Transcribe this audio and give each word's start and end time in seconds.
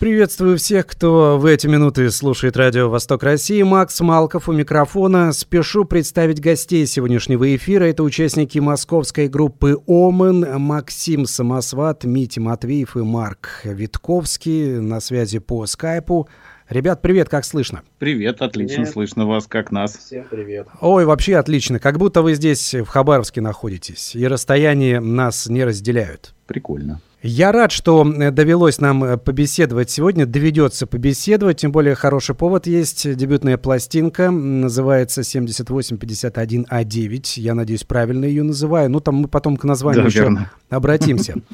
Приветствую 0.00 0.56
всех, 0.56 0.86
кто 0.86 1.36
в 1.38 1.44
эти 1.44 1.66
минуты 1.66 2.10
слушает 2.10 2.56
радио 2.56 2.88
«Восток 2.88 3.22
России». 3.22 3.60
Макс 3.60 4.00
Малков 4.00 4.48
у 4.48 4.52
микрофона. 4.52 5.30
Спешу 5.34 5.84
представить 5.84 6.40
гостей 6.40 6.86
сегодняшнего 6.86 7.54
эфира. 7.54 7.84
Это 7.84 8.02
участники 8.02 8.58
московской 8.58 9.28
группы 9.28 9.76
«Омен», 9.86 10.58
Максим 10.58 11.26
Самосват, 11.26 12.04
Митя 12.04 12.40
Матвеев 12.40 12.96
и 12.96 13.00
Марк 13.00 13.60
Витковский 13.64 14.80
на 14.80 15.00
связи 15.00 15.38
по 15.38 15.66
скайпу. 15.66 16.30
Ребят, 16.70 17.02
привет, 17.02 17.28
как 17.28 17.44
слышно? 17.44 17.82
Привет, 17.98 18.40
отлично 18.40 18.76
привет. 18.76 18.92
слышно 18.94 19.26
вас, 19.26 19.46
как 19.48 19.70
нас. 19.70 19.98
Всем 19.98 20.24
привет. 20.30 20.66
Ой, 20.80 21.04
вообще 21.04 21.36
отлично, 21.36 21.78
как 21.78 21.98
будто 21.98 22.22
вы 22.22 22.32
здесь 22.32 22.72
в 22.72 22.86
Хабаровске 22.86 23.42
находитесь, 23.42 24.16
и 24.16 24.26
расстояние 24.26 24.98
нас 24.98 25.46
не 25.46 25.62
разделяют. 25.62 26.32
Прикольно. 26.46 27.02
Я 27.22 27.52
рад, 27.52 27.70
что 27.70 28.02
э, 28.10 28.30
довелось 28.30 28.80
нам 28.80 29.04
э, 29.04 29.18
побеседовать 29.18 29.90
сегодня, 29.90 30.24
доведется 30.24 30.86
побеседовать, 30.86 31.58
тем 31.58 31.70
более 31.70 31.94
хороший 31.94 32.34
повод 32.34 32.66
есть. 32.66 33.14
Дебютная 33.14 33.58
пластинка 33.58 34.30
называется 34.30 35.20
7851А9. 35.20 36.66
А 36.70 37.40
Я 37.40 37.54
надеюсь, 37.54 37.84
правильно 37.84 38.24
ее 38.24 38.42
называю. 38.42 38.90
Ну, 38.90 39.00
там 39.00 39.16
мы 39.16 39.28
потом 39.28 39.58
к 39.58 39.64
названию 39.64 40.04
да, 40.04 40.08
еще 40.08 40.20
верно. 40.20 40.50
обратимся. 40.70 41.34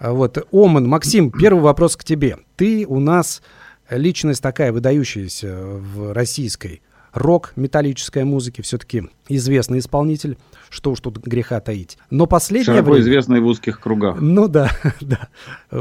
Вот, 0.00 0.44
Оман, 0.50 0.88
Максим, 0.88 1.30
первый 1.30 1.60
вопрос 1.60 1.96
к 1.96 2.02
тебе. 2.02 2.38
Ты 2.56 2.84
у 2.84 2.98
нас 2.98 3.42
личность 3.88 4.42
такая 4.42 4.72
выдающаяся 4.72 5.54
в 5.56 6.12
российской 6.12 6.82
рок, 7.14 7.52
металлической 7.56 8.24
музыки, 8.24 8.60
все-таки 8.60 9.08
известный 9.28 9.78
исполнитель, 9.78 10.36
что 10.68 10.90
уж 10.90 11.00
тут 11.00 11.18
греха 11.18 11.60
таить. 11.60 11.96
Но 12.10 12.26
последнее 12.26 12.74
Широко 12.74 12.90
время... 12.90 13.02
известный 13.02 13.40
в 13.40 13.46
узких 13.46 13.80
кругах. 13.80 14.20
Ну 14.20 14.48
да, 14.48 14.70
да. 15.00 15.28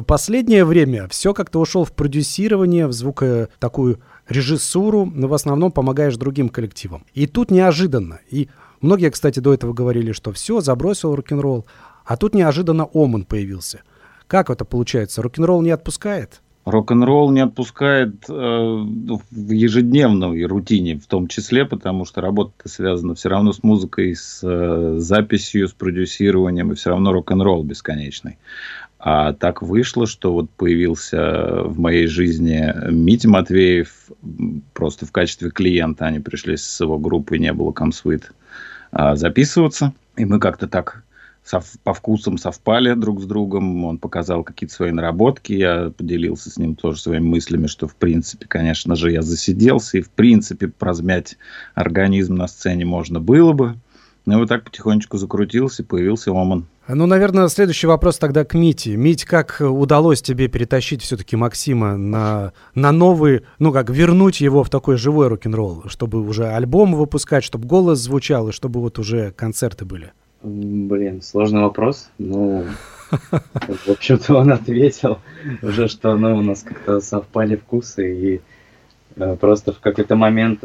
Последнее 0.03 0.63
время 0.63 1.07
все 1.09 1.33
как-то 1.33 1.59
ушел 1.59 1.83
в 1.83 1.91
продюсирование, 1.91 2.87
в 2.87 2.93
звуко 2.93 3.49
такую 3.59 3.99
режиссуру, 4.29 5.05
но 5.05 5.27
в 5.27 5.33
основном 5.33 5.71
помогаешь 5.71 6.15
другим 6.15 6.49
коллективам. 6.49 7.05
И 7.13 7.25
тут 7.25 7.51
неожиданно, 7.51 8.19
и 8.29 8.47
многие, 8.79 9.09
кстати, 9.09 9.39
до 9.39 9.53
этого 9.53 9.73
говорили, 9.73 10.11
что 10.11 10.31
все, 10.31 10.61
забросил 10.61 11.15
рок-н-ролл, 11.15 11.65
а 12.05 12.15
тут 12.15 12.35
неожиданно 12.35 12.87
Оман 12.93 13.25
появился. 13.25 13.81
Как 14.27 14.49
это 14.49 14.65
получается? 14.65 15.21
Рок-н-ролл 15.21 15.61
не 15.61 15.71
отпускает? 15.71 16.41
Рок-н-ролл 16.65 17.31
не 17.31 17.41
отпускает 17.41 18.23
э, 18.29 18.33
в 18.33 19.51
ежедневной 19.51 20.45
рутине, 20.45 20.97
в 20.97 21.07
том 21.07 21.27
числе, 21.27 21.65
потому 21.65 22.05
что 22.05 22.21
работа 22.21 22.53
связана 22.65 23.15
все 23.15 23.29
равно 23.29 23.51
с 23.51 23.63
музыкой, 23.63 24.15
с 24.15 24.39
э, 24.43 24.95
записью, 24.99 25.67
с 25.67 25.73
продюсированием, 25.73 26.71
и 26.71 26.75
все 26.75 26.91
равно 26.91 27.11
рок-н-ролл 27.11 27.63
бесконечный. 27.63 28.37
А 29.05 29.33
так 29.33 29.61
вышло, 29.61 30.07
что 30.07 30.31
вот 30.31 30.49
появился 30.51 31.63
в 31.63 31.77
моей 31.77 32.07
жизни 32.07 32.73
Митя 32.89 33.27
Матвеев 33.27 33.89
просто 34.73 35.05
в 35.05 35.11
качестве 35.11 35.51
клиента. 35.51 36.05
Они 36.05 36.21
пришли 36.21 36.55
с 36.55 36.79
его 36.79 36.97
группы, 36.97 37.37
не 37.37 37.51
было 37.51 37.73
комсвит, 37.73 38.31
а, 38.93 39.17
записываться. 39.17 39.91
И 40.15 40.23
мы 40.23 40.39
как-то 40.39 40.69
так 40.69 41.03
сов, 41.43 41.65
по 41.83 41.93
вкусам 41.93 42.37
совпали 42.37 42.93
друг 42.93 43.21
с 43.21 43.25
другом. 43.25 43.85
Он 43.85 43.97
показал 43.97 44.43
какие-то 44.43 44.73
свои 44.73 44.91
наработки. 44.91 45.53
Я 45.53 45.91
поделился 45.95 46.49
с 46.49 46.57
ним 46.57 46.75
тоже 46.75 47.01
своими 47.01 47.25
мыслями, 47.25 47.67
что, 47.67 47.87
в 47.87 47.95
принципе, 47.95 48.45
конечно 48.47 48.95
же, 48.95 49.11
я 49.11 49.21
засиделся. 49.21 49.97
И, 49.97 50.01
в 50.01 50.09
принципе, 50.09 50.67
прозмять 50.67 51.37
организм 51.75 52.35
на 52.35 52.47
сцене 52.47 52.85
можно 52.85 53.19
было 53.19 53.53
бы. 53.53 53.75
Ну, 54.25 54.39
вот 54.39 54.47
так 54.47 54.63
потихонечку 54.63 55.17
закрутился, 55.17 55.83
появился 55.83 56.31
Оман. 56.31 56.65
Ну, 56.87 57.05
наверное, 57.05 57.47
следующий 57.49 57.87
вопрос 57.87 58.17
тогда 58.17 58.45
к 58.45 58.53
Мите. 58.53 58.95
Мить, 58.95 59.25
как 59.25 59.57
удалось 59.61 60.21
тебе 60.21 60.47
перетащить 60.47 61.01
все-таки 61.01 61.35
Максима 61.35 61.97
на, 61.97 62.53
на 62.73 62.91
новый, 62.93 63.43
ну, 63.59 63.73
как 63.73 63.89
вернуть 63.89 64.39
его 64.39 64.63
в 64.63 64.69
такой 64.69 64.97
живой 64.97 65.27
рок-н-ролл, 65.27 65.83
чтобы 65.87 66.21
уже 66.21 66.47
альбом 66.47 66.93
выпускать, 66.95 67.43
чтобы 67.43 67.67
голос 67.67 67.99
звучал, 67.99 68.49
и 68.49 68.51
чтобы 68.53 68.79
вот 68.79 68.97
уже 68.97 69.31
концерты 69.31 69.83
были? 69.85 70.11
Блин, 70.43 71.21
сложный 71.21 71.61
вопрос. 71.61 72.09
Ну, 72.17 72.65
в 73.09 73.89
общем-то, 73.89 74.35
он 74.35 74.51
ответил 74.51 75.19
уже, 75.61 75.87
что 75.87 76.15
ну, 76.15 76.37
у 76.37 76.41
нас 76.41 76.63
как-то 76.63 76.99
совпали 76.99 77.55
вкусы. 77.55 78.13
И 78.13 78.41
э, 79.15 79.35
просто 79.37 79.71
в 79.71 79.79
какой-то 79.79 80.15
момент, 80.15 80.63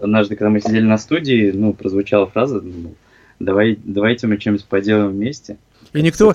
однажды, 0.00 0.36
когда 0.36 0.50
мы 0.50 0.60
сидели 0.60 0.84
на 0.84 0.98
студии, 0.98 1.52
ну, 1.52 1.72
прозвучала 1.72 2.26
фраза, 2.26 2.60
ну, 2.60 2.94
Давай, 3.40 3.78
давайте 3.82 4.26
мы 4.26 4.36
чем-нибудь 4.36 4.66
поделаем 4.66 5.12
вместе. 5.12 5.56
И 5.94 6.02
никто, 6.02 6.32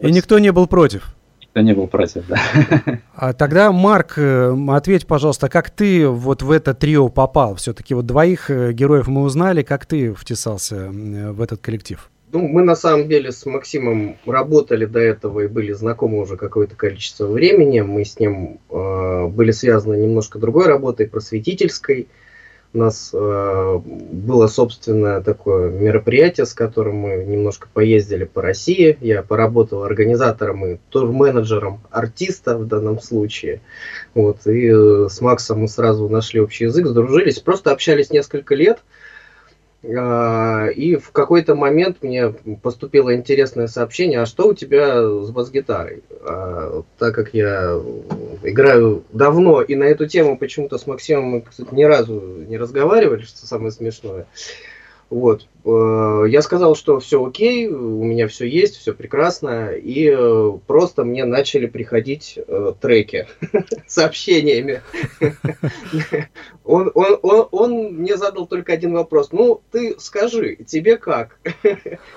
и 0.00 0.10
никто 0.10 0.38
не 0.38 0.50
был 0.52 0.66
против. 0.66 1.14
Никто 1.42 1.60
не 1.60 1.74
был 1.74 1.86
против, 1.86 2.24
да. 2.26 2.38
А 3.14 3.34
тогда, 3.34 3.70
Марк, 3.72 4.14
э, 4.16 4.56
ответь, 4.68 5.06
пожалуйста, 5.06 5.48
как 5.50 5.70
ты 5.70 6.08
вот 6.08 6.42
в 6.42 6.50
это 6.50 6.74
трио 6.74 7.08
попал? 7.08 7.54
Все-таки 7.56 7.94
вот 7.94 8.06
двоих 8.06 8.50
э, 8.50 8.72
героев 8.72 9.06
мы 9.06 9.22
узнали, 9.22 9.62
как 9.62 9.84
ты 9.84 10.14
втесался 10.14 10.88
в 10.90 11.42
этот 11.42 11.60
коллектив? 11.60 12.10
Ну, 12.32 12.40
мы 12.40 12.62
на 12.64 12.74
самом 12.74 13.08
деле 13.08 13.30
с 13.30 13.46
Максимом 13.46 14.16
работали 14.26 14.84
до 14.84 14.98
этого 14.98 15.40
и 15.40 15.46
были 15.46 15.72
знакомы 15.72 16.18
уже 16.18 16.36
какое-то 16.36 16.74
количество 16.74 17.26
времени. 17.26 17.80
Мы 17.82 18.04
с 18.04 18.18
ним 18.18 18.58
э, 18.68 19.26
были 19.28 19.52
связаны 19.52 19.94
немножко 19.94 20.40
другой 20.40 20.66
работой, 20.66 21.06
просветительской. 21.06 22.08
У 22.74 22.78
нас 22.78 23.10
э, 23.14 23.80
было 23.84 24.48
собственное 24.48 25.20
такое 25.20 25.70
мероприятие, 25.70 26.46
с 26.46 26.52
которым 26.52 26.96
мы 26.96 27.24
немножко 27.24 27.68
поездили 27.72 28.24
по 28.24 28.42
России. 28.42 28.98
Я 29.00 29.22
поработал 29.22 29.84
организатором 29.84 30.66
и 30.66 30.78
тур-менеджером 30.90 31.80
артиста 31.92 32.58
в 32.58 32.66
данном 32.66 33.00
случае. 33.00 33.60
Вот, 34.14 34.48
и 34.48 34.66
э, 34.66 35.08
с 35.08 35.20
Максом 35.20 35.60
мы 35.60 35.68
сразу 35.68 36.08
нашли 36.08 36.40
общий 36.40 36.64
язык, 36.64 36.88
сдружились, 36.88 37.38
просто 37.38 37.70
общались 37.70 38.10
несколько 38.10 38.56
лет. 38.56 38.78
А, 38.78 38.82
и 39.86 40.96
в 40.96 41.12
какой-то 41.12 41.54
момент 41.54 41.98
мне 42.02 42.30
поступило 42.62 43.14
интересное 43.14 43.68
сообщение, 43.68 44.20
а 44.20 44.26
что 44.26 44.48
у 44.48 44.54
тебя 44.54 45.00
с 45.02 45.30
бас-гитарой? 45.30 46.02
А, 46.24 46.82
так 46.98 47.14
как 47.14 47.34
я 47.34 47.80
играю 48.42 49.04
давно, 49.12 49.62
и 49.62 49.74
на 49.76 49.84
эту 49.84 50.06
тему 50.06 50.36
почему-то 50.36 50.78
с 50.78 50.86
Максимом 50.86 51.24
мы, 51.24 51.40
кстати, 51.42 51.72
ни 51.72 51.84
разу 51.84 52.20
не 52.20 52.58
разговаривали, 52.58 53.22
что 53.22 53.46
самое 53.46 53.70
смешное. 53.70 54.26
Вот. 55.08 55.46
Э, 55.64 56.24
я 56.28 56.42
сказал, 56.42 56.74
что 56.74 56.98
все 56.98 57.24
окей, 57.24 57.68
у 57.68 58.02
меня 58.02 58.26
все 58.26 58.46
есть, 58.46 58.76
все 58.76 58.92
прекрасно, 58.92 59.70
и 59.70 60.12
э, 60.12 60.52
просто 60.66 61.04
мне 61.04 61.24
начали 61.24 61.66
приходить 61.66 62.36
э, 62.36 62.72
треки 62.80 63.28
сообщениями. 63.86 64.82
Он, 66.64 66.90
он, 66.94 67.18
он, 67.22 67.48
он 67.52 67.72
мне 67.94 68.16
задал 68.16 68.48
только 68.48 68.72
один 68.72 68.94
вопрос. 68.94 69.30
Ну, 69.30 69.60
ты 69.70 69.94
скажи, 69.98 70.56
тебе 70.56 70.96
как? 70.96 71.38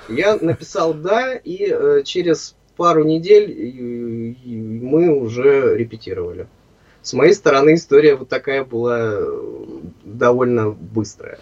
Я 0.09 0.37
написал 0.37 0.95
да, 0.95 1.35
и 1.35 2.03
через 2.03 2.55
пару 2.75 3.03
недель 3.03 4.35
мы 4.45 5.09
уже 5.09 5.77
репетировали 5.77 6.47
с 7.09 7.13
моей 7.13 7.33
стороны 7.33 7.73
история 7.73 8.15
вот 8.15 8.29
такая 8.29 8.63
была 8.63 8.99
э, 9.01 9.79
довольно 10.03 10.69
быстрая. 10.69 11.39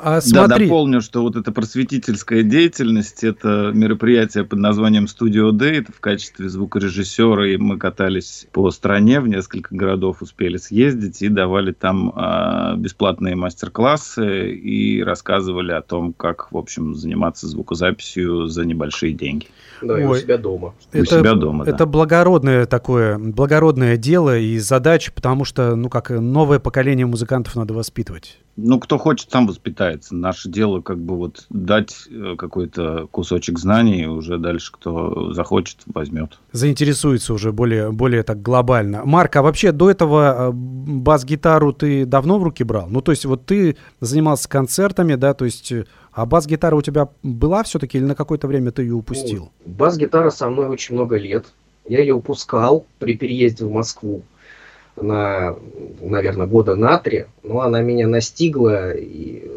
А 0.00 0.22
смотри. 0.22 0.48
Да, 0.48 0.58
дополню, 0.58 1.02
что 1.02 1.20
вот 1.20 1.36
эта 1.36 1.52
просветительская 1.52 2.42
деятельность, 2.42 3.22
это 3.22 3.70
мероприятие 3.74 4.44
под 4.44 4.60
названием 4.60 5.04
Studio 5.04 5.50
Day, 5.50 5.80
это 5.80 5.92
в 5.92 6.00
качестве 6.00 6.48
звукорежиссера, 6.48 7.46
и 7.52 7.58
мы 7.58 7.76
катались 7.76 8.46
по 8.50 8.70
стране, 8.70 9.20
в 9.20 9.28
несколько 9.28 9.74
городов 9.74 10.22
успели 10.22 10.56
съездить 10.56 11.20
и 11.20 11.28
давали 11.28 11.72
там 11.72 12.10
а, 12.16 12.74
бесплатные 12.76 13.36
мастер-классы 13.36 14.52
и 14.52 15.02
рассказывали 15.02 15.72
о 15.72 15.82
том, 15.82 16.14
как, 16.14 16.50
в 16.50 16.56
общем, 16.56 16.94
заниматься 16.94 17.46
звукозаписью 17.46 18.46
за 18.46 18.64
небольшие 18.64 19.12
деньги. 19.12 19.48
Да, 19.82 19.94
Ой, 19.94 20.02
и 20.02 20.04
у 20.06 20.14
себя 20.14 20.38
дома. 20.38 20.74
Это, 20.92 21.02
у 21.02 21.20
себя 21.20 21.34
дома, 21.34 21.64
да. 21.64 21.70
Это 21.70 21.86
благородное 21.86 22.66
такое, 22.66 23.18
благородное 23.18 23.96
дело, 23.96 24.38
и 24.38 24.58
за 24.58 24.78
задача, 24.78 25.10
потому 25.12 25.44
что, 25.44 25.74
ну, 25.74 25.88
как 25.88 26.10
новое 26.10 26.60
поколение 26.60 27.04
музыкантов 27.04 27.56
надо 27.56 27.74
воспитывать. 27.74 28.38
Ну, 28.56 28.78
кто 28.80 28.98
хочет, 28.98 29.30
сам 29.30 29.46
воспитается. 29.46 30.14
Наше 30.14 30.48
дело 30.48 30.80
как 30.80 30.98
бы 30.98 31.16
вот 31.16 31.46
дать 31.50 32.08
э, 32.10 32.34
какой-то 32.36 33.08
кусочек 33.10 33.58
знаний, 33.58 34.02
и 34.02 34.06
уже 34.06 34.38
дальше 34.38 34.72
кто 34.72 35.32
захочет, 35.32 35.78
возьмет. 35.86 36.38
Заинтересуется 36.52 37.34
уже 37.34 37.52
более, 37.52 37.92
более 37.92 38.22
так 38.22 38.40
глобально. 38.40 39.04
Марк, 39.04 39.36
а 39.36 39.42
вообще 39.42 39.72
до 39.72 39.90
этого 39.90 40.48
э, 40.48 40.50
бас-гитару 40.52 41.72
ты 41.72 42.04
давно 42.04 42.38
в 42.38 42.44
руки 42.44 42.64
брал? 42.64 42.88
Ну, 42.88 43.00
то 43.00 43.12
есть 43.12 43.24
вот 43.26 43.46
ты 43.46 43.76
занимался 44.00 44.48
концертами, 44.48 45.14
да, 45.16 45.34
то 45.34 45.44
есть 45.44 45.70
э, 45.72 45.86
а 46.12 46.26
бас-гитара 46.26 46.74
у 46.76 46.82
тебя 46.82 47.08
была 47.22 47.62
все-таки 47.62 47.98
или 47.98 48.04
на 48.04 48.14
какое-то 48.14 48.46
время 48.46 48.72
ты 48.72 48.82
ее 48.82 48.94
упустил? 48.94 49.50
Ну, 49.64 49.72
бас-гитара 49.72 50.30
со 50.30 50.48
мной 50.48 50.68
очень 50.68 50.94
много 50.94 51.16
лет. 51.16 51.46
Я 51.86 52.00
ее 52.00 52.14
упускал 52.14 52.86
при 52.98 53.16
переезде 53.16 53.64
в 53.64 53.70
Москву 53.70 54.22
на, 54.96 55.56
наверное, 56.00 56.46
года 56.46 56.74
на 56.74 56.98
три, 56.98 57.26
но 57.42 57.60
она 57.60 57.80
меня 57.82 58.06
настигла 58.08 58.92
и, 58.92 59.48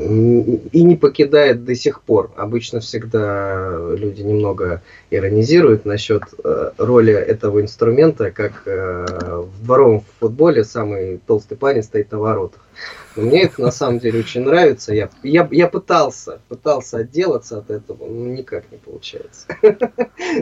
и 0.00 0.82
не 0.82 0.96
покидает 0.96 1.64
до 1.64 1.74
сих 1.74 2.02
пор. 2.02 2.32
Обычно 2.36 2.80
всегда 2.80 3.78
люди 3.94 4.22
немного 4.22 4.82
иронизируют 5.10 5.84
насчет 5.84 6.22
э, 6.42 6.70
роли 6.78 7.12
этого 7.12 7.60
инструмента, 7.60 8.30
как 8.30 8.62
э, 8.66 9.04
в 9.42 9.64
дворовом 9.64 10.04
футболе 10.18 10.64
самый 10.64 11.20
толстый 11.26 11.56
парень 11.56 11.82
стоит 11.82 12.10
на 12.12 12.18
воротах. 12.18 12.60
Но 13.16 13.24
мне 13.24 13.44
это 13.44 13.60
на 13.60 13.70
самом 13.70 13.98
деле 13.98 14.20
очень 14.20 14.42
нравится. 14.42 14.94
Я, 14.94 15.10
я, 15.22 15.46
я 15.50 15.68
пытался, 15.68 16.40
пытался 16.48 16.98
отделаться 16.98 17.58
от 17.58 17.70
этого, 17.70 18.06
но 18.06 18.26
никак 18.26 18.64
не 18.70 18.78
получается. 18.78 19.46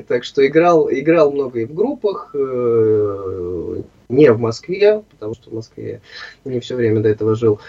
Так 0.06 0.24
что 0.24 0.46
играл, 0.46 0.90
играл 0.90 1.32
много 1.32 1.60
и 1.60 1.64
в 1.64 1.74
группах, 1.74 2.30
э, 2.34 3.82
не 4.08 4.32
в 4.32 4.38
Москве, 4.38 5.02
потому 5.10 5.34
что 5.34 5.50
в 5.50 5.54
Москве 5.54 6.00
не 6.44 6.60
все 6.60 6.76
время 6.76 7.00
до 7.00 7.08
этого 7.08 7.34
жил. 7.34 7.60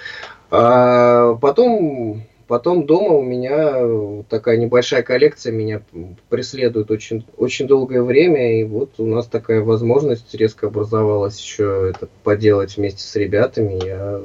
А 0.52 1.36
потом 1.36 2.24
Потом 2.50 2.88
дома 2.88 3.14
у 3.14 3.22
меня 3.22 4.24
такая 4.28 4.58
небольшая 4.58 5.04
коллекция 5.04 5.54
меня 5.54 5.84
преследует 6.30 6.90
очень, 6.90 7.24
очень 7.38 7.68
долгое 7.68 8.02
время, 8.02 8.60
и 8.60 8.64
вот 8.64 8.90
у 8.98 9.06
нас 9.06 9.28
такая 9.28 9.62
возможность 9.62 10.34
резко 10.34 10.66
образовалась 10.66 11.40
еще 11.40 11.92
это 11.94 12.08
поделать 12.24 12.76
вместе 12.76 13.04
с 13.04 13.16
ребятами. 13.16 13.80
Я, 13.86 14.20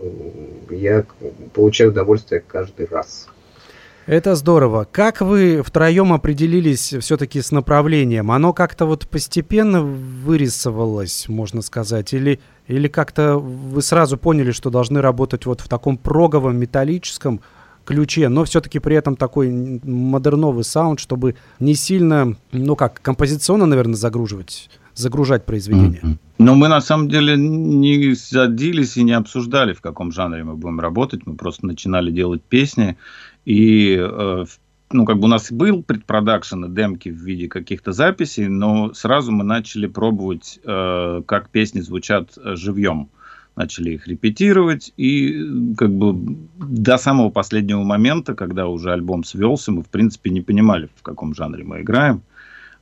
я 0.70 1.04
получаю 1.52 1.90
удовольствие 1.90 2.40
каждый 2.40 2.86
раз. 2.86 3.28
Это 4.06 4.34
здорово. 4.34 4.86
Как 4.90 5.22
вы 5.22 5.62
втроем 5.62 6.12
определились 6.12 6.94
все-таки 7.00 7.40
с 7.40 7.50
направлением? 7.52 8.30
Оно 8.30 8.52
как-то 8.52 8.84
вот 8.84 9.08
постепенно 9.08 9.82
вырисовалось, 9.82 11.28
можно 11.28 11.62
сказать, 11.62 12.12
или, 12.12 12.38
или 12.68 12.88
как-то 12.88 13.38
вы 13.38 13.80
сразу 13.80 14.18
поняли, 14.18 14.50
что 14.50 14.68
должны 14.68 15.00
работать 15.00 15.46
вот 15.46 15.62
в 15.62 15.68
таком 15.68 15.96
проговом, 15.96 16.56
металлическом, 16.56 17.40
ключе, 17.84 18.28
но 18.28 18.44
все-таки 18.44 18.78
при 18.78 18.96
этом 18.96 19.16
такой 19.16 19.50
модерновый 19.50 20.64
саунд, 20.64 21.00
чтобы 21.00 21.36
не 21.60 21.74
сильно, 21.74 22.36
ну 22.52 22.76
как, 22.76 23.00
композиционно, 23.02 23.66
наверное, 23.66 23.94
загруживать, 23.94 24.70
загружать 24.94 25.44
произведение. 25.44 26.00
Mm-hmm. 26.02 26.18
Но 26.38 26.54
мы 26.54 26.68
на 26.68 26.80
самом 26.80 27.08
деле 27.08 27.36
не 27.36 28.14
садились 28.14 28.96
и 28.96 29.04
не 29.04 29.12
обсуждали, 29.12 29.72
в 29.72 29.80
каком 29.80 30.12
жанре 30.12 30.44
мы 30.44 30.56
будем 30.56 30.80
работать. 30.80 31.26
Мы 31.26 31.36
просто 31.36 31.66
начинали 31.66 32.10
делать 32.10 32.42
песни. 32.42 32.96
И 33.44 33.96
э, 33.98 34.44
ну, 34.92 35.04
как 35.04 35.18
бы 35.18 35.24
у 35.24 35.28
нас 35.28 35.50
был 35.50 35.82
предпродакшн 35.82 36.66
и 36.66 36.68
демки 36.70 37.08
в 37.08 37.16
виде 37.16 37.48
каких-то 37.48 37.92
записей, 37.92 38.48
но 38.48 38.94
сразу 38.94 39.32
мы 39.32 39.44
начали 39.44 39.86
пробовать, 39.86 40.60
э, 40.64 41.22
как 41.26 41.50
песни 41.50 41.80
звучат 41.80 42.36
э, 42.36 42.54
живьем 42.56 43.10
начали 43.56 43.92
их 43.92 44.08
репетировать, 44.08 44.92
и 44.96 45.74
как 45.76 45.92
бы 45.94 46.36
до 46.58 46.96
самого 46.96 47.30
последнего 47.30 47.84
момента, 47.84 48.34
когда 48.34 48.66
уже 48.66 48.92
альбом 48.92 49.22
свелся, 49.24 49.70
мы, 49.70 49.82
в 49.82 49.88
принципе, 49.88 50.30
не 50.30 50.40
понимали, 50.40 50.88
в 50.96 51.02
каком 51.02 51.34
жанре 51.34 51.62
мы 51.62 51.82
играем. 51.82 52.22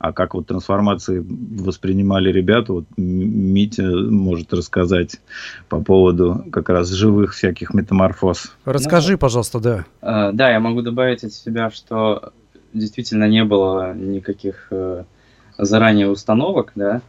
А 0.03 0.11
как 0.11 0.33
вот 0.33 0.47
трансформации 0.47 1.25
воспринимали 1.25 2.29
ребята, 2.29 2.73
вот 2.73 2.83
Митя 2.97 3.83
может 3.87 4.53
рассказать 4.53 5.21
по 5.69 5.81
поводу 5.81 6.43
как 6.51 6.67
раз 6.67 6.89
живых 6.89 7.33
всяких 7.33 7.73
метаморфоз. 7.73 8.53
Расскажи, 8.65 9.13
ну, 9.13 9.17
пожалуйста, 9.17 9.61
да. 9.61 9.85
Э, 10.01 10.33
да, 10.33 10.51
я 10.51 10.59
могу 10.59 10.81
добавить 10.81 11.23
от 11.23 11.31
себя, 11.31 11.71
что 11.71 12.33
действительно 12.73 13.29
не 13.29 13.45
было 13.45 13.93
никаких 13.93 14.67
э, 14.71 15.05
заранее 15.57 16.09
установок, 16.09 16.73
да, 16.75 17.01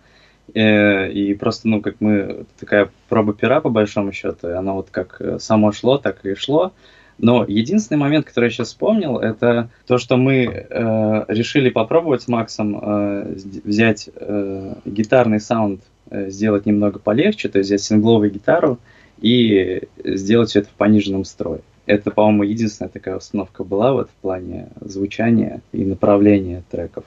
Э, 0.52 1.10
и 1.10 1.34
просто, 1.34 1.68
ну, 1.68 1.80
как 1.80 1.96
мы, 2.00 2.46
такая 2.60 2.90
проба 3.08 3.32
пера, 3.32 3.60
по 3.60 3.70
большому 3.70 4.12
счету, 4.12 4.56
она 4.56 4.72
вот 4.72 4.88
как 4.90 5.16
э, 5.20 5.38
само 5.38 5.72
шло, 5.72 5.98
так 5.98 6.24
и 6.24 6.34
шло. 6.34 6.72
Но 7.18 7.44
единственный 7.46 7.98
момент, 7.98 8.26
который 8.26 8.46
я 8.46 8.50
сейчас 8.50 8.68
вспомнил, 8.68 9.18
это 9.18 9.70
то, 9.86 9.98
что 9.98 10.16
мы 10.16 10.44
э, 10.44 11.24
решили 11.28 11.70
попробовать 11.70 12.22
с 12.22 12.28
Максом 12.28 12.78
э, 12.80 13.36
взять 13.64 14.10
э, 14.14 14.74
гитарный 14.84 15.40
саунд, 15.40 15.80
э, 16.10 16.30
сделать 16.30 16.66
немного 16.66 16.98
полегче, 16.98 17.48
то 17.48 17.58
есть 17.58 17.68
взять 17.70 17.82
сингловую 17.82 18.32
гитару 18.32 18.78
и 19.20 19.82
сделать 20.02 20.50
все 20.50 20.60
это 20.60 20.68
в 20.68 20.72
пониженном 20.72 21.24
строе. 21.24 21.60
Это, 21.86 22.10
по-моему, 22.10 22.44
единственная 22.44 22.88
такая 22.88 23.16
установка 23.16 23.62
была 23.62 23.92
вот 23.92 24.08
в 24.08 24.22
плане 24.22 24.68
звучания 24.80 25.60
и 25.72 25.84
направления 25.84 26.64
треков. 26.70 27.04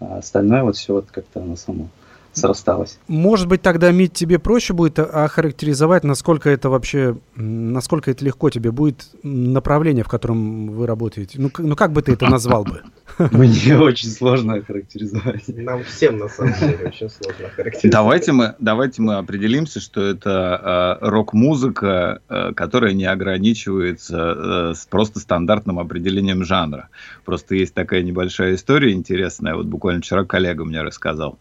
А 0.00 0.18
остальное 0.18 0.62
вот 0.62 0.76
все 0.76 0.94
вот 0.94 1.06
как-то 1.10 1.40
оно 1.42 1.56
само 1.56 1.88
срасталось. 2.38 2.98
Может 3.08 3.48
быть, 3.48 3.62
тогда, 3.62 3.90
Мить, 3.90 4.12
тебе 4.12 4.38
проще 4.38 4.72
будет 4.72 4.98
охарактеризовать, 4.98 6.04
насколько 6.04 6.50
это 6.50 6.70
вообще, 6.70 7.16
насколько 7.34 8.10
это 8.10 8.24
легко 8.24 8.50
тебе 8.50 8.70
будет 8.70 9.08
направление, 9.22 10.04
в 10.04 10.08
котором 10.08 10.70
вы 10.70 10.86
работаете. 10.86 11.40
Ну, 11.40 11.50
ну 11.58 11.76
как 11.76 11.92
бы 11.92 12.02
ты 12.02 12.12
это 12.12 12.26
назвал 12.26 12.64
бы? 12.64 12.82
Мне 13.32 13.78
очень 13.78 14.10
сложно 14.10 14.54
охарактеризовать. 14.54 15.44
Нам 15.48 15.82
всем, 15.84 16.18
на 16.18 16.28
самом 16.28 16.54
деле, 16.54 16.88
очень 16.88 17.10
сложно 17.10 17.46
охарактеризовать. 17.46 17.92
Давайте 17.92 18.32
мы, 18.32 18.54
давайте 18.58 19.02
мы 19.02 19.16
определимся, 19.16 19.80
что 19.80 20.02
это 20.02 20.98
э, 21.00 21.08
рок-музыка, 21.08 22.20
э, 22.28 22.52
которая 22.54 22.92
не 22.92 23.06
ограничивается 23.06 24.70
э, 24.70 24.74
с 24.74 24.86
просто 24.86 25.20
стандартным 25.20 25.78
определением 25.78 26.44
жанра. 26.44 26.88
Просто 27.24 27.54
есть 27.54 27.74
такая 27.74 28.02
небольшая 28.02 28.54
история 28.54 28.92
интересная. 28.92 29.54
Вот 29.54 29.66
буквально 29.66 30.00
вчера 30.00 30.24
коллега 30.24 30.64
мне 30.64 30.82
рассказал 30.82 31.38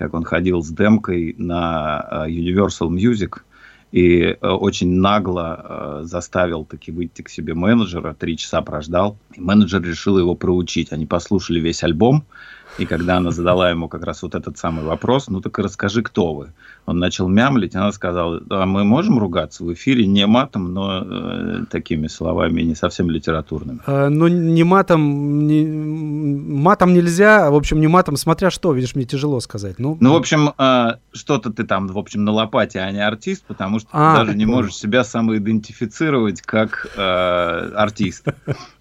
как 0.00 0.14
он 0.14 0.24
ходил 0.24 0.62
с 0.62 0.70
демкой 0.70 1.34
на 1.36 2.24
э, 2.26 2.30
Universal 2.30 2.88
Music 2.88 3.42
и 3.92 4.20
э, 4.22 4.48
очень 4.48 4.94
нагло 4.94 5.60
э, 5.62 6.00
заставил 6.04 6.64
таки 6.64 6.90
выйти 6.90 7.20
к 7.20 7.28
себе 7.28 7.52
менеджера, 7.52 8.14
три 8.14 8.38
часа 8.38 8.62
прождал. 8.62 9.18
И 9.34 9.42
менеджер 9.42 9.82
решил 9.82 10.18
его 10.18 10.34
проучить. 10.34 10.90
Они 10.92 11.04
послушали 11.04 11.60
весь 11.60 11.84
альбом, 11.84 12.24
и 12.78 12.86
когда 12.86 13.18
она 13.18 13.30
задала 13.30 13.70
ему 13.70 13.88
как 13.88 14.04
раз 14.04 14.22
вот 14.22 14.34
этот 14.34 14.58
самый 14.58 14.84
вопрос, 14.84 15.28
ну 15.28 15.40
так 15.40 15.58
и 15.58 15.62
расскажи, 15.62 16.02
кто 16.02 16.34
вы. 16.34 16.52
Он 16.86 16.98
начал 16.98 17.28
мямлить, 17.28 17.74
она 17.76 17.92
сказала, 17.92 18.42
а 18.50 18.66
мы 18.66 18.84
можем 18.84 19.18
ругаться 19.18 19.64
в 19.64 19.72
эфире 19.72 20.06
не 20.06 20.26
матом, 20.26 20.72
но 20.72 21.04
э, 21.04 21.64
такими 21.70 22.06
словами, 22.06 22.62
не 22.62 22.74
совсем 22.74 23.10
литературными. 23.10 23.80
А, 23.86 24.08
ну, 24.08 24.28
не 24.28 24.64
матом, 24.64 25.46
не, 25.46 25.64
матом 25.66 26.94
нельзя, 26.94 27.50
в 27.50 27.54
общем, 27.54 27.80
не 27.80 27.86
матом, 27.86 28.16
смотря 28.16 28.50
что, 28.50 28.72
видишь, 28.72 28.94
мне 28.94 29.04
тяжело 29.04 29.40
сказать. 29.40 29.78
Ну, 29.78 29.96
ну 30.00 30.14
в 30.14 30.16
общем, 30.16 30.52
э, 30.56 30.96
что-то 31.12 31.52
ты 31.52 31.64
там, 31.64 31.86
в 31.86 31.98
общем, 31.98 32.24
на 32.24 32.32
лопате, 32.32 32.80
а 32.80 32.90
не 32.90 33.04
артист, 33.04 33.44
потому 33.46 33.78
что 33.78 33.88
а, 33.92 34.12
ты 34.12 34.24
даже 34.24 34.36
не 34.36 34.46
можешь 34.46 34.74
себя 34.74 35.04
самоидентифицировать 35.04 36.42
как 36.42 36.88
э, 36.96 37.72
артист. 37.76 38.26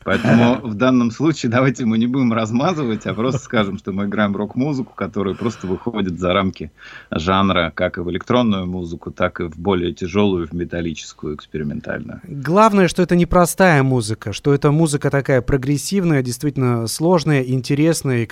Поэтому 0.10 0.68
в 0.68 0.74
данном 0.74 1.12
случае 1.12 1.52
давайте 1.52 1.86
мы 1.86 2.00
не 2.00 2.08
будем 2.08 2.34
размазывать, 2.34 3.06
а 3.06 3.14
просто 3.14 3.42
скажем, 3.42 3.78
что 3.78 3.92
мы 3.92 4.06
играем 4.06 4.36
рок-музыку, 4.36 4.94
которая 4.96 5.36
просто 5.36 5.68
выходит 5.68 6.20
за 6.20 6.34
рамки 6.34 6.72
жанра, 7.12 7.72
как 7.76 8.00
и 8.00 8.02
в 8.02 8.10
электронную 8.10 8.66
музыку, 8.66 9.12
так 9.12 9.40
и 9.40 9.44
в 9.44 9.60
более 9.60 9.94
тяжелую, 9.94 10.48
в 10.48 10.54
металлическую, 10.54 11.36
экспериментальную. 11.36 12.22
Главное, 12.24 12.88
что 12.88 13.04
это 13.04 13.16
не 13.16 13.28
простая 13.28 13.84
музыка, 13.84 14.34
что 14.34 14.52
это 14.52 14.72
музыка 14.72 15.12
такая 15.12 15.44
прогрессивная, 15.44 16.24
действительно 16.24 16.88
сложная, 16.88 17.44
интересная, 17.44 18.28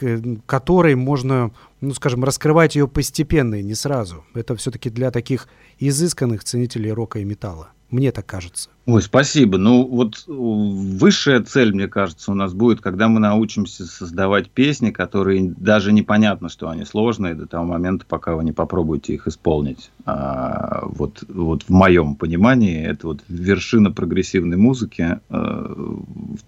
которой 0.47 0.95
можно, 0.95 1.51
ну, 1.79 1.93
скажем, 1.93 2.23
раскрывать 2.23 2.75
ее 2.75 2.87
постепенно 2.87 3.53
и 3.53 3.63
не 3.63 3.75
сразу. 3.75 4.25
Это 4.33 4.55
все-таки 4.55 4.89
для 4.89 5.11
таких 5.11 5.47
изысканных 5.77 6.43
ценителей 6.43 6.91
рока 6.91 7.19
и 7.19 7.23
металла. 7.23 7.69
Мне 7.89 8.11
так 8.11 8.25
кажется. 8.25 8.69
Ой, 8.85 9.01
спасибо. 9.01 9.57
Ну, 9.57 9.85
вот 9.85 10.23
высшая 10.27 11.41
цель, 11.41 11.73
мне 11.73 11.87
кажется, 11.87 12.31
у 12.31 12.35
нас 12.35 12.53
будет, 12.53 12.81
когда 12.81 13.07
мы 13.07 13.21
научимся 13.21 13.85
создавать 13.85 14.49
песни, 14.49 14.91
которые 14.91 15.53
даже 15.57 15.93
непонятно, 15.93 16.49
что 16.49 16.69
они 16.69 16.83
сложные, 16.83 17.33
до 17.33 17.47
того 17.47 17.65
момента, 17.65 18.05
пока 18.07 18.35
вы 18.35 18.43
не 18.43 18.51
попробуете 18.51 19.13
их 19.13 19.27
исполнить. 19.27 19.89
А, 20.05 20.81
вот, 20.83 21.23
вот 21.29 21.63
в 21.63 21.69
моем 21.69 22.15
понимании, 22.15 22.85
это 22.85 23.07
вот 23.07 23.23
вершина 23.29 23.91
прогрессивной 23.91 24.57
музыки. 24.57 25.19
А, 25.29 25.99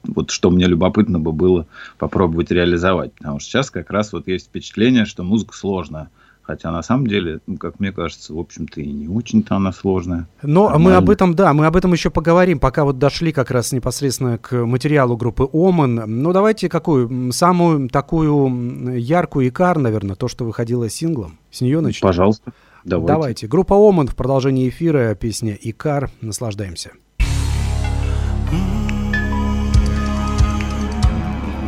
вот 0.04 0.32
что 0.32 0.50
мне 0.50 0.66
любопытно 0.66 1.20
бы 1.20 1.32
было 1.32 1.68
попробовать 1.98 2.52
реализовать. 2.52 3.14
Потому 3.14 3.40
что 3.40 3.50
сейчас 3.50 3.72
как 3.72 3.90
раз 3.92 4.12
вот 4.12 4.28
есть 4.28 4.48
впечатление, 4.48 5.06
что 5.06 5.24
музыка 5.24 5.56
сложная 5.56 6.10
Хотя 6.50 6.72
на 6.72 6.82
самом 6.82 7.06
деле, 7.06 7.42
ну, 7.46 7.58
как 7.58 7.80
мне 7.80 7.92
кажется, 7.92 8.34
в 8.34 8.40
общем-то 8.40 8.82
и 8.82 8.92
не 8.92 9.08
очень-то 9.08 9.56
она 9.56 9.72
сложная. 9.72 10.28
Но 10.42 10.64
Нормально. 10.64 10.80
мы 10.80 10.96
об 10.96 11.10
этом, 11.12 11.36
да, 11.36 11.54
мы 11.54 11.68
об 11.68 11.76
этом 11.76 11.94
еще 11.94 12.10
поговорим, 12.10 12.58
пока 12.58 12.86
вот 12.86 12.98
дошли 12.98 13.32
как 13.32 13.52
раз 13.52 13.72
непосредственно 13.72 14.40
к 14.40 14.66
материалу 14.66 15.16
группы 15.16 15.48
Оман. 15.54 16.02
Ну 16.08 16.34
давайте 16.34 16.68
какую, 16.68 17.32
самую 17.34 17.88
такую 17.88 18.98
яркую 18.98 19.50
икар, 19.50 19.78
наверное, 19.78 20.16
то, 20.16 20.28
что 20.28 20.44
выходило 20.44 20.90
синглом. 20.90 21.38
С 21.52 21.62
нее 21.62 21.82
начнем. 21.82 22.08
Пожалуйста, 22.08 22.52
давайте. 22.84 23.14
Давайте. 23.14 23.48
Группа 23.48 23.76
Оман 23.76 24.08
в 24.08 24.16
продолжении 24.16 24.68
эфира, 24.70 25.14
песня 25.14 25.56
Икар. 25.62 26.10
Наслаждаемся. 26.20 26.94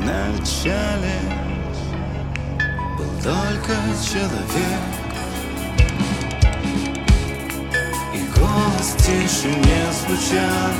Вначале 0.01 1.40
только 3.23 3.73
человек. 4.03 4.81
И 8.13 8.39
голос 8.39 8.95
тише 8.97 9.49
не 9.49 9.83
звучал. 9.93 10.71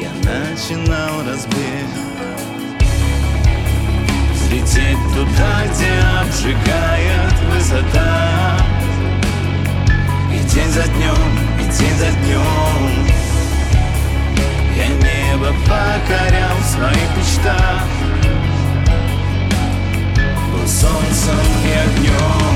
Я 0.00 0.10
начинал 0.28 1.24
разбег. 1.26 1.88
Взлететь 4.32 4.98
туда, 5.14 5.64
где 5.72 5.92
обжигает 6.20 7.32
высота. 7.52 8.58
И 10.32 10.38
день 10.48 10.70
за 10.70 10.82
днем, 10.88 11.38
и 11.60 11.62
день 11.62 11.96
за 11.98 12.10
днем. 12.22 13.04
Я 14.76 14.88
небо 14.88 15.54
покорял 15.66 16.56
в 16.56 16.66
своих 16.66 17.16
мечтах 17.16 17.84
солнцем 20.66 21.38
и 21.64 21.72
огнем. 21.72 22.54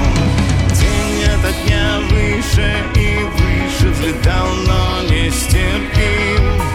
День 0.75 1.25
ото 1.25 1.53
дня 1.65 2.01
выше 2.11 2.73
и 2.95 3.25
выше 3.25 3.89
взлетал, 3.91 4.49
но 4.67 5.03
не 5.11 5.31
стерпим 5.31 6.68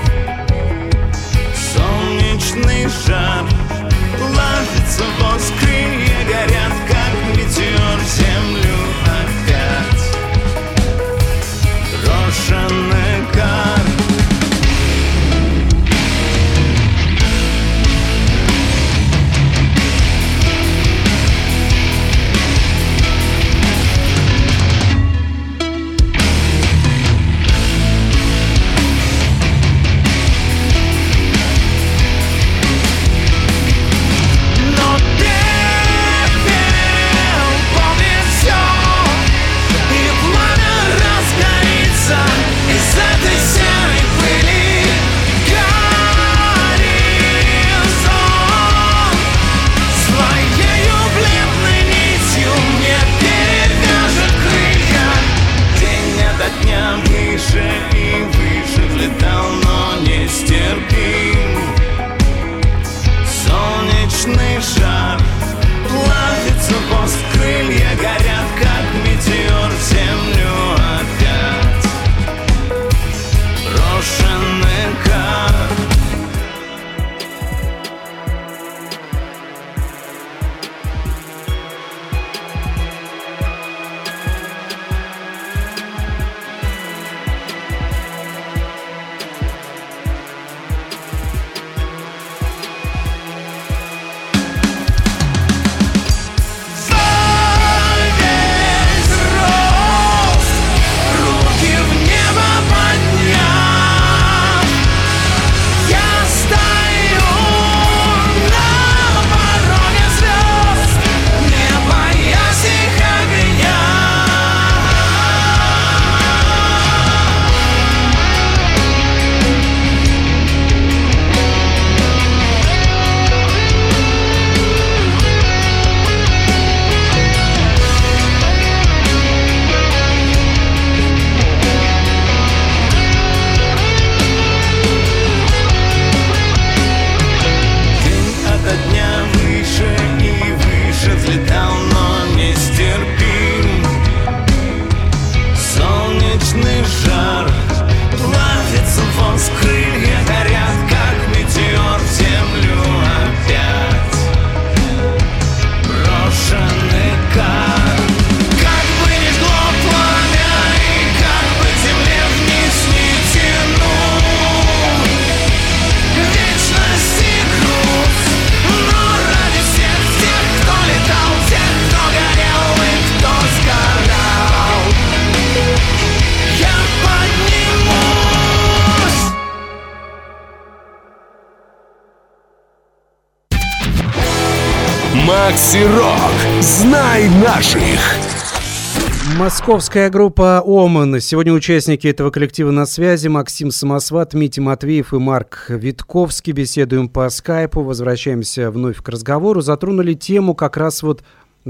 Московская 189.63 190.09
группа 190.09 190.61
«Оман». 190.65 191.21
Сегодня 191.21 191.53
участники 191.53 192.05
этого 192.05 192.31
коллектива 192.31 192.71
на 192.71 192.85
связи. 192.85 193.29
Максим 193.29 193.71
Самосват, 193.71 194.33
Митя 194.33 194.61
Матвеев 194.61 195.13
и 195.13 195.19
Марк 195.19 195.67
Витковский. 195.69 196.51
Беседуем 196.51 197.07
по 197.07 197.29
скайпу. 197.29 197.81
Возвращаемся 197.81 198.69
вновь 198.71 199.01
к 199.01 199.07
разговору. 199.07 199.61
Затронули 199.61 200.15
тему 200.15 200.53
как 200.53 200.75
раз 200.75 201.01
вот 201.01 201.23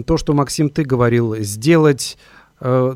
то, 0.07 0.17
что, 0.17 0.33
Максим, 0.33 0.71
ты 0.71 0.83
говорил. 0.83 1.35
Сделать 1.35 2.17
э, 2.61 2.95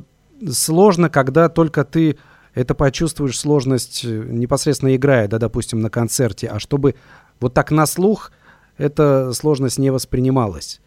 сложно, 0.51 1.12
когда 1.12 1.48
только 1.48 1.84
ты 1.84 2.18
это 2.56 2.74
почувствуешь 2.74 3.38
сложность 3.38 4.04
непосредственно 4.04 4.96
играя, 4.96 5.27
да, 5.27 5.38
допустим, 5.38 5.80
на 5.80 5.92
концерте. 5.92 6.48
А 6.48 6.60
чтобы 6.60 6.96
вот 7.39 7.54
так 7.54 7.70
на 7.70 7.86
слух– 7.86 8.32
эта 8.80 9.32
сложность 9.34 9.77
не 9.77 9.92
воспринималась. 9.92 10.82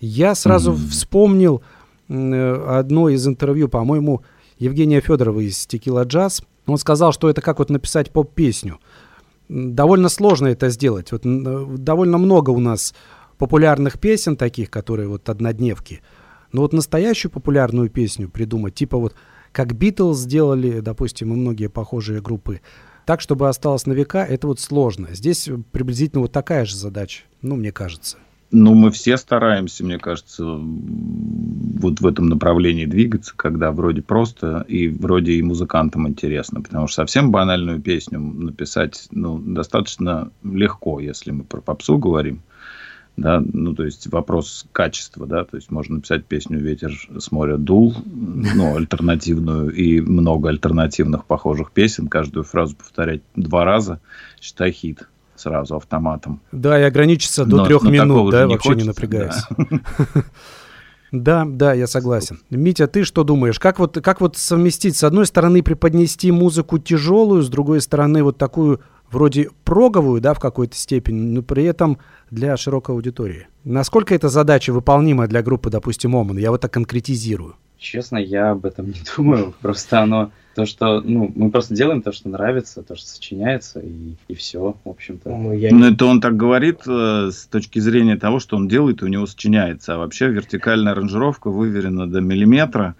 Я 0.00 0.34
сразу 0.34 0.72
mm-hmm. 0.72 0.88
вспомнил 0.88 1.62
э, 1.62 1.71
одно 2.12 3.08
из 3.08 3.26
интервью, 3.26 3.68
по-моему, 3.68 4.22
Евгения 4.58 5.00
Федорова 5.00 5.40
из 5.40 5.66
Текила 5.66 6.04
Джаз. 6.04 6.42
Он 6.66 6.78
сказал, 6.78 7.12
что 7.12 7.28
это 7.30 7.40
как 7.40 7.58
вот 7.58 7.70
написать 7.70 8.10
поп-песню. 8.10 8.78
Довольно 9.48 10.08
сложно 10.08 10.48
это 10.48 10.68
сделать. 10.68 11.12
Вот, 11.12 11.22
довольно 11.24 12.18
много 12.18 12.50
у 12.50 12.60
нас 12.60 12.94
популярных 13.38 13.98
песен 13.98 14.36
таких, 14.36 14.70
которые 14.70 15.08
вот 15.08 15.28
однодневки. 15.28 16.00
Но 16.52 16.62
вот 16.62 16.72
настоящую 16.72 17.32
популярную 17.32 17.90
песню 17.90 18.28
придумать, 18.28 18.74
типа 18.74 18.98
вот 18.98 19.14
как 19.52 19.74
Битлз 19.74 20.18
сделали, 20.18 20.80
допустим, 20.80 21.32
и 21.32 21.36
многие 21.36 21.68
похожие 21.68 22.20
группы, 22.20 22.60
так, 23.04 23.20
чтобы 23.20 23.48
осталось 23.48 23.86
на 23.86 23.92
века, 23.92 24.24
это 24.24 24.46
вот 24.46 24.60
сложно. 24.60 25.08
Здесь 25.12 25.48
приблизительно 25.72 26.22
вот 26.22 26.32
такая 26.32 26.64
же 26.64 26.76
задача, 26.76 27.24
ну, 27.42 27.56
мне 27.56 27.72
кажется. 27.72 28.18
Ну, 28.54 28.74
мы 28.74 28.90
все 28.90 29.16
стараемся, 29.16 29.82
мне 29.82 29.98
кажется, 29.98 30.44
вот 30.44 32.00
в 32.00 32.06
этом 32.06 32.26
направлении 32.26 32.84
двигаться, 32.84 33.32
когда 33.34 33.72
вроде 33.72 34.02
просто 34.02 34.66
и 34.68 34.88
вроде 34.88 35.32
и 35.32 35.42
музыкантам 35.42 36.06
интересно, 36.06 36.60
потому 36.60 36.86
что 36.86 36.96
совсем 36.96 37.32
банальную 37.32 37.80
песню 37.80 38.20
написать 38.20 39.08
ну, 39.10 39.38
достаточно 39.38 40.30
легко, 40.44 41.00
если 41.00 41.30
мы 41.30 41.44
про 41.44 41.62
попсу 41.62 41.96
говорим. 41.96 42.42
Да, 43.16 43.42
ну, 43.44 43.74
то 43.74 43.84
есть 43.84 44.06
вопрос 44.08 44.66
качества, 44.72 45.26
да, 45.26 45.44
то 45.44 45.56
есть 45.56 45.70
можно 45.70 45.96
написать 45.96 46.24
песню 46.24 46.58
«Ветер 46.58 46.92
с 47.18 47.30
моря 47.32 47.56
дул», 47.56 47.94
ну, 48.06 48.76
альтернативную, 48.76 49.70
и 49.70 50.00
много 50.00 50.50
альтернативных 50.50 51.24
похожих 51.24 51.72
песен, 51.72 52.08
каждую 52.08 52.44
фразу 52.44 52.76
повторять 52.76 53.22
два 53.34 53.64
раза, 53.64 53.98
считай 54.40 54.72
хит 54.72 55.08
сразу 55.42 55.76
автоматом. 55.76 56.40
Да, 56.52 56.80
и 56.80 56.82
ограничиться 56.82 57.44
до 57.44 57.56
но, 57.56 57.66
трех 57.66 57.82
но 57.82 57.90
минут, 57.90 58.30
да, 58.30 58.44
не 58.44 58.52
вообще 58.52 58.68
хочется, 58.68 58.84
не 58.84 58.88
напрягаясь. 58.88 59.44
Да. 59.50 60.22
Да, 61.12 61.44
да, 61.46 61.74
я 61.74 61.86
согласен. 61.86 62.40
Митя, 62.48 62.86
ты 62.86 63.04
что 63.04 63.22
думаешь? 63.22 63.60
Как 63.60 63.78
вот, 63.78 63.98
как 64.02 64.22
вот 64.22 64.38
совместить, 64.38 64.96
с 64.96 65.04
одной 65.04 65.26
стороны, 65.26 65.62
преподнести 65.62 66.32
музыку 66.32 66.78
тяжелую, 66.78 67.42
с 67.42 67.50
другой 67.50 67.82
стороны, 67.82 68.22
вот 68.22 68.38
такую 68.38 68.80
вроде 69.10 69.50
проговую, 69.64 70.22
да, 70.22 70.32
в 70.32 70.40
какой-то 70.40 70.74
степени, 70.74 71.20
но 71.20 71.42
при 71.42 71.64
этом 71.64 71.98
для 72.30 72.56
широкой 72.56 72.94
аудитории? 72.94 73.46
Насколько 73.62 74.14
эта 74.14 74.30
задача 74.30 74.72
выполнима 74.72 75.26
для 75.28 75.42
группы, 75.42 75.68
допустим, 75.68 76.16
Оман? 76.16 76.38
Я 76.38 76.50
вот 76.50 76.62
так 76.62 76.72
конкретизирую. 76.72 77.56
Честно, 77.82 78.18
я 78.18 78.52
об 78.52 78.64
этом 78.64 78.86
не 78.94 79.02
думаю. 79.16 79.54
Просто 79.60 80.00
оно 80.00 80.30
то, 80.54 80.66
что, 80.66 81.00
ну, 81.00 81.32
мы 81.34 81.50
просто 81.50 81.74
делаем 81.74 82.02
то, 82.02 82.12
что 82.12 82.28
нравится, 82.28 82.82
то, 82.82 82.94
что 82.94 83.06
сочиняется, 83.06 83.80
и, 83.80 84.14
и 84.28 84.34
все, 84.34 84.76
в 84.84 84.88
общем-то. 84.88 85.30
Ну, 85.30 85.52
я... 85.52 85.74
ну, 85.74 85.90
это 85.90 86.04
он 86.04 86.20
так 86.20 86.36
говорит 86.36 86.80
э, 86.86 87.30
с 87.32 87.46
точки 87.46 87.78
зрения 87.78 88.16
того, 88.16 88.38
что 88.38 88.56
он 88.56 88.68
делает, 88.68 89.02
и 89.02 89.04
у 89.04 89.08
него 89.08 89.26
сочиняется. 89.26 89.94
А 89.94 89.98
вообще 89.98 90.28
вертикальная 90.28 90.92
аранжировка 90.92 91.50
выверена 91.50 92.06
до 92.06 92.20
миллиметра, 92.20 92.96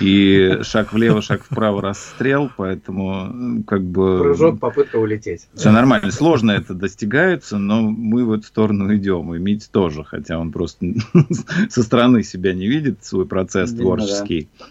и 0.00 0.58
шаг 0.62 0.92
влево, 0.92 1.22
шаг 1.22 1.42
вправо 1.44 1.80
расстрел, 1.80 2.50
поэтому 2.54 3.64
как 3.66 3.82
бы... 3.82 4.18
Прыжок, 4.20 4.60
попытка 4.60 4.96
улететь. 4.96 5.48
Все 5.54 5.70
нормально. 5.70 6.10
Сложно 6.10 6.50
это 6.50 6.74
достигается, 6.74 7.56
но 7.56 7.80
мы 7.80 8.24
в 8.24 8.32
эту 8.32 8.44
сторону 8.44 8.94
идем. 8.94 9.34
И 9.34 9.38
Мить 9.38 9.70
тоже, 9.72 10.04
хотя 10.04 10.38
он 10.38 10.52
просто 10.52 10.86
со 11.70 11.82
стороны 11.82 12.22
себя 12.22 12.52
не 12.52 12.66
видит, 12.66 13.04
свой 13.04 13.26
процесс 13.26 13.72
творческий. 13.72 14.19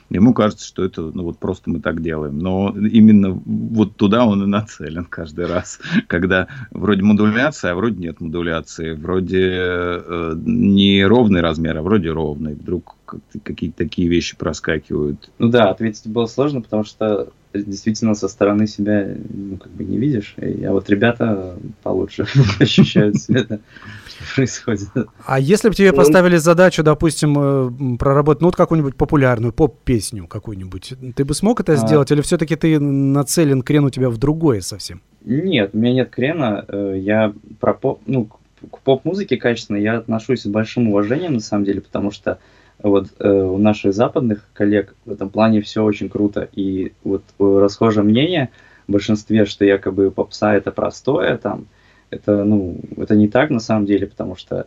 Ему 0.10 0.34
кажется, 0.34 0.66
что 0.66 0.84
это 0.84 1.02
ну 1.02 1.24
вот 1.24 1.40
просто 1.40 1.70
мы 1.70 1.80
так 1.80 2.02
делаем. 2.02 2.40
Но 2.40 2.76
именно 2.76 3.32
вот 3.32 3.96
туда 3.96 4.26
он 4.26 4.44
и 4.44 4.48
нацелен 4.48 5.06
каждый 5.06 5.46
раз. 5.46 5.80
Когда 6.08 6.48
вроде 6.72 7.04
модуляция, 7.04 7.72
а 7.72 7.76
вроде 7.76 7.98
нет 7.98 8.22
модуляции. 8.22 8.94
Вроде 8.94 9.50
э, 9.52 10.34
не 10.38 11.04
ровный 11.06 11.42
размер, 11.42 11.78
а 11.78 11.82
вроде 11.82 12.12
ровный. 12.12 12.54
Вдруг 12.54 12.96
какие-то 13.44 13.78
такие 13.78 14.08
вещи 14.08 14.38
проскакивают. 14.38 15.30
Ну 15.40 15.50
да, 15.50 15.70
ответить 15.70 16.08
было 16.08 16.26
сложно, 16.26 16.62
потому 16.62 16.84
что 16.84 17.30
действительно 17.54 18.14
со 18.14 18.28
стороны 18.28 18.68
себя 18.68 19.08
ну, 19.30 19.58
как 19.58 19.72
бы 19.72 19.84
не 19.84 19.98
видишь. 19.98 20.36
А 20.38 20.72
вот 20.72 20.90
ребята 20.90 21.58
получше 21.84 22.26
ощущают 22.60 23.18
себя, 23.18 23.44
что 23.44 24.36
происходит. 24.36 24.90
А 25.26 25.40
если 25.40 25.70
бы 25.70 25.76
тебе 25.76 25.92
ну, 25.92 25.98
поставили 25.98 26.38
задачу, 26.38 26.84
допустим, 26.84 27.94
э, 27.94 27.98
проработать, 27.98 28.42
ну, 28.42 28.48
вот 28.48 28.56
какую-нибудь 28.56 28.96
популярную 28.96 29.54
поп-песню 29.54 30.28
какую-нибудь, 30.28 30.94
ты 31.16 31.26
бы 31.26 31.34
смог 31.34 31.60
это 31.60 31.74
а. 31.74 31.76
сделать, 31.78 32.12
или 32.12 32.22
все-таки 32.22 32.56
ты 32.56 32.80
нацелен, 32.80 33.62
крен 33.62 33.86
у 33.86 33.90
тебя 33.90 34.10
в 34.10 34.18
другое 34.18 34.62
совсем? 34.62 35.02
Нет, 35.26 35.72
у 35.74 35.78
меня 35.78 35.94
нет 35.94 36.10
крена. 36.10 36.66
Э, 36.68 36.94
я 36.98 37.34
про 37.60 37.74
поп, 37.74 38.02
ну, 38.06 38.30
к 38.72 38.80
поп-музыке 38.80 39.38
качественной 39.38 39.82
я 39.82 39.98
отношусь 39.98 40.42
с 40.42 40.48
большим 40.48 40.90
уважением, 40.90 41.36
на 41.36 41.40
самом 41.40 41.66
деле, 41.66 41.82
потому 41.82 42.12
что 42.12 42.40
вот 42.82 43.10
э, 43.20 43.30
у 43.30 43.58
наших 43.58 43.94
западных 43.94 44.48
коллег 44.54 44.96
в 45.06 45.12
этом 45.12 45.30
плане 45.30 45.62
все 45.62 45.84
очень 45.84 46.10
круто. 46.10 46.48
И 46.54 46.94
вот 47.04 47.24
э, 47.40 47.60
расхожее 47.62 48.04
мнение 48.04 48.50
в 48.88 48.92
большинстве, 48.92 49.46
что 49.46 49.66
якобы 49.66 50.12
попса 50.12 50.56
это 50.56 50.72
простое, 50.72 51.38
там, 51.38 51.68
это, 52.10 52.44
ну, 52.44 52.80
это 52.98 53.16
не 53.16 53.28
так 53.28 53.50
на 53.50 53.60
самом 53.60 53.86
деле, 53.86 54.08
потому 54.08 54.36
что 54.36 54.66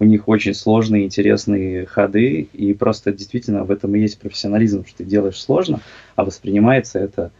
у 0.00 0.04
них 0.04 0.28
очень 0.28 0.54
сложные, 0.54 1.04
интересные 1.04 1.84
ходы, 1.84 2.48
и 2.52 2.72
просто 2.72 3.12
действительно 3.12 3.64
в 3.64 3.70
этом 3.70 3.94
и 3.96 4.00
есть 4.00 4.20
профессионализм, 4.20 4.84
что 4.86 4.98
ты 4.98 5.04
делаешь 5.04 5.40
сложно, 5.40 5.80
а 6.14 6.24
воспринимается 6.24 7.00
это 7.00 7.32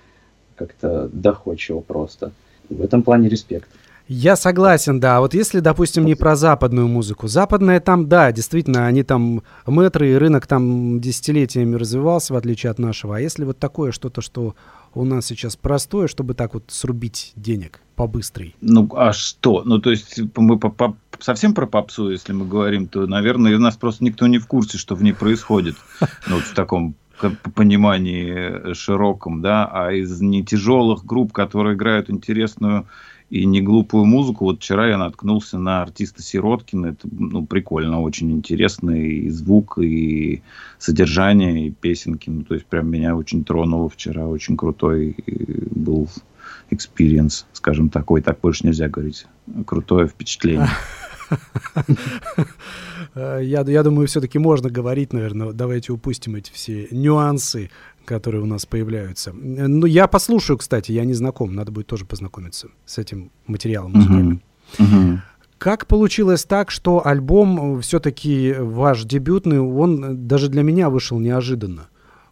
как-то 0.56 1.08
доходчиво 1.12 1.80
просто. 1.80 2.32
В 2.68 2.82
этом 2.82 3.02
плане 3.02 3.28
респект. 3.28 3.68
Я 4.08 4.36
согласен, 4.36 5.00
да. 5.00 5.20
Вот 5.20 5.34
если, 5.34 5.60
допустим, 5.60 6.06
не 6.06 6.14
про 6.14 6.34
западную 6.34 6.88
музыку. 6.88 7.28
Западная 7.28 7.78
там, 7.78 8.08
да, 8.08 8.32
действительно, 8.32 8.86
они 8.86 9.02
там 9.02 9.42
метры, 9.66 10.12
и 10.12 10.14
рынок 10.14 10.46
там 10.46 10.98
десятилетиями 10.98 11.76
развивался, 11.76 12.32
в 12.32 12.36
отличие 12.36 12.70
от 12.70 12.78
нашего. 12.78 13.16
А 13.16 13.20
если 13.20 13.44
вот 13.44 13.58
такое 13.58 13.92
что-то, 13.92 14.22
что 14.22 14.56
у 14.94 15.04
нас 15.04 15.26
сейчас 15.26 15.56
простое, 15.56 16.08
чтобы 16.08 16.32
так 16.32 16.54
вот 16.54 16.64
срубить 16.68 17.32
денег 17.36 17.80
побыстрей? 17.96 18.56
Ну, 18.62 18.88
а 18.96 19.12
что? 19.12 19.62
Ну, 19.64 19.78
то 19.78 19.90
есть 19.90 20.18
мы 20.36 20.58
по 20.58 20.68
-по 20.68 20.94
совсем 21.18 21.52
про 21.52 21.66
попсу, 21.66 22.10
если 22.10 22.32
мы 22.32 22.46
говорим, 22.46 22.88
то, 22.88 23.06
наверное, 23.06 23.56
у 23.56 23.60
нас 23.60 23.76
просто 23.76 24.04
никто 24.04 24.26
не 24.26 24.38
в 24.38 24.46
курсе, 24.46 24.78
что 24.78 24.94
в 24.94 25.02
ней 25.02 25.12
происходит. 25.12 25.76
Ну, 26.28 26.36
вот 26.36 26.44
в 26.44 26.54
таком 26.54 26.94
понимании 27.54 28.72
широком, 28.74 29.42
да, 29.42 29.68
а 29.70 29.92
из 29.92 30.20
не 30.20 30.44
тяжелых 30.44 31.04
групп, 31.04 31.32
которые 31.32 31.74
играют 31.74 32.10
интересную 32.10 32.86
и 33.30 33.44
не 33.44 33.60
глупую 33.60 34.04
музыку. 34.04 34.44
Вот 34.44 34.58
вчера 34.58 34.88
я 34.88 34.96
наткнулся 34.96 35.58
на 35.58 35.82
артиста 35.82 36.22
Сироткина. 36.22 36.86
Это 36.86 37.08
ну, 37.10 37.44
прикольно, 37.44 38.00
очень 38.00 38.32
интересный 38.32 39.08
и 39.08 39.30
звук, 39.30 39.78
и 39.78 40.42
содержание, 40.78 41.66
и 41.66 41.70
песенки. 41.70 42.30
Ну, 42.30 42.42
то 42.42 42.54
есть, 42.54 42.66
прям 42.66 42.90
меня 42.90 43.16
очень 43.16 43.44
тронуло 43.44 43.88
вчера. 43.88 44.26
Очень 44.26 44.56
крутой 44.56 45.16
был 45.70 46.08
experience, 46.70 47.46
скажем 47.52 47.90
такой. 47.90 48.22
Так 48.22 48.40
больше 48.40 48.66
нельзя 48.66 48.88
говорить. 48.88 49.26
Крутое 49.66 50.08
впечатление. 50.08 50.68
Я, 53.14 53.62
я 53.62 53.82
думаю, 53.82 54.06
все-таки 54.06 54.38
можно 54.38 54.70
говорить, 54.70 55.12
наверное. 55.12 55.52
Давайте 55.52 55.92
упустим 55.92 56.36
эти 56.36 56.52
все 56.52 56.88
нюансы 56.90 57.70
которые 58.04 58.42
у 58.42 58.46
нас 58.46 58.64
появляются. 58.64 59.32
Ну, 59.34 59.84
я 59.84 60.06
послушаю, 60.06 60.56
кстати, 60.56 60.92
я 60.92 61.04
не 61.04 61.12
знаком, 61.12 61.54
надо 61.54 61.72
будет 61.72 61.88
тоже 61.88 62.06
познакомиться 62.06 62.68
с 62.86 62.96
этим 62.96 63.30
материалом 63.46 63.92
музыкальным. 63.92 64.40
Uh-huh. 64.78 64.84
Uh-huh. 64.86 65.18
Как 65.58 65.86
получилось 65.86 66.44
так, 66.44 66.70
что 66.70 67.06
альбом 67.06 67.82
все-таки 67.82 68.54
ваш 68.58 69.04
дебютный, 69.04 69.60
он 69.60 70.26
даже 70.26 70.48
для 70.48 70.62
меня 70.62 70.88
вышел 70.88 71.18
неожиданно? 71.18 71.88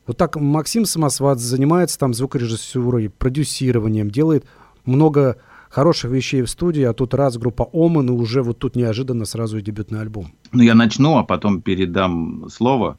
Вот 0.06 0.16
так 0.16 0.36
Максим 0.36 0.86
Самосват 0.86 1.40
занимается 1.40 1.98
там 1.98 2.14
звукорежиссурой, 2.14 3.10
продюсированием, 3.10 4.10
делает 4.10 4.46
много 4.86 5.36
хороших 5.76 6.10
вещей 6.10 6.40
в 6.40 6.48
студии, 6.48 6.84
а 6.84 6.94
тут 6.94 7.12
раз 7.12 7.36
группа 7.36 7.68
Оман, 7.74 8.08
и 8.08 8.12
уже 8.12 8.42
вот 8.42 8.58
тут 8.58 8.76
неожиданно 8.76 9.26
сразу 9.26 9.58
и 9.58 9.62
дебютный 9.62 10.00
альбом. 10.00 10.26
Ну, 10.52 10.62
я 10.62 10.74
начну, 10.74 11.18
а 11.18 11.22
потом 11.22 11.60
передам 11.60 12.48
слово 12.48 12.96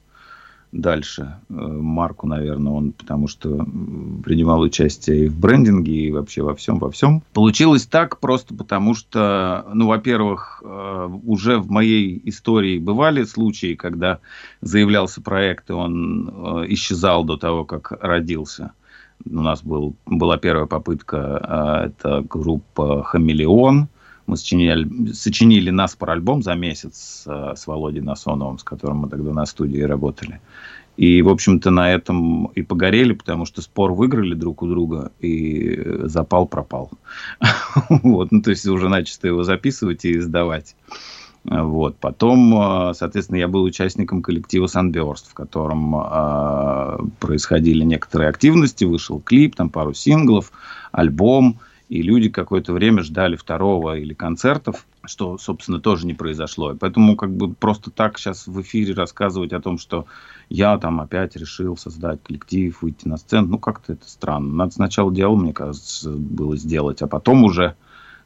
дальше 0.72 1.22
э, 1.50 1.54
Марку, 1.54 2.28
наверное, 2.28 2.74
он 2.74 2.92
потому 2.92 3.28
что 3.28 3.66
принимал 4.24 4.62
участие 4.62 5.26
и 5.26 5.28
в 5.28 5.40
брендинге, 5.40 5.92
и 5.92 6.12
вообще 6.12 6.44
во 6.44 6.54
всем, 6.54 6.78
во 6.78 6.92
всем. 6.92 7.24
Получилось 7.34 7.88
так 7.88 8.20
просто 8.20 8.54
потому 8.54 8.94
что, 8.94 9.66
ну, 9.74 9.88
во-первых, 9.88 10.62
э, 10.64 11.10
уже 11.26 11.58
в 11.58 11.72
моей 11.72 12.22
истории 12.26 12.78
бывали 12.78 13.24
случаи, 13.24 13.74
когда 13.74 14.20
заявлялся 14.62 15.20
проект, 15.22 15.72
и 15.72 15.74
он 15.74 16.30
э, 16.30 16.66
исчезал 16.74 17.24
до 17.24 17.38
того, 17.38 17.66
как 17.66 17.92
родился. 18.04 18.72
У 19.32 19.42
нас 19.42 19.64
был, 19.64 19.96
была 20.06 20.38
первая 20.38 20.66
попытка, 20.66 21.86
это 21.88 22.26
группа 22.28 23.04
«Хамелеон», 23.04 23.88
мы 24.28 24.36
сочиняли, 24.36 25.14
сочинили 25.14 25.70
наспор 25.70 26.12
альбом 26.12 26.44
за 26.44 26.54
месяц 26.54 27.26
с, 27.26 27.54
с 27.56 27.66
Володей 27.66 28.02
Насоновым, 28.02 28.60
с 28.60 28.64
которым 28.64 28.98
мы 28.98 29.10
тогда 29.10 29.32
на 29.32 29.46
студии 29.46 29.80
работали. 29.80 30.42
И, 30.98 31.22
в 31.22 31.30
общем-то, 31.30 31.70
на 31.70 31.94
этом 31.94 32.48
и 32.48 32.62
погорели, 32.62 33.14
потому 33.14 33.46
что 33.46 33.62
спор 33.62 33.94
выиграли 33.94 34.34
друг 34.34 34.64
у 34.64 34.68
друга, 34.68 35.12
и 35.20 35.80
запал 36.04 36.48
пропал. 36.48 36.92
Вот, 37.90 38.32
ну, 38.32 38.42
то 38.42 38.50
есть 38.50 38.66
уже 38.66 38.90
начисто 38.90 39.28
его 39.28 39.44
записывать 39.44 40.04
и 40.06 40.18
издавать. 40.18 40.76
Вот. 41.48 41.98
Потом, 41.98 42.94
соответственно, 42.94 43.38
я 43.38 43.48
был 43.48 43.64
участником 43.64 44.22
коллектива 44.22 44.66
Sunburst, 44.66 45.30
в 45.30 45.34
котором 45.34 45.96
э, 45.96 46.98
происходили 47.20 47.86
некоторые 47.86 48.30
активности, 48.30 48.84
вышел 48.84 49.22
клип, 49.22 49.56
там 49.56 49.70
пару 49.70 49.94
синглов, 49.94 50.52
альбом 50.92 51.60
и 51.90 52.02
люди 52.02 52.30
какое-то 52.30 52.74
время 52.74 53.02
ждали 53.02 53.36
второго 53.36 53.98
или 53.98 54.14
концертов. 54.14 54.86
что, 55.06 55.38
собственно, 55.38 55.80
тоже 55.80 56.06
не 56.06 56.14
произошло. 56.14 56.74
И 56.74 56.78
поэтому 56.78 57.16
как 57.16 57.32
бы 57.32 57.54
просто 57.54 57.92
так 57.92 58.18
сейчас 58.18 58.46
в 58.46 58.62
эфире 58.62 58.94
рассказывать 58.94 59.54
о 59.54 59.62
том, 59.62 59.78
что 59.78 60.06
я 60.50 60.78
там 60.78 61.00
опять 61.00 61.38
решил 61.38 61.78
создать 61.78 62.22
коллектив, 62.24 62.82
выйти 62.82 63.08
на 63.08 63.16
сцену, 63.16 63.48
ну 63.48 63.58
как-то 63.58 63.94
это 63.94 64.10
странно. 64.10 64.54
Надо 64.54 64.74
сначала 64.74 65.14
дело, 65.14 65.36
мне 65.36 65.54
кажется, 65.54 66.12
было 66.12 66.58
сделать, 66.58 67.02
а 67.02 67.08
потом 67.08 67.46
уже 67.46 67.76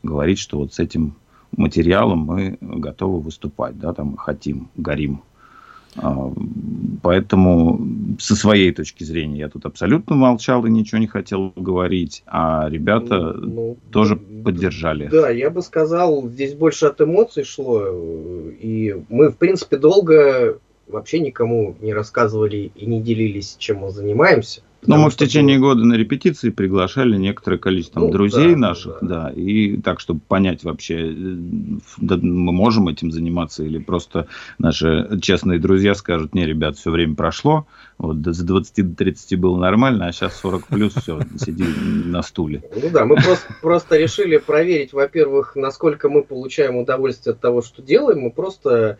говорить, 0.02 0.40
что 0.40 0.58
вот 0.58 0.74
с 0.74 0.80
этим 0.80 1.16
материалом 1.56 2.20
мы 2.20 2.58
готовы 2.62 3.20
выступать, 3.20 3.78
да, 3.80 3.94
там 3.94 4.16
хотим, 4.18 4.70
горим. 4.76 5.22
А, 5.98 6.32
поэтому 7.02 8.16
со 8.20 8.36
своей 8.36 8.72
точки 8.72 9.04
зрения 9.04 9.40
я 9.40 9.50
тут 9.50 9.66
абсолютно 9.66 10.16
молчал 10.16 10.66
и 10.66 10.70
ничего 10.70 11.00
не 11.00 11.08
хотел 11.08 11.52
говорить, 11.56 12.24
а 12.28 12.68
ребята 12.70 13.34
ну, 13.34 13.52
ну 13.52 13.78
тоже 13.92 14.16
поддержали. 14.16 15.08
Да, 15.08 15.30
я 15.30 15.50
бы 15.50 15.62
сказал, 15.62 16.28
здесь 16.30 16.54
больше 16.54 16.86
от 16.86 17.02
эмоций 17.02 17.44
шло, 17.44 17.84
и 17.90 19.04
мы, 19.10 19.30
в 19.30 19.38
принципе, 19.38 19.78
долго 19.78 20.60
вообще 20.88 21.20
никому 21.20 21.76
не 21.82 21.94
рассказывали 21.94 22.72
и 22.74 22.86
не 22.86 23.02
делились, 23.02 23.56
чем 23.60 23.80
мы 23.80 23.92
занимаемся. 23.92 24.62
Но 24.88 24.98
мы 24.98 25.10
в 25.10 25.16
течение 25.16 25.60
года 25.60 25.84
на 25.84 25.94
репетиции 25.94 26.50
приглашали 26.50 27.16
некоторое 27.16 27.58
количество 27.58 28.00
ну, 28.00 28.12
друзей 28.12 28.54
да, 28.54 28.58
наших, 28.58 28.98
да. 29.02 29.26
да, 29.26 29.30
и 29.30 29.78
так, 29.78 30.00
чтобы 30.00 30.22
понять 30.28 30.64
вообще, 30.64 31.12
э, 31.12 31.36
да, 31.98 32.18
мы 32.18 32.52
можем 32.52 32.88
этим 32.88 33.12
заниматься, 33.12 33.64
или 33.64 33.78
просто 33.78 34.28
наши 34.58 35.20
честные 35.22 35.60
друзья 35.60 35.94
скажут, 35.94 36.34
не, 36.34 36.46
ребят, 36.46 36.78
все 36.78 36.90
время 36.90 37.16
прошло, 37.16 37.68
вот 38.00 38.22
до 38.22 38.32
20 38.32 38.90
до 38.90 38.96
30 38.96 39.40
было 39.40 39.58
нормально, 39.58 40.08
а 40.08 40.12
сейчас 40.12 40.40
40 40.40 40.68
плюс, 40.68 40.94
все, 40.96 41.20
сиди 41.38 41.66
на 42.06 42.24
стуле. 42.24 42.64
Ну 42.76 42.90
да, 42.92 43.06
мы 43.06 43.16
просто, 43.18 43.54
просто 43.62 43.98
решили 43.98 44.38
проверить, 44.38 44.94
во-первых, 44.94 45.56
насколько 45.56 46.10
мы 46.10 46.24
получаем 46.24 46.78
удовольствие 46.78 47.34
от 47.34 47.40
того, 47.40 47.62
что 47.62 47.84
делаем, 47.84 48.22
мы 48.22 48.32
просто, 48.32 48.98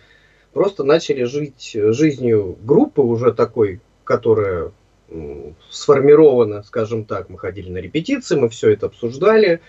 просто 0.54 0.84
начали 0.84 1.24
жить 1.24 1.72
жизнью 1.74 2.58
группы 2.62 3.02
уже 3.02 3.34
такой, 3.34 3.82
которая 4.04 4.72
сформировано, 5.70 6.64
скажем 6.64 7.06
так. 7.06 7.30
Мы 7.30 7.38
ходили 7.38 7.70
на 7.70 7.78
репетиции, 7.78 8.36
мы 8.38 8.50
все 8.50 8.72
это 8.72 8.88
обсуждали, 8.88 9.62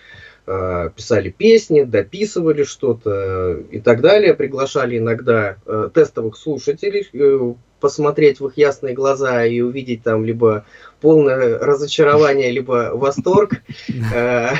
э, 0.47 0.91
писали 0.95 1.31
песни, 1.31 1.83
дописывали 1.83 2.65
что-то 2.65 3.59
и 3.71 3.81
так 3.81 4.01
далее. 4.01 4.35
Приглашали 4.35 4.99
иногда 4.99 5.57
э, 5.67 5.91
тестовых 5.93 6.37
слушателей 6.37 7.09
э, 7.13 7.55
посмотреть 7.81 8.41
в 8.41 8.47
их 8.47 8.57
ясные 8.57 8.95
глаза 8.95 9.45
и 9.45 9.61
увидеть 9.61 10.05
там 10.05 10.25
либо 10.25 10.65
полное 11.01 11.59
разочарование, 11.59 12.51
либо 12.51 12.93
восторг. 12.95 13.63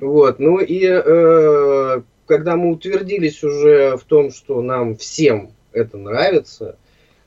Вот. 0.00 0.38
Ну 0.38 0.58
и 0.60 2.02
когда 2.26 2.56
мы 2.56 2.70
утвердились 2.72 3.44
уже 3.44 3.96
в 3.96 4.04
том, 4.04 4.32
что 4.32 4.60
нам 4.62 4.96
всем 4.96 5.52
это 5.72 5.96
нравится, 5.96 6.76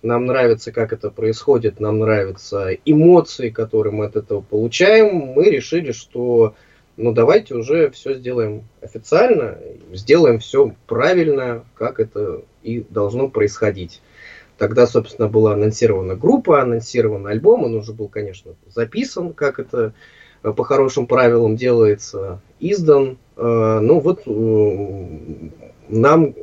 нам 0.01 0.25
нравится, 0.25 0.71
как 0.71 0.93
это 0.93 1.09
происходит, 1.09 1.79
нам 1.79 1.99
нравятся 1.99 2.73
эмоции, 2.85 3.49
которые 3.49 3.93
мы 3.93 4.05
от 4.05 4.15
этого 4.15 4.41
получаем, 4.41 5.15
мы 5.15 5.45
решили, 5.45 5.91
что 5.91 6.55
ну 6.97 7.13
давайте 7.13 7.55
уже 7.55 7.89
все 7.91 8.13
сделаем 8.15 8.63
официально, 8.81 9.57
сделаем 9.93 10.39
все 10.39 10.73
правильно, 10.87 11.63
как 11.75 11.99
это 11.99 12.41
и 12.61 12.85
должно 12.89 13.29
происходить. 13.29 14.01
Тогда, 14.57 14.85
собственно, 14.85 15.29
была 15.29 15.53
анонсирована 15.53 16.15
группа, 16.15 16.61
анонсирован 16.61 17.25
альбом, 17.27 17.63
он 17.63 17.75
уже 17.75 17.93
был, 17.93 18.09
конечно, 18.09 18.55
записан, 18.67 19.31
как 19.31 19.59
это 19.59 19.93
э, 20.43 20.51
по 20.51 20.65
хорошим 20.65 21.07
правилам 21.07 21.55
делается, 21.55 22.41
издан. 22.59 23.17
Э, 23.37 23.79
ну 23.81 23.99
вот 24.01 24.23
э, 24.25 25.49
нам 25.87 26.35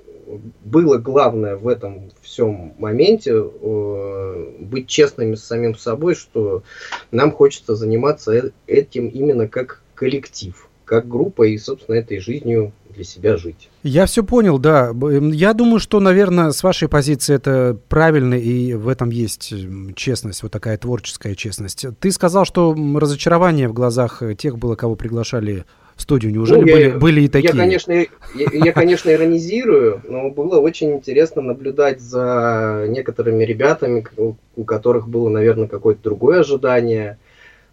было 0.64 0.98
главное 0.98 1.56
в 1.56 1.68
этом 1.68 2.10
всем 2.20 2.74
моменте 2.78 3.32
э, 3.32 4.50
быть 4.60 4.88
честными 4.88 5.34
с 5.34 5.44
самим 5.44 5.76
собой, 5.76 6.14
что 6.14 6.62
нам 7.10 7.30
хочется 7.30 7.74
заниматься 7.76 8.32
э, 8.32 8.50
этим 8.66 9.08
именно 9.08 9.48
как 9.48 9.82
коллектив, 9.94 10.68
как 10.84 11.08
группа 11.08 11.44
и, 11.44 11.56
собственно, 11.58 11.96
этой 11.96 12.18
жизнью 12.18 12.72
для 12.90 13.04
себя 13.04 13.36
жить. 13.36 13.68
Я 13.82 14.06
все 14.06 14.24
понял, 14.24 14.58
да. 14.58 14.92
Я 15.32 15.52
думаю, 15.52 15.78
что, 15.78 16.00
наверное, 16.00 16.50
с 16.50 16.62
вашей 16.62 16.88
позиции 16.88 17.34
это 17.34 17.78
правильно, 17.88 18.34
и 18.34 18.74
в 18.74 18.88
этом 18.88 19.10
есть 19.10 19.52
честность, 19.94 20.42
вот 20.42 20.50
такая 20.50 20.76
творческая 20.78 21.34
честность. 21.34 21.86
Ты 22.00 22.10
сказал, 22.10 22.44
что 22.44 22.74
разочарование 22.74 23.68
в 23.68 23.74
глазах 23.74 24.22
тех 24.38 24.58
было, 24.58 24.74
кого 24.74 24.96
приглашали 24.96 25.66
студию. 25.96 26.32
Неужели 26.32 26.60
ну, 26.60 26.66
были, 26.66 26.90
были 26.90 27.20
и 27.22 27.28
такие? 27.28 27.50
Я, 27.52 27.58
конечно, 27.58 27.92
я, 27.92 28.06
я, 28.34 28.72
конечно, 28.72 29.10
иронизирую, 29.10 30.02
но 30.08 30.30
было 30.30 30.58
очень 30.60 30.92
интересно 30.94 31.42
наблюдать 31.42 32.00
за 32.00 32.86
некоторыми 32.88 33.44
ребятами, 33.44 34.06
у 34.16 34.64
которых 34.64 35.08
было, 35.08 35.28
наверное, 35.28 35.68
какое-то 35.68 36.02
другое 36.02 36.40
ожидание, 36.40 37.18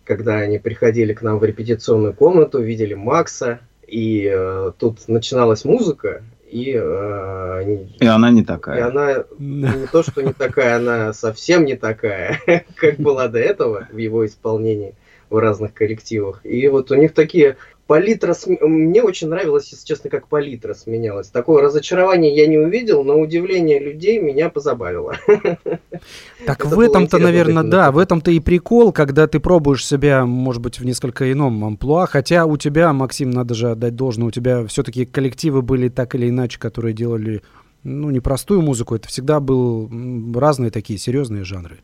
когда 0.03 0.35
они 0.35 0.59
приходили 0.59 1.13
к 1.13 1.21
нам 1.21 1.39
в 1.39 1.43
репетиционную 1.43 2.13
комнату, 2.13 2.61
видели 2.61 2.93
Макса, 2.93 3.59
и 3.87 4.29
э, 4.33 4.71
тут 4.77 5.07
начиналась 5.07 5.65
музыка, 5.65 6.23
и, 6.49 6.73
э, 6.75 7.77
и 7.99 8.05
она 8.05 8.29
не 8.31 8.43
такая. 8.43 8.77
И 8.77 8.81
она 8.81 9.25
не 9.39 9.87
то, 9.91 10.03
что 10.03 10.21
не 10.21 10.33
такая, 10.33 10.77
она 10.77 11.13
совсем 11.13 11.65
не 11.65 11.75
такая, 11.75 12.39
как 12.75 12.97
была 12.97 13.27
до 13.27 13.39
этого 13.39 13.87
в 13.91 13.97
его 13.97 14.25
исполнении 14.25 14.95
в 15.29 15.37
разных 15.37 15.73
коллективах. 15.73 16.41
И 16.43 16.67
вот 16.67 16.91
у 16.91 16.95
них 16.95 17.13
такие 17.13 17.57
палитра... 17.93 18.33
См... 18.33 18.67
Мне 18.67 19.03
очень 19.03 19.27
нравилось, 19.27 19.69
если 19.71 19.85
честно, 19.85 20.09
как 20.09 20.27
палитра 20.27 20.73
сменялась. 20.73 21.27
Такое 21.27 21.61
разочарование 21.61 22.35
я 22.35 22.47
не 22.47 22.57
увидел, 22.57 23.03
но 23.03 23.19
удивление 23.19 23.77
людей 23.77 24.19
меня 24.19 24.49
позабавило. 24.49 25.15
Так 26.45 26.65
в 26.65 26.77
этом-то, 26.79 27.19
наверное, 27.19 27.63
да, 27.63 27.91
в 27.91 27.97
этом-то 27.97 28.31
и 28.31 28.39
прикол, 28.41 28.91
когда 28.91 29.27
ты 29.27 29.39
пробуешь 29.39 29.85
себя, 29.85 30.25
может 30.25 30.61
быть, 30.61 30.79
в 30.79 30.85
несколько 30.85 31.31
ином 31.31 31.63
амплуа, 31.63 32.07
хотя 32.07 32.45
у 32.45 32.57
тебя, 32.57 32.91
Максим, 32.91 33.29
надо 33.29 33.53
же 33.53 33.71
отдать 33.71 33.95
должное, 33.95 34.27
у 34.27 34.31
тебя 34.31 34.65
все-таки 34.65 35.05
коллективы 35.05 35.61
были 35.61 35.87
так 35.87 36.15
или 36.15 36.27
иначе, 36.27 36.59
которые 36.59 36.93
делали, 36.93 37.43
ну, 37.83 38.09
непростую 38.09 38.61
музыку, 38.61 38.95
это 38.95 39.07
всегда 39.07 39.39
был 39.39 39.89
разные 40.35 40.71
такие 40.71 40.99
серьезные 40.99 41.45
жанры 41.45 41.79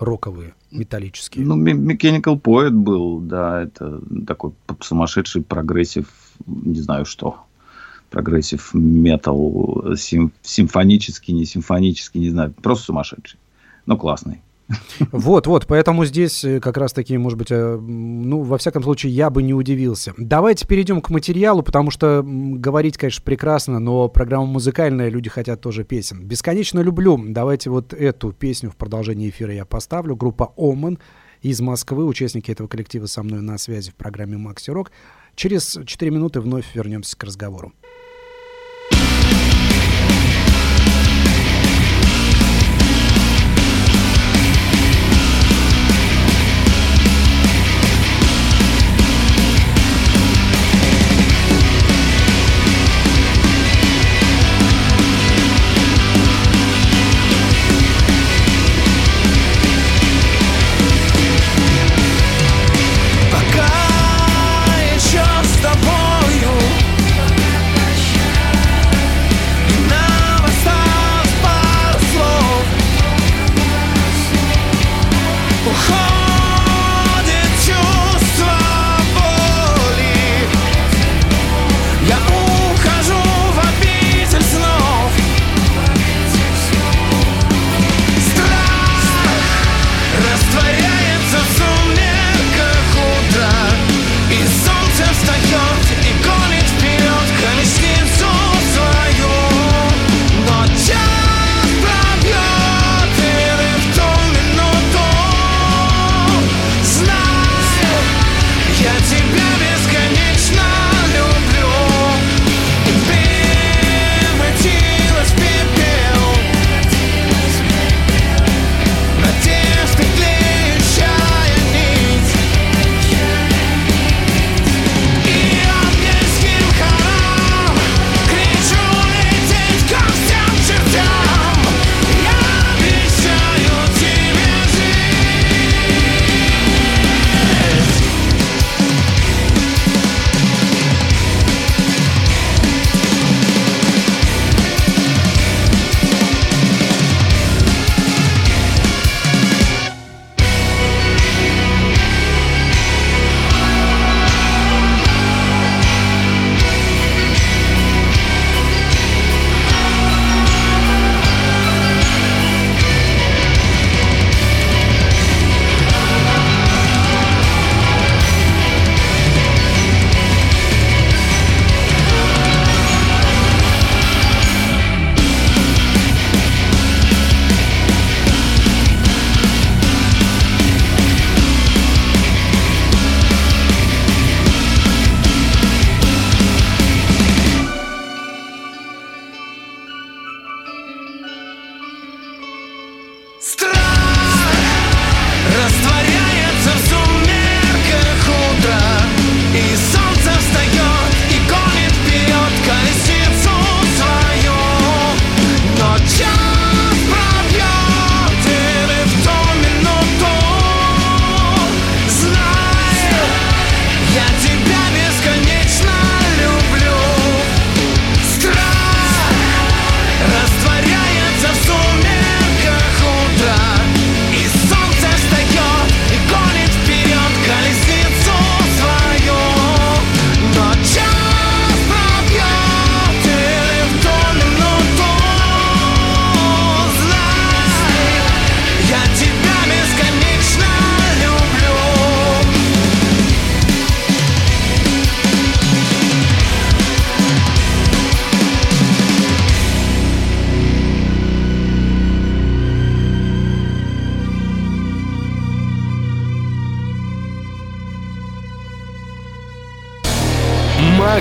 роковые, 0.00 0.54
металлические. 0.70 1.44
Ну, 1.44 1.62
Mechanical 1.62 2.40
Poet 2.40 2.70
был, 2.70 3.20
да, 3.20 3.62
это 3.62 4.00
такой 4.26 4.52
сумасшедший 4.80 5.42
прогрессив, 5.42 6.08
не 6.46 6.80
знаю 6.80 7.04
что. 7.04 7.40
Прогрессив 8.08 8.70
метал, 8.74 9.94
сим, 9.96 10.32
симфонический, 10.42 11.32
не 11.32 11.44
симфонический, 11.44 12.20
не 12.20 12.30
знаю, 12.30 12.52
просто 12.52 12.86
сумасшедший, 12.86 13.38
но 13.86 13.96
классный. 13.96 14.40
Вот, 15.12 15.46
вот, 15.46 15.66
поэтому 15.66 16.04
здесь 16.04 16.44
э, 16.44 16.60
как 16.60 16.76
раз-таки, 16.76 17.16
может 17.18 17.38
быть, 17.38 17.50
э, 17.50 17.76
ну, 17.76 18.42
во 18.42 18.58
всяком 18.58 18.82
случае, 18.82 19.12
я 19.12 19.30
бы 19.30 19.42
не 19.42 19.54
удивился. 19.54 20.14
Давайте 20.16 20.66
перейдем 20.66 21.00
к 21.00 21.10
материалу, 21.10 21.62
потому 21.62 21.90
что 21.90 22.22
говорить, 22.24 22.96
конечно, 22.96 23.22
прекрасно, 23.24 23.78
но 23.78 24.08
программа 24.08 24.46
музыкальная, 24.46 25.08
люди 25.08 25.28
хотят 25.28 25.60
тоже 25.60 25.84
песен. 25.84 26.24
«Бесконечно 26.24 26.80
люблю». 26.80 27.20
Давайте 27.28 27.70
вот 27.70 27.92
эту 27.92 28.32
песню 28.32 28.70
в 28.70 28.76
продолжении 28.76 29.30
эфира 29.30 29.52
я 29.52 29.64
поставлю. 29.64 30.16
Группа 30.16 30.52
«OMEN» 30.56 30.98
из 31.42 31.60
Москвы, 31.60 32.04
участники 32.04 32.50
этого 32.50 32.68
коллектива 32.68 33.06
со 33.06 33.22
мной 33.22 33.40
на 33.40 33.58
связи 33.58 33.90
в 33.90 33.94
программе 33.94 34.36
«Макси 34.36 34.70
Рок». 34.70 34.92
Через 35.34 35.78
4 35.84 36.10
минуты 36.10 36.40
вновь 36.40 36.74
вернемся 36.74 37.16
к 37.16 37.24
разговору. 37.24 37.72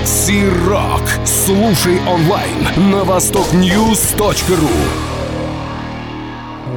Макси 0.10 0.42
Рок. 0.68 1.04
Слушай 1.24 2.00
онлайн 2.08 2.58
на 2.92 3.04
востокньюз.ру. 3.04 4.68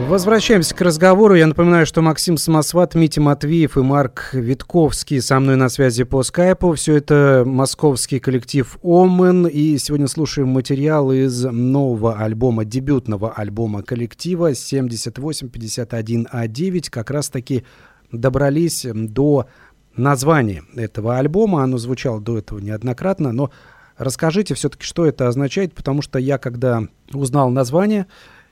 Возвращаемся 0.06 0.74
к 0.74 0.80
разговору. 0.82 1.34
Я 1.34 1.46
напоминаю, 1.46 1.86
что 1.86 2.02
Максим 2.02 2.36
Самосват, 2.36 2.94
Митя 2.94 3.22
Матвеев 3.22 3.78
и 3.78 3.80
Марк 3.80 4.34
Витковский 4.34 5.22
со 5.22 5.40
мной 5.40 5.56
на 5.56 5.70
связи 5.70 6.04
по 6.04 6.22
скайпу. 6.22 6.74
Все 6.74 6.96
это 6.96 7.44
московский 7.46 8.18
коллектив 8.18 8.76
«Омен». 8.82 9.46
И 9.46 9.78
сегодня 9.78 10.08
слушаем 10.08 10.48
материал 10.48 11.10
из 11.10 11.42
нового 11.44 12.18
альбома, 12.18 12.66
дебютного 12.66 13.32
альбома 13.32 13.82
коллектива 13.82 14.52
7851А9. 14.52 16.90
Как 16.90 17.10
раз-таки 17.10 17.64
добрались 18.12 18.86
до 18.92 19.46
название 19.96 20.62
этого 20.74 21.18
альбома. 21.18 21.62
Оно 21.62 21.78
звучало 21.78 22.20
до 22.20 22.38
этого 22.38 22.58
неоднократно, 22.58 23.32
но 23.32 23.50
расскажите 23.96 24.54
все-таки, 24.54 24.84
что 24.84 25.06
это 25.06 25.28
означает, 25.28 25.74
потому 25.74 26.02
что 26.02 26.18
я, 26.18 26.38
когда 26.38 26.82
узнал 27.12 27.50
название, 27.50 28.06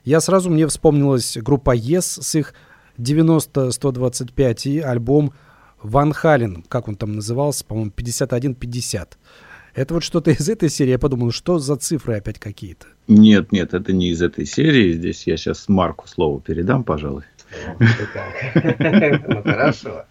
я 0.04 0.20
сразу 0.20 0.50
мне 0.50 0.66
вспомнилась 0.66 1.36
группа 1.36 1.76
Yes 1.76 2.22
с 2.22 2.34
их 2.34 2.54
90-125 2.98 4.62
и 4.64 4.78
альбом 4.80 5.32
Ван 5.82 6.12
Хален, 6.12 6.62
как 6.68 6.88
он 6.88 6.96
там 6.96 7.14
назывался, 7.14 7.64
по-моему, 7.64 7.92
51-50. 7.96 9.08
Это 9.74 9.94
вот 9.94 10.02
что-то 10.02 10.30
из 10.30 10.48
этой 10.48 10.68
серии. 10.68 10.90
Я 10.90 10.98
подумал, 10.98 11.30
что 11.30 11.58
за 11.58 11.76
цифры 11.76 12.16
опять 12.16 12.38
какие-то? 12.38 12.86
Нет, 13.06 13.52
нет, 13.52 13.72
это 13.72 13.92
не 13.92 14.10
из 14.10 14.20
этой 14.20 14.44
серии. 14.44 14.92
Здесь 14.92 15.26
я 15.26 15.36
сейчас 15.36 15.68
Марку 15.68 16.08
слово 16.08 16.40
передам, 16.40 16.84
пожалуй. 16.84 17.22
Ну 19.28 19.42
хорошо. 19.42 20.04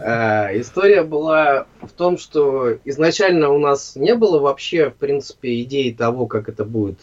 А, 0.00 0.48
история 0.54 1.02
была 1.02 1.66
в 1.82 1.90
том, 1.92 2.18
что 2.18 2.78
изначально 2.84 3.50
у 3.50 3.58
нас 3.58 3.96
не 3.96 4.14
было 4.14 4.38
вообще, 4.38 4.90
в 4.90 4.94
принципе, 4.94 5.60
идеи 5.62 5.90
того, 5.90 6.26
как 6.26 6.48
это 6.48 6.64
будет 6.64 6.98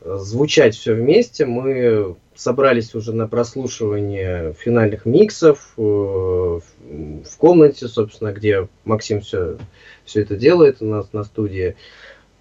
э, 0.00 0.16
звучать 0.18 0.74
все 0.74 0.94
вместе. 0.94 1.46
Мы 1.46 2.16
собрались 2.34 2.94
уже 2.94 3.12
на 3.12 3.26
прослушивание 3.26 4.52
финальных 4.54 5.06
миксов 5.06 5.72
э, 5.76 5.80
в 5.80 7.36
комнате, 7.38 7.88
собственно, 7.88 8.32
где 8.32 8.68
Максим 8.84 9.20
все, 9.20 9.56
все 10.04 10.22
это 10.22 10.36
делает 10.36 10.82
у 10.82 10.86
нас 10.86 11.12
на 11.12 11.24
студии. 11.24 11.76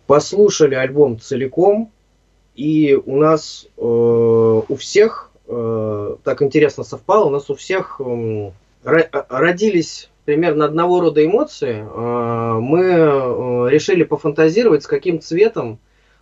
Послушали 0.06 0.76
альбом 0.76 1.20
целиком, 1.20 1.92
и 2.56 2.94
у 2.94 3.18
нас 3.18 3.68
э, 3.78 3.82
у 3.82 4.76
всех 4.76 5.25
э, 5.48 6.16
так 6.24 6.42
интересно 6.42 6.84
совпало, 6.84 7.26
у 7.26 7.30
нас 7.30 7.50
у 7.50 7.56
всех 7.56 8.00
э, 8.00 8.52
родились 8.84 10.10
примерно 10.26 10.66
одного 10.66 11.02
рода 11.02 11.26
эмоции. 11.26 11.86
Э, 11.86 12.60
мы 12.60 12.82
э, 12.82 13.70
решили 13.70 14.04
пофантазировать, 14.04 14.84
с 14.84 14.88
каким 14.88 15.22
цветом 15.22 15.80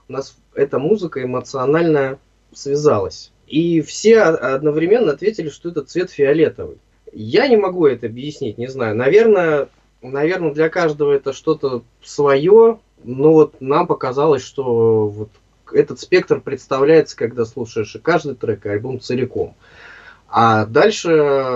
у 0.08 0.14
нас 0.14 0.38
эта 0.54 0.80
музыка 0.80 1.24
эмоционально 1.24 2.20
связалась. 2.54 3.32
И 3.48 3.82
все 3.82 4.22
одновременно 4.22 5.12
ответили, 5.12 5.50
что 5.50 5.70
это 5.70 5.84
цвет 5.84 6.12
фиолетовый. 6.12 6.78
Я 7.12 7.48
не 7.48 7.58
могу 7.58 7.86
это 7.86 8.08
объяснить, 8.08 8.58
не 8.58 8.68
знаю. 8.68 8.96
Наверное, 8.96 9.70
наверное, 10.02 10.54
для 10.54 10.70
каждого 10.70 11.12
это 11.12 11.34
что-то 11.34 11.84
свое, 12.02 12.80
но 13.04 13.34
вот 13.34 13.62
нам 13.62 13.88
показалось, 13.88 14.44
что 14.44 15.08
вот 15.08 15.30
этот 15.72 16.00
спектр 16.00 16.42
представляется, 16.42 17.16
когда 17.16 17.46
слушаешь 17.46 17.96
каждый 18.02 18.36
трек, 18.36 18.66
и 18.66 18.70
альбом 18.70 19.00
целиком. 19.00 19.56
А 20.36 20.66
дальше 20.66 21.10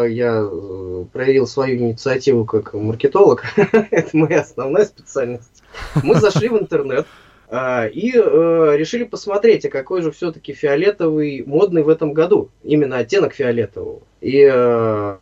я 0.07 0.47
э, 0.47 1.05
проявил 1.11 1.47
свою 1.47 1.77
инициативу 1.77 2.45
как 2.45 2.75
маркетолог. 2.75 3.43
Это 3.55 4.15
моя 4.15 4.41
основная 4.41 4.85
специальность. 4.85 5.63
Мы 6.03 6.13
зашли 6.13 6.47
в 6.47 6.59
интернет 6.59 7.07
а, 7.49 7.87
и 7.87 8.11
э, 8.13 8.77
решили 8.77 9.03
посмотреть, 9.03 9.65
а 9.65 9.69
какой 9.69 10.03
же 10.03 10.11
все-таки 10.11 10.53
фиолетовый 10.53 11.43
модный 11.43 11.81
в 11.81 11.89
этом 11.89 12.13
году. 12.13 12.51
Именно 12.63 12.99
оттенок 12.99 13.33
фиолетового. 13.33 14.01
И, 14.21 14.47
э, 14.47 15.17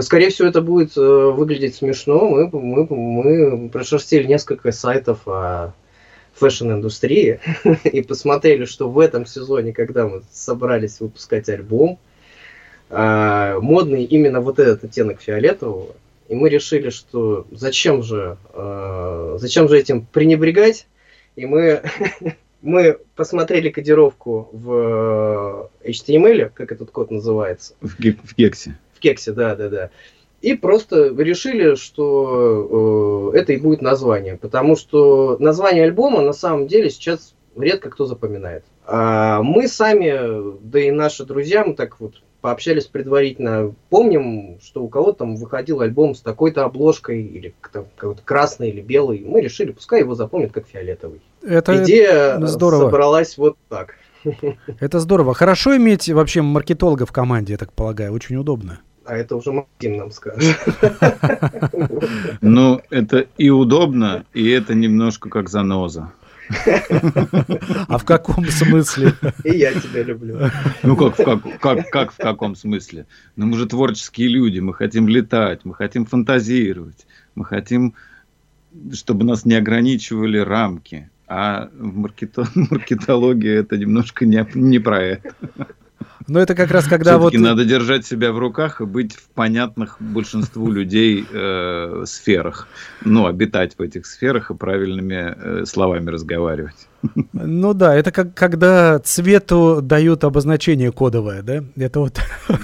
скорее 0.00 0.30
всего, 0.30 0.48
это 0.48 0.62
будет 0.62 0.96
выглядеть 0.96 1.74
смешно. 1.74 2.26
Мы, 2.26 2.48
мы, 2.50 2.86
мы 2.88 3.68
прошерстили 3.68 4.26
несколько 4.26 4.72
сайтов 4.72 5.20
о 5.28 5.74
фэшн-индустрии 6.38 7.40
и 7.84 8.02
посмотрели, 8.02 8.64
что 8.64 8.88
в 8.88 8.98
этом 8.98 9.26
сезоне, 9.26 9.72
когда 9.72 10.06
мы 10.06 10.22
собрались 10.30 11.00
выпускать 11.00 11.48
альбом, 11.48 11.98
а, 12.88 13.58
модный 13.60 14.04
именно 14.04 14.40
вот 14.40 14.58
этот 14.58 14.84
оттенок 14.84 15.20
фиолетового, 15.20 15.94
и 16.28 16.34
мы 16.34 16.48
решили, 16.48 16.90
что 16.90 17.46
зачем 17.50 18.02
же, 18.02 18.36
а, 18.52 19.36
зачем 19.38 19.68
же 19.68 19.78
этим 19.78 20.06
пренебрегать, 20.06 20.86
и 21.34 21.46
мы, 21.46 21.82
мы 22.62 22.98
посмотрели 23.14 23.70
кодировку 23.70 24.48
в 24.52 25.70
HTML, 25.84 26.50
как 26.54 26.72
этот 26.72 26.90
код 26.90 27.10
называется. 27.10 27.74
В, 27.80 27.98
гексе. 28.36 28.78
В 28.94 29.00
кексе, 29.00 29.32
да, 29.32 29.54
да, 29.54 29.68
да. 29.68 29.90
И 30.42 30.54
просто 30.54 31.14
решили, 31.16 31.74
что 31.74 33.30
э, 33.34 33.38
это 33.38 33.52
и 33.52 33.56
будет 33.56 33.82
название. 33.82 34.36
Потому 34.36 34.76
что 34.76 35.36
название 35.40 35.84
альбома 35.84 36.20
на 36.20 36.32
самом 36.32 36.66
деле 36.66 36.90
сейчас 36.90 37.34
редко 37.56 37.90
кто 37.90 38.06
запоминает. 38.06 38.64
А 38.86 39.42
мы 39.42 39.66
сами, 39.66 40.58
да 40.62 40.80
и 40.80 40.90
наши 40.90 41.24
друзья, 41.24 41.64
мы 41.64 41.74
так 41.74 41.98
вот 42.00 42.14
пообщались 42.40 42.86
предварительно. 42.86 43.74
Помним, 43.90 44.58
что 44.62 44.82
у 44.82 44.88
кого-то 44.88 45.20
там 45.20 45.36
выходил 45.36 45.80
альбом 45.80 46.14
с 46.14 46.20
такой-то 46.20 46.64
обложкой, 46.64 47.22
или 47.22 47.54
какой-то 47.60 48.22
красный 48.24 48.68
или 48.68 48.80
белый. 48.80 49.24
Мы 49.26 49.40
решили, 49.40 49.72
пускай 49.72 50.00
его 50.00 50.14
запомнят 50.14 50.52
как 50.52 50.66
фиолетовый. 50.68 51.20
Это 51.42 51.82
Идея 51.82 52.38
здорово. 52.46 52.82
собралась 52.82 53.36
вот 53.36 53.56
так. 53.68 53.94
Это 54.80 55.00
здорово. 55.00 55.34
Хорошо 55.34 55.76
иметь 55.76 56.08
вообще 56.08 56.42
маркетолога 56.42 57.06
в 57.06 57.12
команде, 57.12 57.54
я 57.54 57.58
так 57.58 57.72
полагаю. 57.72 58.12
Очень 58.12 58.36
удобно 58.36 58.80
а 59.06 59.16
это 59.16 59.36
уже 59.36 59.52
Максим 59.52 59.96
нам 59.96 60.10
скажет. 60.10 60.56
Ну, 62.40 62.80
это 62.90 63.26
и 63.38 63.50
удобно, 63.50 64.24
и 64.34 64.48
это 64.50 64.74
немножко 64.74 65.28
как 65.28 65.48
заноза. 65.48 66.12
А 67.88 67.98
в 67.98 68.04
каком 68.04 68.46
смысле? 68.46 69.14
И 69.44 69.56
я 69.56 69.72
тебя 69.72 70.02
люблю. 70.02 70.38
Ну 70.82 70.96
как, 70.96 71.16
как, 71.16 71.60
как, 71.60 71.90
как 71.90 72.12
в 72.12 72.16
каком 72.16 72.54
смысле? 72.54 73.06
Ну 73.36 73.46
мы 73.46 73.56
же 73.56 73.66
творческие 73.66 74.28
люди, 74.28 74.60
мы 74.60 74.74
хотим 74.74 75.08
летать, 75.08 75.64
мы 75.64 75.74
хотим 75.74 76.06
фантазировать, 76.06 77.06
мы 77.34 77.44
хотим, 77.44 77.94
чтобы 78.92 79.24
нас 79.24 79.44
не 79.44 79.54
ограничивали 79.54 80.38
рамки. 80.38 81.10
А 81.28 81.68
в 81.76 81.96
маркето... 81.96 82.46
маркетологии 82.54 83.52
это 83.52 83.76
немножко 83.76 84.24
не, 84.24 84.46
не 84.54 84.78
про 84.78 85.02
это. 85.02 85.34
Но 86.28 86.40
это 86.40 86.54
как 86.54 86.70
раз 86.70 86.86
когда 86.86 87.18
вот... 87.18 87.34
надо 87.34 87.64
держать 87.64 88.04
себя 88.04 88.32
в 88.32 88.38
руках 88.38 88.80
и 88.80 88.84
быть 88.84 89.14
в 89.14 89.28
понятных 89.28 89.96
большинству 90.00 90.70
людей 90.70 91.24
э, 91.30 92.02
сферах. 92.06 92.68
Ну, 93.04 93.26
обитать 93.26 93.76
в 93.78 93.82
этих 93.82 94.06
сферах 94.06 94.50
и 94.50 94.54
правильными 94.54 95.34
э, 95.36 95.64
словами 95.66 96.10
разговаривать. 96.10 96.88
Ну 97.32 97.74
да, 97.74 97.94
это 97.94 98.10
как 98.10 98.34
когда 98.34 98.98
цвету 98.98 99.80
дают 99.80 100.24
обозначение 100.24 100.90
кодовое, 100.90 101.42
да? 101.42 101.62
Это 101.76 102.00
вот. 102.00 102.20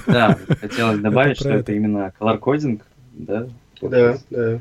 Да, 0.07 0.37
хотелось 0.59 0.99
добавить, 1.01 1.37
что 1.37 1.51
это 1.51 1.71
именно 1.71 2.11
color 2.19 2.39
coding, 2.39 2.81
да? 3.13 3.47
Да, 3.81 4.17
да. 4.29 4.59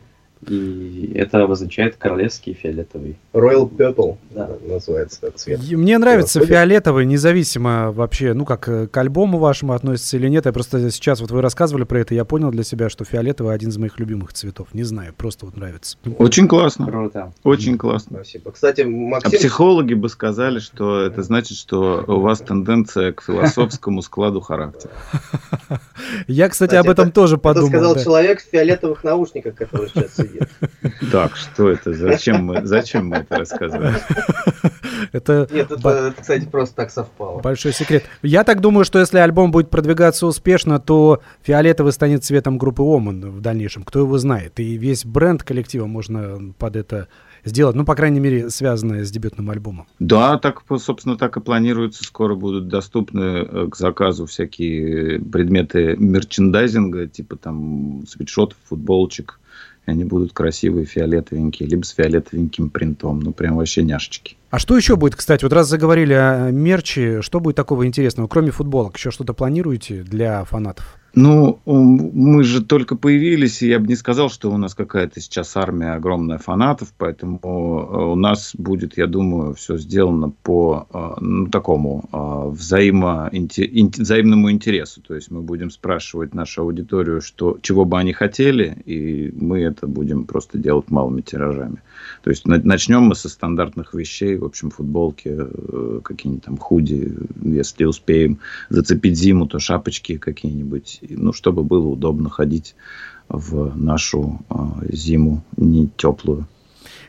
И 0.48 1.12
это 1.14 1.42
обозначает 1.44 1.96
королевский 1.96 2.52
фиолетовый. 2.52 3.16
Royal 3.32 3.70
Purple 3.70 4.16
Да. 4.30 4.50
называется 4.68 5.18
этот 5.22 5.38
цвет. 5.38 5.60
Мне 5.70 5.98
нравится 5.98 6.40
Ходит? 6.40 6.52
фиолетовый, 6.52 7.06
независимо 7.06 7.92
вообще, 7.92 8.32
ну 8.34 8.44
как 8.44 8.68
э, 8.68 8.86
к 8.88 8.96
альбому 8.96 9.38
вашему 9.38 9.72
относится 9.72 10.16
или 10.16 10.28
нет. 10.28 10.46
Я 10.46 10.52
просто 10.52 10.90
сейчас 10.90 11.20
вот 11.20 11.30
вы 11.30 11.42
рассказывали 11.42 11.84
про 11.84 12.00
это, 12.00 12.14
я 12.14 12.24
понял 12.24 12.50
для 12.50 12.64
себя, 12.64 12.88
что 12.90 13.04
фиолетовый 13.04 13.54
один 13.54 13.68
из 13.70 13.78
моих 13.78 14.00
любимых 14.00 14.32
цветов. 14.32 14.68
Не 14.72 14.82
знаю, 14.82 15.14
просто 15.16 15.46
вот 15.46 15.56
нравится. 15.56 15.96
Очень 16.18 16.48
классно. 16.48 16.86
Круто. 16.86 17.32
Очень 17.44 17.78
классно. 17.78 18.16
Спасибо. 18.22 18.50
Кстати, 18.50 18.80
А 18.80 18.88
Максим, 18.88 19.38
психологи 19.38 19.94
бы 19.94 20.08
сказали, 20.08 20.58
что 20.58 21.02
это 21.02 21.22
значит, 21.22 21.56
что 21.56 22.04
у 22.08 22.18
вас 22.20 22.40
тенденция 22.40 23.12
к 23.12 23.22
философскому 23.22 24.02
складу 24.02 24.40
характера. 24.40 24.90
Я, 26.26 26.48
кстати, 26.48 26.74
об 26.74 26.88
этом 26.88 27.06
это- 27.08 27.14
тоже 27.14 27.34
это 27.36 27.42
подумал. 27.42 27.68
сказал 27.68 27.94
да. 27.94 28.02
человек 28.02 28.40
в 28.42 28.50
фиолетовых 28.50 29.04
наушниках, 29.04 29.54
который 29.54 29.88
сейчас 29.88 30.14
сидит. 30.16 30.31
Так, 31.10 31.36
что 31.36 31.68
это? 31.70 31.92
Зачем 31.92 32.44
мы, 32.44 32.66
зачем 32.66 33.08
мы 33.08 33.16
это 33.16 33.38
рассказываем? 33.38 33.94
Это 35.12 35.48
Нет, 35.50 35.70
это, 35.70 36.14
кстати, 36.18 36.46
просто 36.46 36.76
так 36.76 36.90
совпало. 36.90 37.40
Большой 37.40 37.72
секрет. 37.72 38.04
Я 38.22 38.44
так 38.44 38.60
думаю, 38.60 38.84
что 38.84 38.98
если 39.00 39.18
альбом 39.18 39.50
будет 39.50 39.68
продвигаться 39.68 40.26
успешно, 40.26 40.78
то 40.78 41.20
фиолетовый 41.42 41.92
станет 41.92 42.24
цветом 42.24 42.56
группы 42.56 42.82
Оман 42.82 43.30
в 43.30 43.40
дальнейшем. 43.40 43.82
Кто 43.82 43.98
его 43.98 44.16
знает? 44.18 44.58
И 44.60 44.76
весь 44.76 45.04
бренд 45.04 45.42
коллектива 45.42 45.86
можно 45.86 46.54
под 46.56 46.76
это 46.76 47.08
сделать. 47.44 47.76
Ну, 47.76 47.84
по 47.84 47.94
крайней 47.94 48.20
мере, 48.20 48.50
связанное 48.50 49.04
с 49.04 49.10
дебютным 49.10 49.50
альбомом. 49.50 49.86
Да, 49.98 50.38
так, 50.38 50.62
собственно, 50.78 51.16
так 51.16 51.36
и 51.36 51.40
планируется. 51.40 52.04
Скоро 52.04 52.34
будут 52.34 52.68
доступны 52.68 53.20
э, 53.20 53.68
к 53.70 53.76
заказу 53.76 54.26
всякие 54.26 55.20
предметы 55.20 55.96
мерчендайзинга, 55.98 57.06
типа 57.08 57.36
там 57.36 58.04
свитшотов, 58.06 58.56
футболочек. 58.64 59.40
И 59.86 59.90
они 59.90 60.04
будут 60.04 60.32
красивые, 60.32 60.86
фиолетовенькие, 60.86 61.68
либо 61.68 61.84
с 61.84 61.90
фиолетовеньким 61.90 62.70
принтом. 62.70 63.20
Ну, 63.20 63.32
прям 63.32 63.56
вообще 63.56 63.82
няшечки. 63.82 64.36
А 64.50 64.58
что 64.58 64.76
еще 64.76 64.96
будет, 64.96 65.16
кстати? 65.16 65.44
Вот 65.44 65.52
раз 65.52 65.68
заговорили 65.68 66.12
о 66.12 66.50
мерче, 66.50 67.22
что 67.22 67.40
будет 67.40 67.56
такого 67.56 67.86
интересного? 67.86 68.28
Кроме 68.28 68.50
футболок, 68.50 68.96
еще 68.96 69.10
что-то 69.10 69.34
планируете 69.34 70.02
для 70.02 70.44
фанатов? 70.44 70.98
Ну, 71.14 71.60
мы 71.66 72.42
же 72.42 72.64
только 72.64 72.96
появились, 72.96 73.60
и 73.60 73.68
я 73.68 73.78
бы 73.78 73.86
не 73.86 73.96
сказал, 73.96 74.30
что 74.30 74.50
у 74.50 74.56
нас 74.56 74.74
какая-то 74.74 75.20
сейчас 75.20 75.58
армия 75.58 75.92
огромная 75.92 76.38
фанатов, 76.38 76.94
поэтому 76.96 77.38
э, 77.42 78.12
у 78.12 78.14
нас 78.14 78.52
будет, 78.56 78.96
я 78.96 79.06
думаю, 79.06 79.52
все 79.52 79.76
сделано 79.76 80.32
по 80.42 80.86
э, 80.90 81.10
ну, 81.20 81.48
такому 81.48 82.08
э, 82.10 82.48
взаимному 82.48 84.50
интересу. 84.50 85.02
То 85.02 85.14
есть 85.14 85.30
мы 85.30 85.42
будем 85.42 85.70
спрашивать 85.70 86.34
нашу 86.34 86.62
аудиторию, 86.62 87.20
что, 87.20 87.58
чего 87.60 87.84
бы 87.84 87.98
они 87.98 88.14
хотели, 88.14 88.78
и 88.86 89.34
мы 89.38 89.60
это 89.60 89.86
будем 89.86 90.24
просто 90.24 90.56
делать 90.56 90.90
малыми 90.90 91.20
тиражами. 91.20 91.82
То 92.22 92.30
есть 92.30 92.46
на- 92.46 92.62
начнем 92.62 93.02
мы 93.02 93.16
со 93.16 93.28
стандартных 93.28 93.92
вещей, 93.92 94.38
в 94.38 94.44
общем, 94.44 94.70
футболки, 94.70 95.36
какие-нибудь 96.02 96.44
там 96.44 96.56
худи, 96.56 97.12
если 97.42 97.84
успеем 97.84 98.38
зацепить 98.70 99.18
зиму, 99.18 99.46
то 99.46 99.58
шапочки 99.58 100.16
какие-нибудь, 100.16 101.00
ну, 101.08 101.32
чтобы 101.32 101.64
было 101.64 101.86
удобно 101.88 102.30
ходить 102.30 102.74
в 103.28 103.76
нашу 103.76 104.40
э, 104.50 104.54
зиму 104.92 105.42
не 105.56 105.88
теплую. 105.96 106.46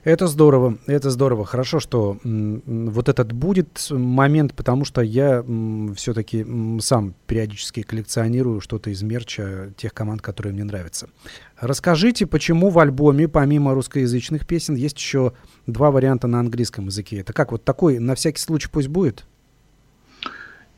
Это 0.04 0.28
здорово, 0.28 0.78
это 0.86 1.10
здорово. 1.10 1.46
Хорошо, 1.46 1.80
что 1.80 2.18
вот 2.24 3.08
этот 3.08 3.32
будет 3.32 3.88
момент, 3.90 4.54
потому 4.54 4.84
что 4.84 5.02
я 5.02 5.46
все-таки 5.96 6.46
сам 6.82 7.14
периодически 7.26 7.84
коллекционирую 7.84 8.60
что-то 8.60 8.90
из 8.90 9.02
мерча 9.02 9.74
тех 9.78 9.94
команд, 9.94 10.22
которые 10.22 10.52
мне 10.54 10.66
нравятся. 10.66 11.08
Расскажите, 11.58 12.28
почему 12.28 12.70
в 12.70 12.80
альбоме, 12.80 13.30
помимо 13.30 13.74
русскоязычных 13.74 14.46
песен, 14.46 14.76
есть 14.76 14.98
еще 14.98 15.32
два 15.68 15.90
варианта 15.90 16.28
на 16.28 16.42
английском 16.42 16.88
языке? 16.88 17.20
Это 17.20 17.32
как, 17.32 17.54
вот 17.54 17.64
такой, 17.64 18.00
на 18.00 18.16
всякий 18.16 18.42
случай 18.42 18.68
пусть 18.70 18.90
будет? 18.90 19.26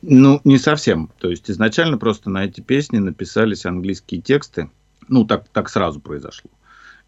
Ну, 0.07 0.39
не 0.43 0.59
совсем. 0.59 1.09
То 1.17 1.31
есть 1.31 1.49
изначально 1.49 1.97
просто 1.97 2.29
на 2.29 2.45
эти 2.45 2.61
песни 2.61 2.99
написались 2.99 3.65
английские 3.65 4.21
тексты. 4.21 4.69
Ну, 5.07 5.25
так, 5.25 5.47
так 5.49 5.67
сразу 5.67 5.99
произошло. 5.99 6.51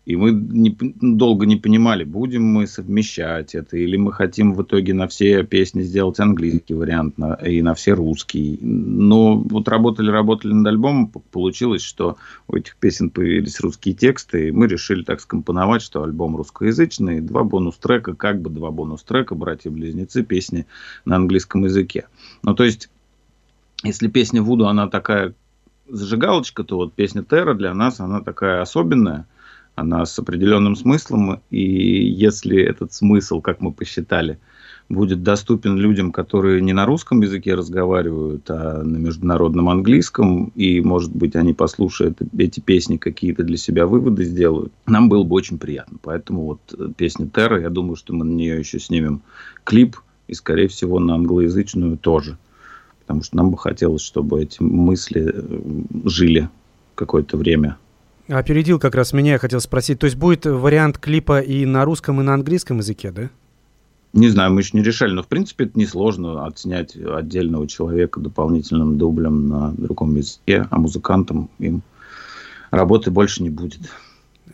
И 0.07 0.15
мы 0.15 0.31
не, 0.31 0.69
долго 1.01 1.45
не 1.45 1.57
понимали, 1.57 2.05
будем 2.05 2.41
мы 2.41 2.65
совмещать 2.65 3.53
это, 3.55 3.75
или 3.75 3.97
мы 3.97 4.13
хотим 4.13 4.53
в 4.53 4.63
итоге 4.63 4.93
на 4.93 5.09
все 5.09 5.43
песни 5.43 5.81
сделать 5.81 6.17
английский 6.21 6.75
вариант 6.75 7.17
на, 7.17 7.33
и 7.33 7.61
на 7.61 7.73
все 7.73 7.91
русский. 7.91 8.57
Но 8.61 9.35
вот 9.35 9.67
работали, 9.67 10.09
работали 10.09 10.53
над 10.53 10.67
альбомом, 10.67 11.09
получилось, 11.09 11.81
что 11.81 12.15
у 12.47 12.55
этих 12.55 12.77
песен 12.77 13.09
появились 13.09 13.59
русские 13.59 13.95
тексты, 13.95 14.47
и 14.47 14.51
мы 14.51 14.67
решили 14.67 15.03
так 15.03 15.19
скомпоновать, 15.19 15.81
что 15.81 16.03
альбом 16.03 16.37
русскоязычный, 16.37 17.19
два 17.19 17.43
бонус-трека, 17.43 18.15
как 18.15 18.41
бы 18.41 18.49
два 18.49 18.71
бонус-трека, 18.71 19.35
братья-близнецы, 19.35 20.23
песни 20.23 20.67
на 21.03 21.17
английском 21.17 21.65
языке. 21.65 22.07
Ну, 22.43 22.55
то 22.55 22.63
есть, 22.63 22.89
если 23.83 24.07
песня 24.07 24.41
Вуду, 24.41 24.67
она 24.67 24.87
такая 24.87 25.33
зажигалочка, 25.89 26.63
то 26.63 26.77
вот 26.77 26.93
песня 26.93 27.23
Терра 27.23 27.55
для 27.55 27.73
нас, 27.73 27.99
она 27.99 28.21
такая 28.21 28.61
особенная, 28.61 29.25
она 29.77 30.07
с 30.07 30.17
определенным 30.17 30.75
смыслом, 30.75 31.39
и 31.51 31.61
если 31.61 32.59
этот 32.59 32.93
смысл, 32.93 33.41
как 33.41 33.61
мы 33.61 33.71
посчитали, 33.71 34.39
будет 34.89 35.21
доступен 35.21 35.77
людям, 35.77 36.11
которые 36.11 36.61
не 36.61 36.73
на 36.73 36.87
русском 36.87 37.21
языке 37.21 37.53
разговаривают, 37.53 38.49
а 38.49 38.81
на 38.81 38.97
международном 38.97 39.69
английском, 39.69 40.51
и, 40.55 40.81
может 40.81 41.15
быть, 41.15 41.35
они 41.35 41.53
послушают 41.53 42.17
эти 42.35 42.59
песни, 42.59 42.97
какие-то 42.97 43.43
для 43.43 43.57
себя 43.57 43.85
выводы 43.85 44.23
сделают, 44.23 44.73
нам 44.87 45.09
было 45.09 45.23
бы 45.23 45.35
очень 45.35 45.59
приятно. 45.59 45.99
Поэтому 46.01 46.41
вот 46.45 46.59
э, 46.75 46.89
песня 46.97 47.27
Терра, 47.27 47.61
я 47.61 47.69
думаю, 47.69 47.97
что 47.97 48.15
мы 48.15 48.25
на 48.25 48.31
нее 48.31 48.57
еще 48.57 48.79
снимем 48.79 49.21
клип, 49.63 49.97
и, 50.27 50.33
скорее 50.33 50.67
всего, 50.69 50.99
на 50.99 51.13
англоязычную 51.13 51.97
тоже. 51.97 52.37
Потому 53.01 53.21
что 53.21 53.37
нам 53.37 53.51
бы 53.51 53.57
хотелось, 53.59 54.01
чтобы 54.01 54.41
эти 54.41 54.61
мысли 54.61 55.31
э, 55.33 56.09
жили 56.09 56.49
какое-то 56.95 57.37
время. 57.37 57.77
Опередил 58.27 58.79
как 58.79 58.95
раз 58.95 59.13
меня, 59.13 59.33
я 59.33 59.37
хотел 59.39 59.61
спросить. 59.61 59.99
То 59.99 60.05
есть 60.05 60.17
будет 60.17 60.45
вариант 60.45 60.97
клипа 60.97 61.39
и 61.39 61.65
на 61.65 61.85
русском, 61.85 62.19
и 62.19 62.23
на 62.23 62.33
английском 62.33 62.77
языке, 62.77 63.11
да? 63.11 63.29
Не 64.13 64.29
знаю, 64.29 64.51
мы 64.53 64.61
еще 64.61 64.71
не 64.73 64.83
решали, 64.83 65.11
но 65.11 65.21
в 65.21 65.27
принципе 65.27 65.65
это 65.65 65.77
несложно 65.77 66.45
отснять 66.45 66.95
отдельного 66.95 67.67
человека 67.67 68.19
дополнительным 68.19 68.97
дублем 68.97 69.47
на 69.47 69.71
другом 69.73 70.15
языке, 70.15 70.65
а 70.69 70.79
музыкантам 70.79 71.49
им 71.59 71.81
работы 72.71 73.11
больше 73.11 73.43
не 73.43 73.49
будет. 73.49 73.81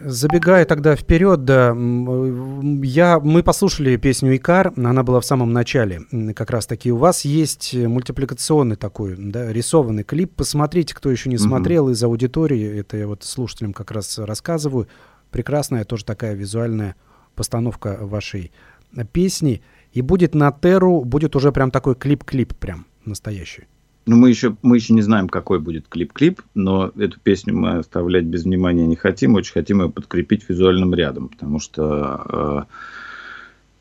Забегая 0.05 0.65
тогда 0.65 0.95
вперед, 0.95 1.45
да, 1.45 1.69
м, 1.69 2.81
я, 2.81 3.19
мы 3.19 3.43
послушали 3.43 3.95
песню 3.97 4.35
«Икар», 4.35 4.73
она 4.75 5.03
была 5.03 5.19
в 5.19 5.25
самом 5.25 5.53
начале, 5.53 6.01
как 6.35 6.49
раз 6.49 6.65
таки. 6.65 6.91
У 6.91 6.97
вас 6.97 7.25
есть 7.25 7.73
мультипликационный 7.73 8.75
такой, 8.75 9.15
да, 9.17 9.51
рисованный 9.51 10.03
клип. 10.03 10.33
Посмотрите, 10.35 10.93
кто 10.93 11.09
еще 11.09 11.29
не 11.29 11.37
смотрел 11.37 11.89
из 11.89 12.03
аудитории, 12.03 12.79
это 12.79 12.97
я 12.97 13.07
вот 13.07 13.23
слушателям 13.23 13.73
как 13.73 13.91
раз 13.91 14.17
рассказываю. 14.17 14.87
Прекрасная 15.31 15.83
тоже 15.85 16.05
такая 16.05 16.33
визуальная 16.33 16.95
постановка 17.35 17.97
вашей 18.01 18.51
э, 18.95 19.03
песни. 19.05 19.63
И 19.93 20.01
будет 20.01 20.35
на 20.35 20.51
Теру, 20.51 21.03
будет 21.03 21.35
уже 21.35 21.51
прям 21.51 21.71
такой 21.71 21.95
клип-клип 21.95 22.53
прям 22.55 22.85
настоящий. 23.05 23.65
Ну, 24.05 24.17
мы 24.17 24.29
еще, 24.29 24.55
мы 24.61 24.75
еще 24.77 24.93
не 24.93 25.01
знаем, 25.01 25.29
какой 25.29 25.59
будет 25.59 25.87
клип-клип, 25.87 26.41
но 26.55 26.91
эту 26.97 27.19
песню 27.21 27.55
мы 27.55 27.77
оставлять 27.77 28.25
без 28.25 28.43
внимания 28.43 28.85
не 28.85 28.97
хотим. 28.97 29.35
Очень 29.35 29.53
хотим 29.53 29.81
ее 29.81 29.89
подкрепить 29.89 30.47
визуальным 30.49 30.93
рядом, 30.93 31.29
потому 31.29 31.59
что 31.59 32.65
э, 32.67 32.73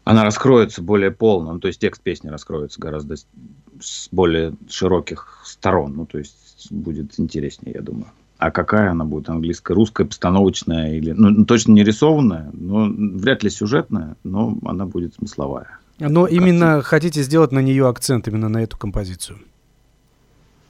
она 0.05 0.25
раскроется 0.25 0.81
более 0.81 1.11
полно. 1.11 1.55
Ну, 1.55 1.59
то 1.59 1.69
есть 1.69 1.81
текст 1.81 2.03
песни 2.03 2.29
раскроется 2.29 2.81
гораздо 2.81 3.17
с- 3.17 4.09
более 4.13 4.55
широких 4.69 5.41
сторон. 5.45 5.95
Ну, 5.97 6.07
то 6.07 6.19
есть 6.19 6.69
будет 6.71 7.19
интереснее, 7.19 7.75
я 7.75 7.83
думаю. 7.83 8.07
А 8.39 8.51
какая 8.51 8.91
она 8.91 9.05
будет? 9.05 9.29
Английская, 9.29 9.75
русская, 9.75 10.05
постановочная 10.05 10.97
или... 10.97 11.13
Ну, 11.13 11.31
ну, 11.31 11.45
точно 11.45 11.73
не 11.73 11.85
рисованная, 11.85 12.51
но 12.53 12.89
вряд 12.89 13.43
ли 13.43 13.51
сюжетная, 13.51 14.17
но 14.25 14.57
она 14.65 14.87
будет 14.87 15.15
смысловая. 15.15 15.79
Но 15.99 16.27
именно 16.27 16.83
хотите 16.83 17.23
сделать 17.23 17.53
на 17.53 17.61
нее 17.61 17.89
акцент, 17.89 18.27
именно 18.27 18.49
на 18.49 18.63
эту 18.63 18.77
композицию. 18.77 19.39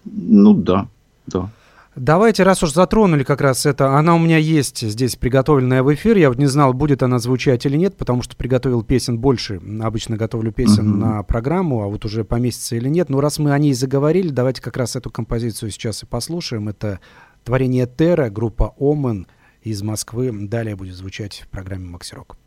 Ну, 0.05 0.55
да, 0.55 0.89
да. 1.27 1.51
Давайте, 1.95 2.43
раз 2.43 2.63
уж 2.63 2.73
затронули 2.73 3.23
как 3.23 3.43
раз 3.43 3.67
это, 3.67 3.99
она 3.99 4.15
у 4.15 4.19
меня 4.19 4.39
есть 4.39 4.81
здесь 4.81 5.17
приготовленная 5.17 5.83
в 5.83 5.93
эфир. 5.93 6.17
Я 6.17 6.31
вот 6.31 6.39
не 6.39 6.47
знал, 6.47 6.73
будет 6.73 7.03
она 7.03 7.19
звучать 7.19 7.67
или 7.67 7.77
нет, 7.77 7.99
потому 7.99 8.23
что 8.23 8.35
приготовил 8.35 8.83
песен 8.83 9.19
больше. 9.19 9.61
Обычно 9.83 10.17
готовлю 10.17 10.53
песен 10.53 10.89
Мгм. 10.89 10.99
на 11.01 11.23
программу, 11.23 11.83
а 11.83 11.89
вот 11.89 12.07
уже 12.07 12.25
поместится 12.25 12.77
или 12.77 12.89
нет. 12.89 13.11
Но 13.11 13.21
раз 13.21 13.39
мы 13.39 13.53
о 13.53 13.59
ней 13.59 13.75
заговорили, 13.75 14.31
давайте 14.31 14.63
как 14.63 14.79
раз 14.79 14.97
эту 14.97 15.11
композицию 15.11 15.71
сейчас 15.71 16.03
и 16.03 16.07
послушаем. 16.07 16.71
Это 16.71 16.99
творение 17.45 17.87
Терра, 17.87 18.31
группа 18.31 18.75
Омен 18.81 19.27
из 19.63 19.83
Москвы. 19.83 20.31
Далее 20.49 20.77
будет 20.77 20.95
звучать 20.95 21.43
в 21.45 21.49
программе 21.49 21.87
Макси 21.89 22.15
Рок. 22.15 22.39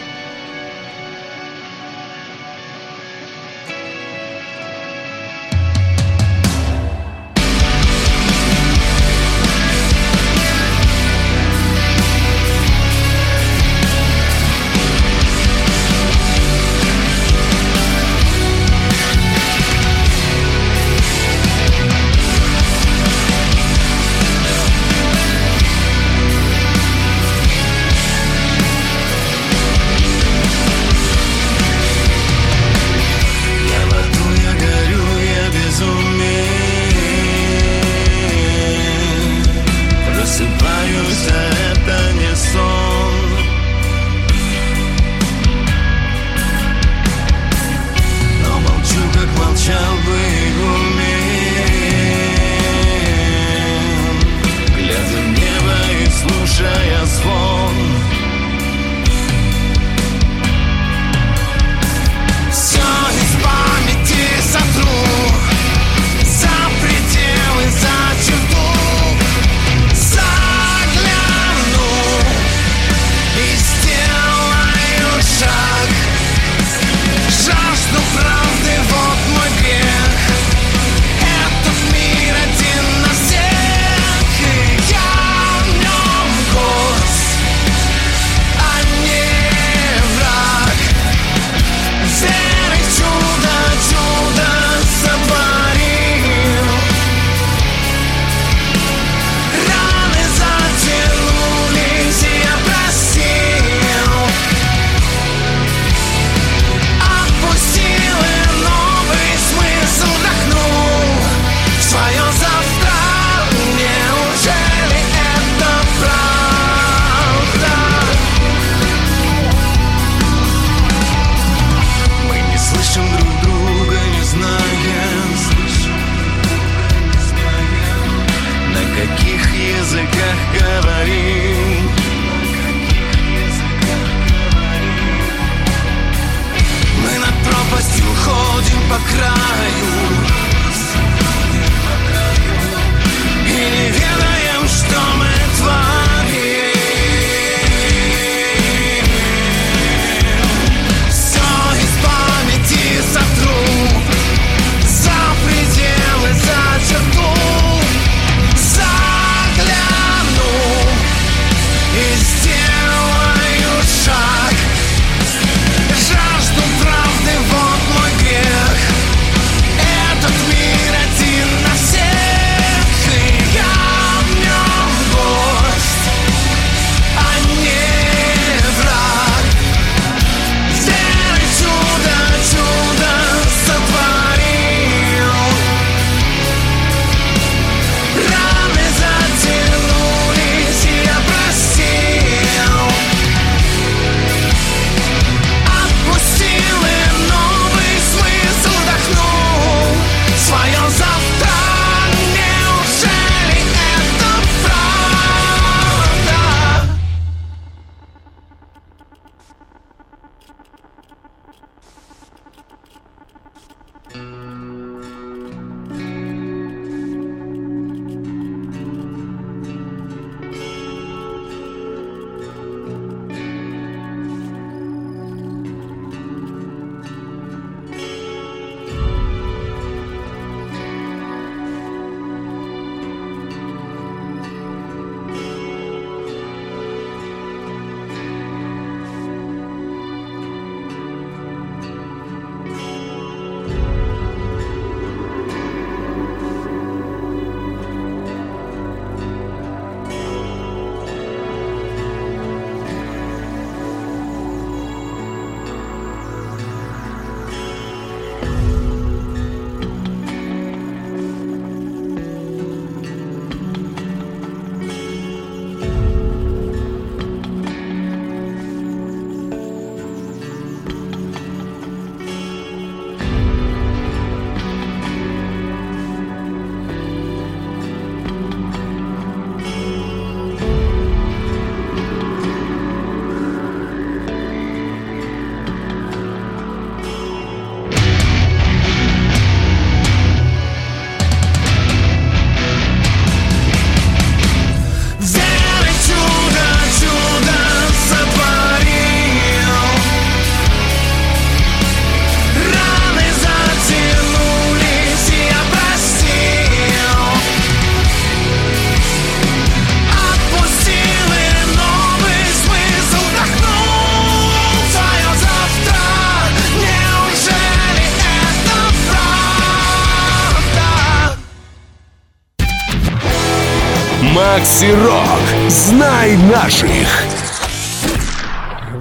Макси 324.56 324.90
Рок. 325.04 325.70
Знай 325.70 326.38
наших. 326.50 327.10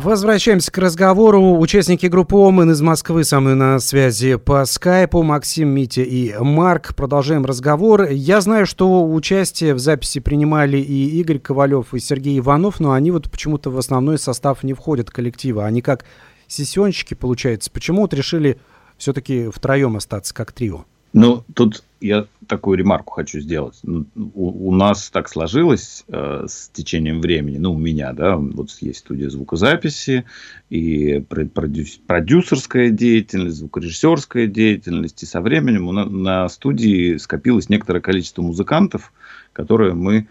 Возвращаемся 0.02 0.72
к 0.72 0.78
разговору. 0.78 1.56
Участники 1.58 2.06
группы 2.06 2.34
ОМН 2.34 2.72
из 2.72 2.80
Москвы 2.80 3.22
со 3.22 3.38
мной 3.38 3.54
на 3.54 3.78
связи 3.78 4.34
по 4.34 4.64
скайпу. 4.64 5.22
Максим, 5.22 5.68
Митя 5.68 6.02
и 6.02 6.34
Марк. 6.40 6.96
Продолжаем 6.96 7.44
разговор. 7.44 8.08
Я 8.08 8.40
знаю, 8.40 8.66
что 8.66 9.08
участие 9.08 9.74
в 9.74 9.78
записи 9.78 10.18
принимали 10.18 10.78
и 10.78 11.20
Игорь 11.20 11.38
Ковалев, 11.38 11.94
и 11.94 12.00
Сергей 12.00 12.36
Иванов, 12.40 12.80
но 12.80 12.90
они 12.90 13.12
вот 13.12 13.30
почему-то 13.30 13.70
в 13.70 13.78
основной 13.78 14.18
состав 14.18 14.64
не 14.64 14.74
входят 14.74 15.12
коллектива. 15.12 15.66
Они 15.66 15.82
как 15.82 16.04
сессионщики, 16.48 17.14
получается. 17.14 17.70
Почему 17.70 18.02
вот 18.02 18.12
решили 18.12 18.58
все-таки 18.98 19.50
втроем 19.54 19.96
остаться, 19.96 20.34
как 20.34 20.50
трио? 20.50 20.84
Ну, 21.14 21.44
тут 21.54 21.84
я 22.00 22.26
такую 22.48 22.76
ремарку 22.76 23.12
хочу 23.12 23.38
сделать. 23.38 23.78
Ну, 23.84 24.04
у, 24.16 24.68
у 24.68 24.74
нас 24.74 25.10
так 25.10 25.28
сложилось 25.28 26.04
э, 26.08 26.46
с 26.48 26.68
течением 26.70 27.20
времени, 27.20 27.56
ну, 27.56 27.72
у 27.72 27.78
меня, 27.78 28.12
да, 28.12 28.36
вот 28.36 28.70
есть 28.80 28.98
студия 28.98 29.30
звукозаписи 29.30 30.24
и 30.70 31.20
продюс, 31.20 32.00
продюсерская 32.04 32.90
деятельность, 32.90 33.58
звукорежиссерская 33.58 34.48
деятельность, 34.48 35.22
и 35.22 35.26
со 35.26 35.40
временем 35.40 35.86
на, 35.86 36.04
на 36.04 36.48
студии 36.48 37.16
скопилось 37.16 37.68
некоторое 37.68 38.00
количество 38.00 38.42
музыкантов, 38.42 39.12
которые 39.52 39.94
мы 39.94 40.26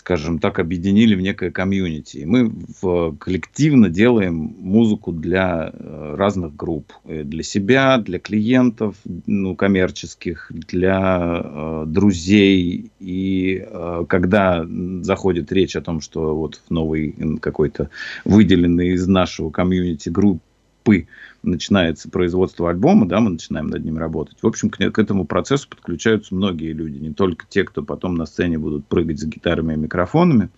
скажем 0.00 0.38
так, 0.38 0.58
объединили 0.58 1.14
в 1.14 1.20
некое 1.20 1.50
комьюнити. 1.50 2.24
Мы 2.24 2.50
в, 2.80 3.14
коллективно 3.18 3.90
делаем 3.90 4.56
музыку 4.58 5.12
для 5.12 5.70
э, 5.74 6.14
разных 6.16 6.56
групп. 6.56 6.94
Э, 7.04 7.22
для 7.22 7.42
себя, 7.42 7.98
для 7.98 8.18
клиентов, 8.18 8.96
ну, 9.26 9.54
коммерческих, 9.54 10.50
для 10.50 11.42
э, 11.44 11.84
друзей. 11.86 12.90
И 12.98 13.62
э, 13.62 14.04
когда 14.08 14.66
заходит 15.02 15.52
речь 15.52 15.76
о 15.76 15.82
том, 15.82 16.00
что 16.00 16.34
вот 16.34 16.62
в 16.66 16.70
новый 16.70 17.14
какой-то 17.42 17.90
выделенный 18.24 18.94
из 18.94 19.06
нашего 19.06 19.50
комьюнити 19.50 20.08
группы 20.08 21.08
начинается 21.42 22.10
производство 22.10 22.70
альбома, 22.70 23.06
да, 23.06 23.20
мы 23.20 23.30
начинаем 23.30 23.68
над 23.68 23.84
ним 23.84 23.98
работать. 23.98 24.38
В 24.42 24.46
общем, 24.46 24.70
к, 24.70 24.78
к 24.78 24.98
этому 24.98 25.24
процессу 25.24 25.68
подключаются 25.68 26.34
многие 26.34 26.72
люди, 26.72 26.98
не 26.98 27.12
только 27.12 27.46
те, 27.48 27.64
кто 27.64 27.82
потом 27.82 28.14
на 28.14 28.26
сцене 28.26 28.58
будут 28.58 28.86
прыгать 28.86 29.18
за 29.18 29.28
гитарами 29.28 29.74
и 29.74 29.76
микрофонами. 29.76 30.50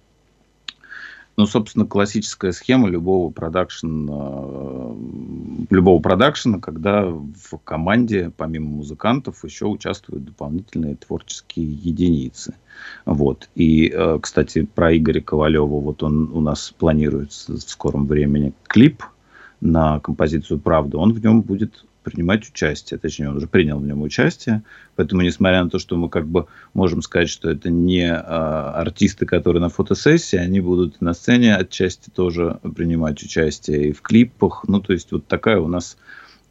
Ну, 1.39 1.47
собственно, 1.47 1.87
классическая 1.87 2.53
схема 2.53 2.91
любого 2.91 3.31
продакшена, 3.33 4.95
любого 5.71 5.99
продакшена, 5.99 6.59
когда 6.59 7.07
в 7.07 7.59
команде, 7.65 8.31
помимо 8.37 8.69
музыкантов, 8.69 9.43
еще 9.43 9.65
участвуют 9.65 10.27
дополнительные 10.27 10.97
творческие 10.97 11.73
единицы. 11.73 12.55
Вот. 13.07 13.49
И, 13.55 13.89
э, 13.89 14.19
кстати, 14.21 14.67
про 14.67 14.95
Игоря 14.95 15.23
Ковалева, 15.23 15.81
вот 15.81 16.03
он 16.03 16.31
у 16.33 16.43
нас 16.43 16.75
планируется 16.77 17.55
в 17.55 17.61
скором 17.61 18.07
времени 18.07 18.53
клип 18.65 19.03
на 19.63 20.01
композицию 20.01 20.59
«Правда», 20.59 20.99
он 20.99 21.13
в 21.13 21.23
нем 21.23 21.41
будет 21.41 21.85
принимать 22.03 22.49
участие, 22.49 22.99
точнее, 22.99 23.31
он 23.31 23.37
уже 23.37 23.47
принял 23.47 23.79
в 23.79 23.87
нем 23.87 24.03
участие, 24.03 24.63
поэтому, 24.97 25.23
несмотря 25.23 25.63
на 25.63 25.71
то, 25.71 25.79
что 25.79 25.97
мы 25.97 26.09
как 26.09 26.27
бы 26.27 26.47
можем 26.75 27.01
сказать, 27.01 27.29
что 27.29 27.49
это 27.49 27.71
не 27.71 28.13
а, 28.13 28.73
артисты, 28.73 29.25
которые 29.25 29.61
на 29.61 29.69
фотосессии, 29.69 30.37
они 30.37 30.61
будут 30.61 31.01
на 31.01 31.15
сцене 31.15 31.55
отчасти 31.55 32.11
тоже 32.11 32.59
принимать 32.75 33.23
участие 33.23 33.91
и 33.91 33.93
в 33.93 34.03
клипах, 34.03 34.65
ну, 34.67 34.81
то 34.81 34.93
есть 34.93 35.13
вот 35.13 35.29
такая 35.29 35.61
у 35.61 35.69
нас 35.69 35.97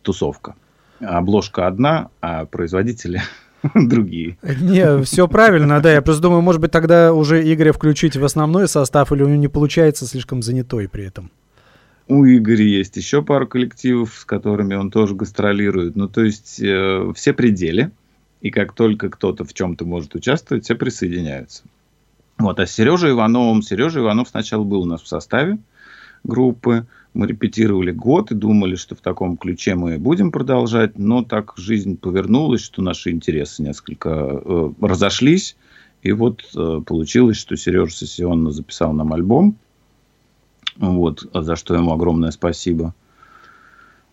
тусовка. 0.04 0.56
Обложка 1.02 1.68
одна, 1.68 2.12
а 2.22 2.46
производители 2.46 3.22
другие. 3.76 4.38
Не, 4.42 5.04
все 5.04 5.28
правильно, 5.28 5.82
да. 5.82 5.92
Я 5.92 6.02
просто 6.02 6.22
думаю, 6.22 6.42
может 6.42 6.62
быть, 6.62 6.72
тогда 6.72 7.14
уже 7.14 7.42
Игоря 7.52 7.74
включить 7.74 8.16
в 8.16 8.24
основной 8.24 8.70
состав, 8.70 9.12
или 9.12 9.24
у 9.24 9.28
него 9.28 9.38
не 9.38 9.50
получается 9.50 10.06
слишком 10.06 10.42
занятой 10.42 10.88
при 10.88 11.04
этом. 11.04 11.30
У 12.12 12.26
Игоря 12.26 12.66
есть 12.66 12.98
еще 12.98 13.22
пару 13.22 13.48
коллективов, 13.48 14.14
с 14.20 14.26
которыми 14.26 14.76
он 14.76 14.92
тоже 14.92 15.16
гастролирует. 15.16 15.96
Ну, 15.96 16.10
то 16.10 16.22
есть 16.22 16.60
э, 16.62 17.10
все 17.16 17.32
пределы. 17.32 17.92
И 18.42 18.52
как 18.52 18.74
только 18.74 19.10
кто-то 19.10 19.46
в 19.46 19.54
чем-то 19.54 19.86
может 19.86 20.14
участвовать, 20.14 20.66
все 20.66 20.76
присоединяются. 20.76 21.64
Вот. 22.38 22.60
А 22.60 22.68
с 22.68 22.74
Сережей 22.74 23.12
Ивановым, 23.12 23.62
Сережа 23.62 24.02
Иванов 24.02 24.28
сначала 24.28 24.66
был 24.66 24.82
у 24.82 24.86
нас 24.86 25.02
в 25.02 25.08
составе 25.08 25.58
группы. 26.26 26.86
Мы 27.14 27.28
репетировали 27.28 27.92
год 27.92 28.32
и 28.32 28.36
думали, 28.36 28.76
что 28.76 28.94
в 28.94 29.00
таком 29.00 29.38
ключе 29.38 29.76
мы 29.76 29.98
будем 29.98 30.34
продолжать. 30.34 31.00
Но 31.00 31.24
так 31.24 31.54
жизнь 31.56 31.96
повернулась, 31.96 32.62
что 32.62 32.82
наши 32.82 33.12
интересы 33.12 33.64
несколько 33.64 34.10
э, 34.10 34.72
разошлись. 34.82 35.56
И 36.02 36.12
вот 36.12 36.44
э, 36.58 36.82
получилось, 36.86 37.38
что 37.38 37.56
Сережа 37.56 37.96
сессионно 37.96 38.52
записал 38.52 38.92
нам 38.92 39.14
альбом– 39.14 39.56
вот, 40.82 41.30
за 41.34 41.56
что 41.56 41.76
ему 41.76 41.94
огромное 41.94 42.32
спасибо. 42.32 42.94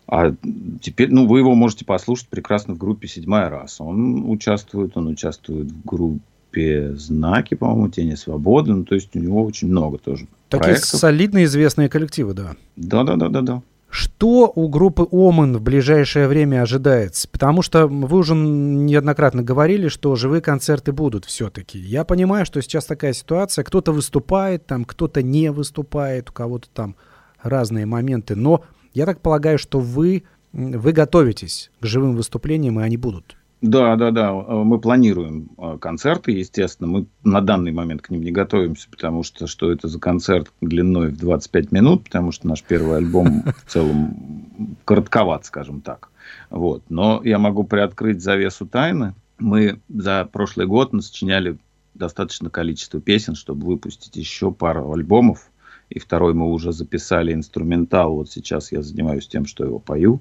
А 0.07 0.35
теперь, 0.81 1.11
ну, 1.11 1.27
вы 1.27 1.41
его 1.41 1.55
можете 1.55 1.85
послушать 1.85 2.29
прекрасно 2.29 2.75
в 2.75 2.79
группе 2.79 3.09
«Седьмая 3.09 3.51
раз». 3.51 3.81
Он 3.81 4.31
участвует, 4.31 4.97
он 4.97 5.09
участвует 5.09 5.71
в 5.71 5.85
группе 5.85 6.95
«Знаки», 6.95 7.55
по-моему, 7.55 7.89
«Тени 7.89 8.15
свободы». 8.15 8.73
Ну, 8.73 8.85
то 8.85 8.95
есть 8.95 9.15
у 9.15 9.19
него 9.19 9.45
очень 9.45 9.69
много 9.69 9.99
тоже 9.99 10.27
Такие 10.49 10.65
проектов. 10.65 11.01
солидные 11.01 11.45
известные 11.45 11.91
коллективы, 11.91 12.33
да. 12.33 12.57
Да-да-да-да-да. 12.77 13.63
Что 13.91 14.53
у 14.55 14.69
группы 14.69 15.07
Оман 15.11 15.57
в 15.57 15.63
ближайшее 15.63 16.29
время 16.29 16.63
ожидается? 16.63 17.27
Потому 17.29 17.63
что 17.63 17.87
вы 17.87 18.19
уже 18.19 18.35
неоднократно 18.35 19.43
говорили, 19.43 19.89
что 19.89 20.15
живые 20.15 20.43
концерты 20.43 20.93
будут 20.93 21.25
все-таки. 21.25 21.79
Я 21.79 22.05
понимаю, 22.05 22.45
что 22.45 22.61
сейчас 22.61 22.85
такая 22.85 23.15
ситуация. 23.15 23.65
Кто-то 23.65 23.93
выступает, 23.93 24.67
там 24.67 24.85
кто-то 24.85 25.23
не 25.23 25.51
выступает, 25.51 26.29
у 26.29 26.33
кого-то 26.35 26.69
там 26.73 26.97
разные 27.43 27.87
моменты. 27.87 28.37
Но 28.37 28.63
я 28.93 29.07
так 29.07 29.21
полагаю, 29.21 29.59
что 29.59 29.81
вы, 29.81 30.25
вы 30.53 30.93
готовитесь 30.93 31.71
к 31.81 31.87
живым 31.87 32.15
выступлениям, 32.15 32.79
и 32.81 32.83
они 32.83 32.99
будут. 32.99 33.37
Да, 33.61 33.97
да, 33.97 34.11
да. 34.11 34.31
Э, 34.31 34.63
мы 34.63 34.79
планируем 34.79 35.51
э, 35.59 35.79
концерты, 35.81 36.33
естественно. 36.33 36.89
Мы 36.89 37.07
на 37.25 37.41
данный 37.41 37.73
момент 37.73 38.03
к 38.03 38.11
ним 38.11 38.23
не 38.23 38.31
готовимся, 38.31 38.89
потому 38.89 39.25
что 39.25 39.47
что 39.47 39.73
это 39.73 39.89
за 39.89 39.99
концерт 39.99 40.53
длиной 40.61 41.09
в 41.09 41.19
25 41.19 41.73
минут, 41.73 42.05
потому 42.05 42.31
что 42.31 42.47
наш 42.47 42.63
первый 42.63 42.99
альбом 42.99 43.43
в 43.67 43.71
целом 43.71 44.77
коротковат, 44.85 45.45
скажем 45.45 45.81
так. 45.81 46.11
Вот. 46.51 46.85
Но 46.89 47.21
я 47.25 47.39
могу 47.39 47.65
приоткрыть 47.65 48.23
завесу 48.23 48.67
тайны. 48.67 49.15
Мы 49.39 49.81
за 49.89 50.29
прошлый 50.31 50.67
год 50.67 50.93
насочиняли 50.93 51.59
достаточно 51.95 52.51
количество 52.51 53.01
песен, 53.01 53.35
чтобы 53.35 53.67
выпустить 53.67 54.17
еще 54.17 54.53
пару 54.53 54.93
альбомов. 54.93 55.51
И 55.91 55.99
второй 55.99 56.35
мы 56.35 56.53
уже 56.53 56.71
записали 56.71 57.33
инструментал. 57.33 58.15
Вот 58.15 58.31
сейчас 58.31 58.71
я 58.71 58.83
занимаюсь 58.83 59.27
тем, 59.27 59.47
что 59.47 59.65
его 59.65 59.79
пою 59.81 60.21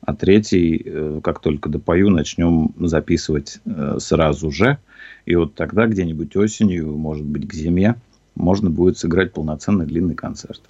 а 0.00 0.14
третий, 0.14 0.82
э, 0.84 1.20
как 1.22 1.40
только 1.40 1.68
допою, 1.68 2.10
начнем 2.10 2.74
записывать 2.78 3.60
э, 3.64 3.96
сразу 4.00 4.50
же. 4.50 4.78
И 5.26 5.34
вот 5.34 5.54
тогда 5.54 5.86
где-нибудь 5.86 6.34
осенью, 6.36 6.96
может 6.96 7.24
быть, 7.24 7.48
к 7.48 7.52
зиме, 7.52 7.96
можно 8.34 8.70
будет 8.70 8.98
сыграть 8.98 9.32
полноценный 9.32 9.86
длинный 9.86 10.14
концерт. 10.14 10.62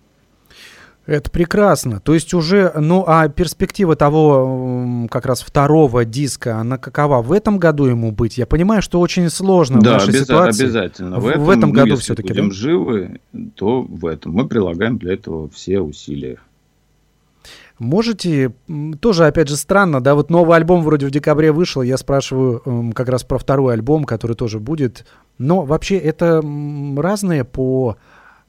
Это 1.09 1.31
прекрасно. 1.31 2.01
То 2.01 2.13
есть 2.13 2.35
уже, 2.35 2.71
ну 2.77 3.03
а 3.07 3.29
перспектива 3.29 3.97
того 3.97 5.09
как 5.11 5.25
раз 5.25 5.41
второго 5.41 6.05
диска, 6.05 6.59
она 6.59 6.77
какова? 6.77 7.23
В 7.23 7.33
этом 7.33 7.59
году 7.59 7.87
ему 7.87 8.13
быть? 8.13 8.37
Я 8.37 8.45
понимаю, 8.45 8.83
что 8.83 9.01
очень 9.01 9.31
сложно 9.31 9.81
да, 9.81 9.91
в 9.91 9.93
нашей 9.95 10.11
обяз- 10.11 10.25
ситуации. 10.25 10.65
обязательно. 10.65 11.19
В, 11.19 11.23
в 11.23 11.29
этом, 11.29 11.45
в 11.45 11.51
этом 11.51 11.73
году 11.73 11.91
если 11.93 12.03
все-таки, 12.03 12.29
будем 12.29 12.51
да? 12.51 12.55
живы, 12.55 13.21
то 13.55 13.81
в 13.81 14.05
этом. 14.05 14.33
Мы 14.33 14.47
прилагаем 14.47 14.99
для 14.99 15.15
этого 15.15 15.49
все 15.49 15.81
усилия. 15.81 16.37
Можете, 17.79 18.53
тоже, 19.01 19.27
опять 19.27 19.49
же, 19.49 19.57
странно, 19.57 20.01
да, 20.01 20.17
вот 20.17 20.31
новый 20.31 20.57
альбом 20.57 20.83
вроде 20.83 21.07
в 21.07 21.11
декабре 21.11 21.53
вышел, 21.53 21.83
я 21.83 21.97
спрашиваю 21.97 22.61
эм, 22.67 22.93
как 22.93 23.09
раз 23.09 23.23
про 23.23 23.39
второй 23.39 23.75
альбом, 23.75 24.03
который 24.05 24.35
тоже 24.35 24.59
будет, 24.59 25.07
но 25.39 25.63
вообще 25.63 25.97
это 25.97 26.43
разные 26.97 27.45
по, 27.45 27.97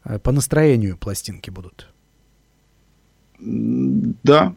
э, 0.03 0.17
по 0.17 0.31
настроению 0.31 0.97
пластинки 0.97 1.51
будут? 1.51 1.89
Да, 3.39 4.55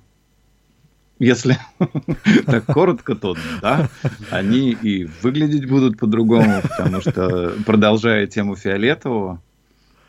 если 1.19 1.59
так 2.47 2.65
коротко, 2.65 3.15
то 3.15 3.37
да, 3.61 3.91
они 4.31 4.71
и 4.73 5.05
выглядеть 5.23 5.69
будут 5.69 5.99
по-другому, 5.99 6.63
потому 6.63 7.01
что, 7.01 7.53
продолжая 7.67 8.27
тему 8.27 8.57
фиолетового, 8.57 9.41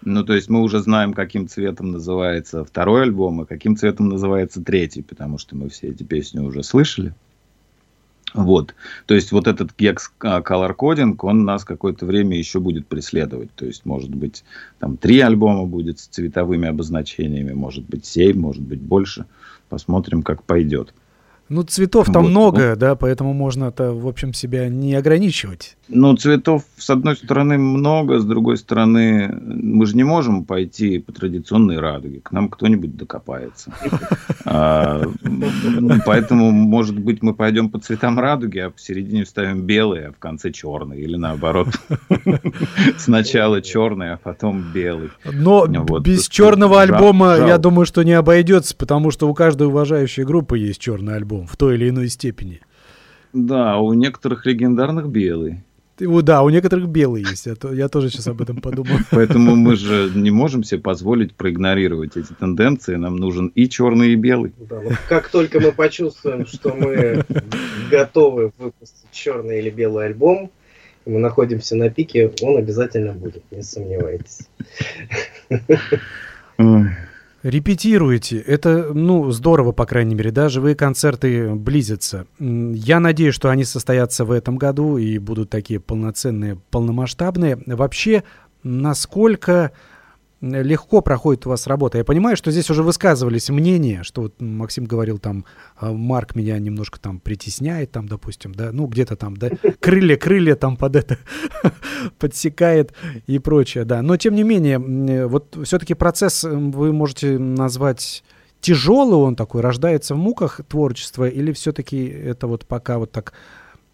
ну, 0.06 0.24
то 0.24 0.34
есть 0.34 0.50
мы 0.50 0.62
уже 0.62 0.80
знаем, 0.80 1.14
каким 1.14 1.48
цветом 1.48 1.92
называется 1.92 2.64
второй 2.64 3.04
альбом, 3.04 3.42
и 3.42 3.46
каким 3.46 3.76
цветом 3.76 4.10
называется 4.10 4.62
третий, 4.62 5.02
потому 5.02 5.38
что 5.38 5.56
мы 5.56 5.70
все 5.70 5.90
эти 5.90 6.04
песни 6.04 6.40
уже 6.40 6.64
слышали. 6.64 7.14
Вот. 8.34 8.74
То 9.06 9.14
есть 9.14 9.32
вот 9.32 9.48
этот 9.48 9.72
гекс 9.78 10.12
color 10.20 10.76
coding, 10.76 11.16
он 11.22 11.46
нас 11.46 11.64
какое-то 11.64 12.06
время 12.06 12.38
еще 12.38 12.60
будет 12.60 12.88
преследовать. 12.88 13.54
То 13.56 13.66
есть, 13.66 13.86
может 13.86 14.10
быть, 14.10 14.44
там 14.80 14.98
три 14.98 15.20
альбома 15.20 15.66
будет 15.66 16.00
с 16.00 16.08
цветовыми 16.08 16.68
обозначениями, 16.68 17.54
может 17.54 17.86
быть, 17.86 18.06
семь, 18.06 18.40
может 18.40 18.64
быть, 18.64 18.82
больше. 18.82 19.26
Посмотрим, 19.70 20.24
как 20.24 20.44
пойдет. 20.44 20.94
Ну, 21.50 21.64
цветов 21.64 22.08
там 22.12 22.24
вот, 22.24 22.30
много, 22.30 22.70
ну, 22.70 22.76
да, 22.78 22.96
поэтому 22.96 23.34
можно 23.34 23.66
это, 23.66 23.92
в 23.92 24.08
общем, 24.08 24.34
себя 24.34 24.70
не 24.70 24.96
ограничивать. 24.96 25.76
Ну, 25.90 26.16
цветов, 26.16 26.64
с 26.78 26.90
одной 26.90 27.18
стороны, 27.18 27.58
много, 27.58 28.20
с 28.20 28.26
другой 28.26 28.58
стороны, 28.58 29.28
мы 29.42 29.86
же 29.86 29.98
не 29.98 30.06
можем 30.06 30.46
пойти 30.46 31.00
по 31.00 31.12
традиционной 31.12 31.80
радуге. 31.80 32.22
К 32.24 32.32
нам 32.32 32.48
кто-нибудь 32.50 32.96
докопается. 32.96 33.72
А, 34.46 35.02
поэтому, 36.06 36.52
может 36.52 37.00
быть, 37.00 37.24
мы 37.24 37.34
пойдем 37.34 37.70
по 37.70 37.80
цветам 37.80 38.20
радуги, 38.20 38.60
а 38.60 38.72
посередине 38.72 39.24
вставим 39.24 39.62
белый, 39.62 40.08
а 40.08 40.12
в 40.12 40.18
конце 40.18 40.52
черный. 40.52 41.00
Или 41.00 41.16
наоборот. 41.16 41.70
Сначала 42.98 43.62
черный, 43.62 44.14
а 44.14 44.18
потом 44.18 44.62
белый. 44.74 45.12
Но 45.24 45.66
без 46.00 46.28
черного 46.28 46.82
альбома, 46.82 47.38
я 47.38 47.58
думаю, 47.58 47.86
что 47.86 48.04
не 48.04 48.12
обойдется, 48.12 48.76
потому 48.76 49.12
что 49.12 49.30
у 49.30 49.34
каждой 49.34 49.68
уважающей 49.68 50.24
группы 50.24 50.58
есть 50.58 50.80
черный 50.80 51.16
альбом 51.16 51.43
в 51.48 51.58
той 51.58 51.76
или 51.76 51.90
иной 51.90 52.10
степени. 52.10 52.62
Да, 53.34 53.78
у 53.78 53.94
некоторых 53.94 54.46
легендарных 54.46 55.08
белый. 55.08 55.64
Да, 56.00 56.42
у 56.42 56.50
некоторых 56.50 56.88
белый 56.88 57.24
есть. 57.24 57.46
Я, 57.46 57.56
я 57.72 57.88
тоже 57.88 58.10
сейчас 58.10 58.28
об 58.28 58.42
этом 58.42 58.62
подумал. 58.62 58.98
Поэтому 59.12 59.56
мы 59.56 59.76
же 59.76 60.12
не 60.16 60.32
можем 60.32 60.64
себе 60.64 60.82
позволить 60.82 61.36
проигнорировать 61.36 62.18
эти 62.18 62.34
тенденции. 62.34 62.96
Нам 62.96 63.16
нужен 63.16 63.48
и 63.48 63.70
черный, 63.70 64.14
и 64.14 64.16
белый. 64.16 64.54
Да, 64.58 64.80
вот 64.80 64.94
как 65.08 65.30
только 65.30 65.60
мы 65.60 65.72
почувствуем, 65.72 66.48
что 66.48 66.74
мы 66.74 67.24
готовы 67.92 68.52
выпустить 68.58 69.12
черный 69.12 69.60
или 69.60 69.70
белый 69.70 70.08
альбом, 70.08 70.52
мы 71.06 71.20
находимся 71.20 71.76
на 71.76 71.90
пике, 71.90 72.32
он 72.42 72.58
обязательно 72.58 73.14
будет, 73.14 73.44
не 73.52 73.62
сомневайтесь. 73.62 74.48
Репетируете. 77.44 78.38
Это, 78.40 78.94
ну, 78.94 79.30
здорово, 79.32 79.74
по 79.74 79.86
крайней 79.86 80.16
мере, 80.16 80.32
да, 80.32 80.48
живые 80.48 80.76
концерты 80.76 81.54
близятся. 81.54 82.26
Я 82.40 83.02
надеюсь, 83.02 83.36
что 83.36 83.50
они 83.50 83.66
состоятся 83.66 84.24
в 84.24 84.32
этом 84.32 84.56
году 84.56 84.98
и 84.98 85.18
будут 85.18 85.50
такие 85.50 85.82
полноценные, 85.82 86.58
полномасштабные. 86.72 87.62
Вообще, 87.66 88.24
насколько 88.64 89.72
легко 90.44 91.02
проходит 91.02 91.46
у 91.46 91.50
вас 91.50 91.68
работа. 91.68 91.98
Я 91.98 92.04
понимаю, 92.04 92.36
что 92.36 92.52
здесь 92.52 92.70
уже 92.70 92.84
высказывались 92.84 93.50
мнения, 93.50 94.04
что 94.04 94.24
вот 94.24 94.42
Максим 94.42 94.86
говорил 94.86 95.18
там, 95.18 95.46
а, 95.78 95.92
Марк 95.94 96.36
меня 96.36 96.60
немножко 96.60 97.00
там 97.00 97.20
притесняет, 97.20 97.92
там, 97.92 98.08
допустим, 98.08 98.54
да, 98.54 98.72
ну, 98.74 98.88
где-то 98.88 99.16
там, 99.16 99.38
да, 99.38 99.50
крылья, 99.80 100.18
крылья 100.18 100.56
там 100.56 100.76
под 100.76 100.98
это 100.98 101.18
подсекает 102.20 102.94
и 103.26 103.40
прочее, 103.40 103.86
да. 103.86 104.02
Но, 104.02 104.18
тем 104.18 104.36
не 104.36 104.44
менее, 104.44 105.28
вот 105.28 105.58
все-таки 105.64 105.94
процесс 105.94 106.44
вы 106.44 106.92
можете 106.92 107.40
назвать 107.40 108.24
тяжелый 108.60 109.16
он 109.16 109.36
такой, 109.36 109.62
рождается 109.62 110.14
в 110.16 110.18
муках 110.18 110.62
творчества, 110.68 111.28
или 111.28 111.54
все-таки 111.54 112.06
это 112.06 112.48
вот 112.48 112.66
пока 112.66 112.98
вот 112.98 113.12
так 113.12 113.34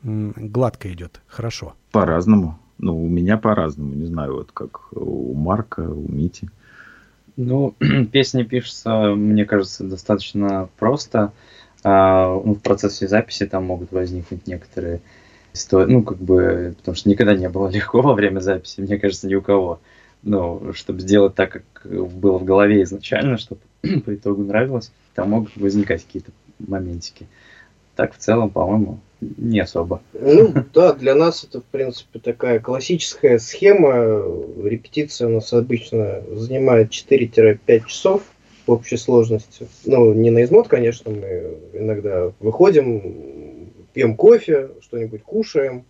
гладко 0.02 0.92
идет, 0.92 1.22
хорошо? 1.28 1.74
По-разному. 1.92 2.60
Ну, 2.80 3.04
у 3.04 3.08
меня 3.08 3.38
по-разному, 3.38 3.94
не 3.94 4.06
знаю, 4.06 4.36
вот 4.36 4.52
как 4.54 4.94
у 4.94 5.34
Марка, 5.34 5.82
у 5.82 6.10
Мити. 6.10 6.50
Ну, 7.36 7.76
песни 8.12 8.44
пишутся, 8.44 9.14
мне 9.16 9.46
кажется, 9.46 9.84
достаточно 9.84 10.70
просто. 10.80 11.34
А, 11.84 12.34
ну, 12.34 12.56
в 12.56 12.62
процессе 12.62 13.08
записи 13.08 13.46
там 13.46 13.66
могут 13.66 13.92
возникнуть 13.92 14.48
некоторые 14.48 15.02
истории, 15.54 15.92
ну, 15.92 16.04
как 16.04 16.18
бы, 16.20 16.74
потому 16.78 16.96
что 16.96 17.10
никогда 17.10 17.36
не 17.36 17.50
было 17.50 17.68
легко 17.72 18.02
во 18.02 18.14
время 18.14 18.40
записи, 18.40 18.80
мне 18.80 18.98
кажется, 18.98 19.28
ни 19.28 19.36
у 19.36 19.42
кого. 19.42 19.80
Ну, 20.22 20.74
чтобы 20.74 21.00
сделать 21.00 21.36
так, 21.36 21.64
как 21.74 21.86
было 21.86 22.38
в 22.38 22.44
голове 22.44 22.84
изначально, 22.84 23.38
чтобы 23.38 23.62
по 24.06 24.16
итогу 24.16 24.44
нравилось, 24.44 24.92
там 25.16 25.32
могут 25.32 25.56
возникать 25.58 26.06
какие-то 26.06 26.32
моментики. 26.60 27.28
Так, 27.96 28.14
в 28.14 28.18
целом, 28.18 28.50
по-моему, 28.50 29.00
не 29.22 29.60
особо. 29.60 30.02
Ну 30.14 30.54
да, 30.74 30.94
для 30.94 31.16
нас 31.16 31.44
это 31.44 31.62
в 31.62 31.66
принципе 31.66 32.20
такая 32.20 32.60
классическая 32.60 33.40
схема. 33.40 34.24
Репетиция 34.64 35.28
у 35.28 35.32
нас 35.32 35.52
обычно 35.54 36.22
занимает 36.32 36.92
4-5 36.92 37.86
часов 37.86 38.24
в 38.66 38.72
общей 38.72 38.98
сложности. 38.98 39.68
Ну, 39.86 40.14
не 40.14 40.30
на 40.30 40.44
измот, 40.44 40.68
конечно, 40.68 41.12
мы 41.12 41.58
иногда 41.74 42.32
выходим, 42.40 43.72
пьем 43.94 44.16
кофе, 44.16 44.70
что-нибудь 44.82 45.24
кушаем. 45.24 45.86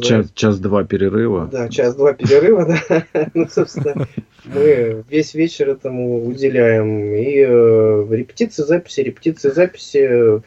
Час, 0.00 0.30
час-два 0.34 0.84
перерыва. 0.84 1.48
Да, 1.52 1.68
час-два 1.68 2.14
перерыва, 2.14 2.66
да. 2.88 3.28
Ну, 3.34 3.46
собственно, 3.48 4.08
мы 4.46 5.04
весь 5.10 5.34
вечер 5.34 5.68
этому 5.68 6.26
уделяем. 6.26 7.14
И 7.14 7.44
э, 7.46 8.06
репетиции, 8.10 8.62
записи, 8.62 9.00
репетиции, 9.00 9.50
записи 9.50 10.42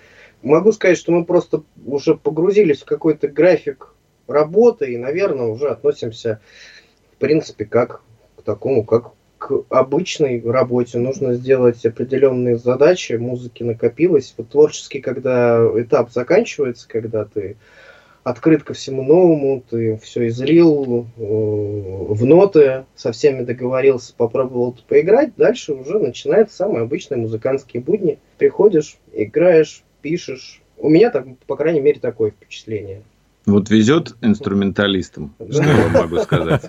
могу 0.46 0.72
сказать, 0.72 0.98
что 0.98 1.12
мы 1.12 1.26
просто 1.26 1.64
уже 1.86 2.16
погрузились 2.16 2.82
в 2.82 2.86
какой-то 2.86 3.28
график 3.28 3.93
работы 4.28 4.93
и, 4.93 4.98
наверное, 4.98 5.48
уже 5.48 5.70
относимся, 5.70 6.39
в 7.14 7.18
принципе, 7.18 7.66
как 7.66 8.02
к 8.38 8.41
такому, 8.43 8.84
как 8.84 9.12
к 9.38 9.64
обычной 9.70 10.41
работе. 10.41 10.98
Нужно 10.98 11.34
сделать 11.34 11.86
определенные 11.86 12.58
задачи, 12.58 13.14
музыки 13.14 13.64
накопилось. 13.64 14.34
Вот 14.38 14.50
творческий, 14.50 15.02
когда 15.02 15.60
этап 15.76 16.12
заканчивается, 16.12 16.88
когда 16.88 17.26
ты 17.26 17.58
открыт 18.24 18.64
ко 18.64 18.74
всему 18.74 19.04
новому, 19.04 19.64
ты 19.70 19.98
все 19.98 20.28
излил 20.30 21.06
э, 21.16 21.22
в 21.22 22.26
ноты, 22.26 22.86
со 22.96 23.12
всеми 23.12 23.43
договорился, 23.43 24.16
попробовал 24.18 24.76
поиграть, 24.88 25.36
дальше 25.36 25.74
уже 25.74 26.00
начинаются 26.00 26.56
самые 26.56 26.84
обычные 26.84 27.20
музыкантские 27.20 27.84
будни. 27.84 28.18
Приходишь, 28.39 28.98
играешь, 29.14 29.85
пишешь. 30.06 30.62
У 30.78 30.88
меня, 30.88 31.10
так, 31.10 31.26
по 31.47 31.56
крайней 31.56 31.82
мере, 31.82 31.99
такое 31.99 32.30
впечатление. 32.30 33.01
Вот 33.47 33.72
везет 33.72 34.16
инструменталистам, 34.22 35.34
что 35.49 35.64
я 35.64 35.88
могу 35.88 36.18
сказать. 36.18 36.64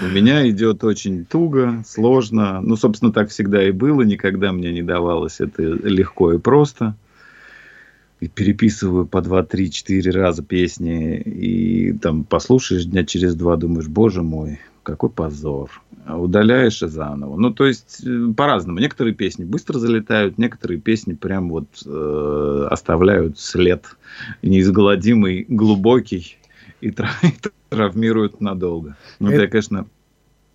У 0.00 0.06
меня 0.06 0.48
идет 0.48 0.84
очень 0.84 1.24
туго, 1.24 1.82
сложно. 1.84 2.60
Ну, 2.60 2.76
собственно, 2.76 3.12
так 3.12 3.30
всегда 3.30 3.66
и 3.66 3.72
было. 3.72 4.02
Никогда 4.02 4.52
мне 4.52 4.72
не 4.72 4.82
давалось 4.82 5.40
это 5.40 5.62
легко 5.62 6.32
и 6.32 6.38
просто. 6.38 6.94
И 8.20 8.28
переписываю 8.28 9.04
по 9.04 9.20
два, 9.20 9.42
три, 9.42 9.68
четыре 9.68 10.12
раза 10.12 10.44
песни. 10.44 11.16
И 11.16 11.92
там 11.94 12.22
послушаешь 12.22 12.84
дня 12.84 13.04
через 13.04 13.34
два, 13.34 13.56
думаешь, 13.56 13.88
боже 13.88 14.22
мой, 14.22 14.60
какой 14.90 15.10
позор. 15.10 15.70
А 16.06 16.18
удаляешь 16.18 16.82
и 16.82 16.86
заново. 16.86 17.36
Ну, 17.36 17.52
то 17.52 17.66
есть, 17.66 18.02
э, 18.04 18.32
по-разному. 18.36 18.78
Некоторые 18.78 19.14
песни 19.14 19.44
быстро 19.44 19.78
залетают, 19.78 20.38
некоторые 20.38 20.80
песни 20.80 21.14
прям 21.14 21.50
вот 21.50 21.66
э, 21.84 22.68
оставляют 22.70 23.38
след 23.38 23.84
неизгладимый, 24.42 25.44
глубокий 25.48 26.38
и 26.80 26.92
травмируют 27.68 28.40
надолго. 28.40 28.96
Ну, 29.18 29.28
это, 29.28 29.42
это 29.42 29.48
конечно, 29.48 29.86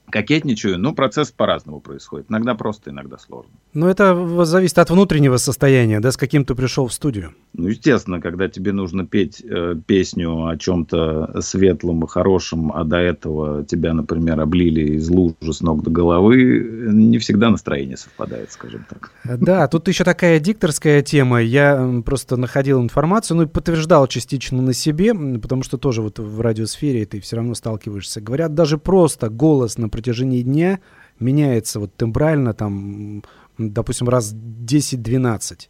кокетничаю, 0.10 0.80
но 0.80 0.94
процесс 0.94 1.32
по-разному 1.32 1.80
происходит. 1.80 2.28
Иногда 2.30 2.56
просто, 2.56 2.92
иногда 2.92 3.18
сложно. 3.18 3.54
Но 3.76 3.90
это 3.90 4.46
зависит 4.46 4.80
от 4.80 4.90
внутреннего 4.90 5.36
состояния, 5.36 6.00
да, 6.00 6.14
с 6.14 6.18
каким 6.18 6.46
ты 6.46 6.56
пришел 6.56 6.88
в 6.88 6.94
студию. 6.94 7.34
Ну, 7.54 7.68
естественно, 7.68 8.22
когда 8.22 8.48
тебе 8.48 8.72
нужно 8.72 9.06
петь 9.06 9.44
э, 9.44 9.76
песню 9.86 10.48
о 10.48 10.58
чем-то 10.58 11.42
светлом 11.42 12.06
и 12.06 12.08
хорошем, 12.08 12.72
а 12.72 12.86
до 12.86 12.96
этого 12.96 13.66
тебя, 13.66 13.94
например, 13.94 14.40
облили 14.40 14.96
из 14.96 15.10
лужи 15.10 15.36
с 15.52 15.60
ног 15.60 15.84
до 15.84 15.92
головы, 15.92 16.90
не 16.94 17.18
всегда 17.18 17.50
настроение 17.50 17.98
совпадает, 17.98 18.50
скажем 18.54 18.86
так. 18.90 19.12
Да, 19.26 19.68
тут 19.70 19.90
еще 19.90 20.06
такая 20.06 20.40
дикторская 20.40 21.02
тема. 21.02 21.42
Я 21.42 22.02
просто 22.06 22.38
находил 22.38 22.82
информацию, 22.82 23.36
ну 23.36 23.44
и 23.44 23.48
подтверждал 23.48 24.08
частично 24.08 24.62
на 24.62 24.72
себе, 24.72 25.14
потому 25.14 25.64
что 25.64 25.78
тоже 25.78 26.02
вот 26.02 26.18
в 26.18 26.40
радиосфере 26.40 27.06
ты 27.06 27.20
все 27.20 27.36
равно 27.36 27.54
сталкиваешься. 27.56 28.22
Говорят, 28.22 28.54
даже 28.54 28.78
просто 28.78 29.30
голос 29.30 29.78
на 29.78 29.90
протяжении 29.90 30.44
дня 30.44 30.80
меняется 31.20 31.80
вот 31.80 31.96
тембрально 31.96 32.54
там, 32.54 33.24
допустим, 33.58 34.10
раз 34.10 34.34
10-12. 34.34 35.68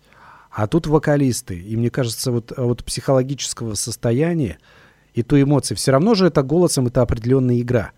А 0.51 0.67
тут 0.67 0.87
вокалисты. 0.87 1.59
И 1.59 1.75
мне 1.75 1.89
кажется, 1.89 2.31
вот 2.31 2.51
от 2.57 2.83
психологического 2.83 3.73
состояния 3.73 4.57
и 5.13 5.21
той 5.23 5.43
эмоции, 5.43 5.75
все 5.75 5.91
равно 5.91 6.13
же 6.13 6.27
это 6.27 6.43
голосом, 6.43 6.87
это 6.87 7.01
определенная 7.01 7.59
игра. 7.59 7.91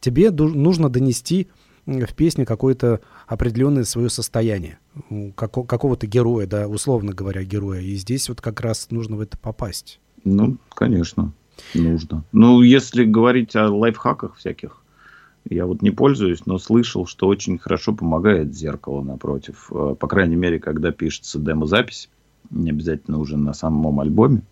Тебе 0.00 0.30
нужно 0.30 0.88
донести 0.88 1.48
в 1.86 2.14
песне 2.14 2.44
какое-то 2.44 3.00
определенное 3.26 3.84
свое 3.84 4.08
состояние, 4.10 4.78
како- 5.34 5.64
какого-то 5.64 6.06
героя, 6.06 6.46
да, 6.46 6.68
условно 6.68 7.12
говоря, 7.12 7.42
героя. 7.44 7.80
И 7.80 7.94
здесь 7.96 8.28
вот 8.28 8.40
как 8.40 8.60
раз 8.60 8.90
нужно 8.90 9.16
в 9.16 9.20
это 9.20 9.38
попасть. 9.38 10.00
Ну, 10.24 10.58
конечно, 10.68 11.32
нужно. 11.74 12.24
Ну, 12.32 12.62
если 12.62 13.04
говорить 13.04 13.56
о 13.56 13.68
лайфхаках 13.68 14.36
всяких, 14.36 14.81
я 15.48 15.66
вот 15.66 15.82
не 15.82 15.90
пользуюсь, 15.90 16.46
но 16.46 16.58
слышал, 16.58 17.06
что 17.06 17.26
очень 17.26 17.58
хорошо 17.58 17.94
помогает 17.94 18.54
зеркало 18.54 19.02
напротив. 19.02 19.70
Э, 19.70 19.94
по 19.98 20.06
крайней 20.06 20.36
мере, 20.36 20.58
когда 20.58 20.92
пишется 20.92 21.38
демозапись, 21.38 22.08
не 22.50 22.70
обязательно 22.70 23.18
уже 23.18 23.36
на 23.36 23.52
самом 23.52 24.00
альбоме. 24.00 24.42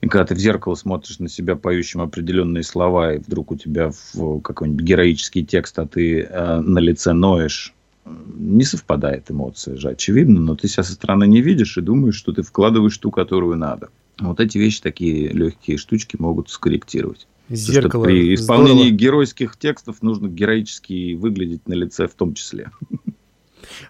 И 0.00 0.08
когда 0.08 0.26
ты 0.26 0.34
в 0.34 0.38
зеркало 0.38 0.74
смотришь 0.74 1.18
на 1.18 1.28
себя 1.28 1.56
поющим 1.56 2.00
определенные 2.02 2.62
слова, 2.62 3.14
и 3.14 3.18
вдруг 3.18 3.52
у 3.52 3.56
тебя 3.56 3.90
в 4.12 4.40
какой-нибудь 4.40 4.84
героический 4.84 5.44
текст, 5.44 5.78
а 5.78 5.86
ты 5.86 6.22
э, 6.22 6.60
на 6.60 6.78
лице 6.78 7.12
ноешь, 7.12 7.74
не 8.04 8.64
совпадает 8.64 9.30
эмоция 9.30 9.76
же, 9.76 9.88
очевидно, 9.88 10.40
но 10.40 10.56
ты 10.56 10.68
себя 10.68 10.82
со 10.82 10.92
стороны 10.92 11.26
не 11.26 11.40
видишь 11.40 11.78
и 11.78 11.80
думаешь, 11.80 12.16
что 12.16 12.32
ты 12.32 12.42
вкладываешь 12.42 12.98
ту, 12.98 13.10
которую 13.10 13.56
надо. 13.56 13.88
Вот 14.20 14.40
эти 14.40 14.58
вещи, 14.58 14.82
такие 14.82 15.28
легкие 15.28 15.78
штучки 15.78 16.16
могут 16.18 16.50
скорректировать. 16.50 17.26
Зеркало. 17.48 18.04
При 18.04 18.34
исполнении 18.34 18.84
Здорово. 18.84 18.96
геройских 18.96 19.56
текстов 19.56 20.02
нужно 20.02 20.28
героически 20.28 21.14
выглядеть 21.14 21.68
на 21.68 21.74
лице 21.74 22.06
в 22.08 22.14
том 22.14 22.34
числе. 22.34 22.70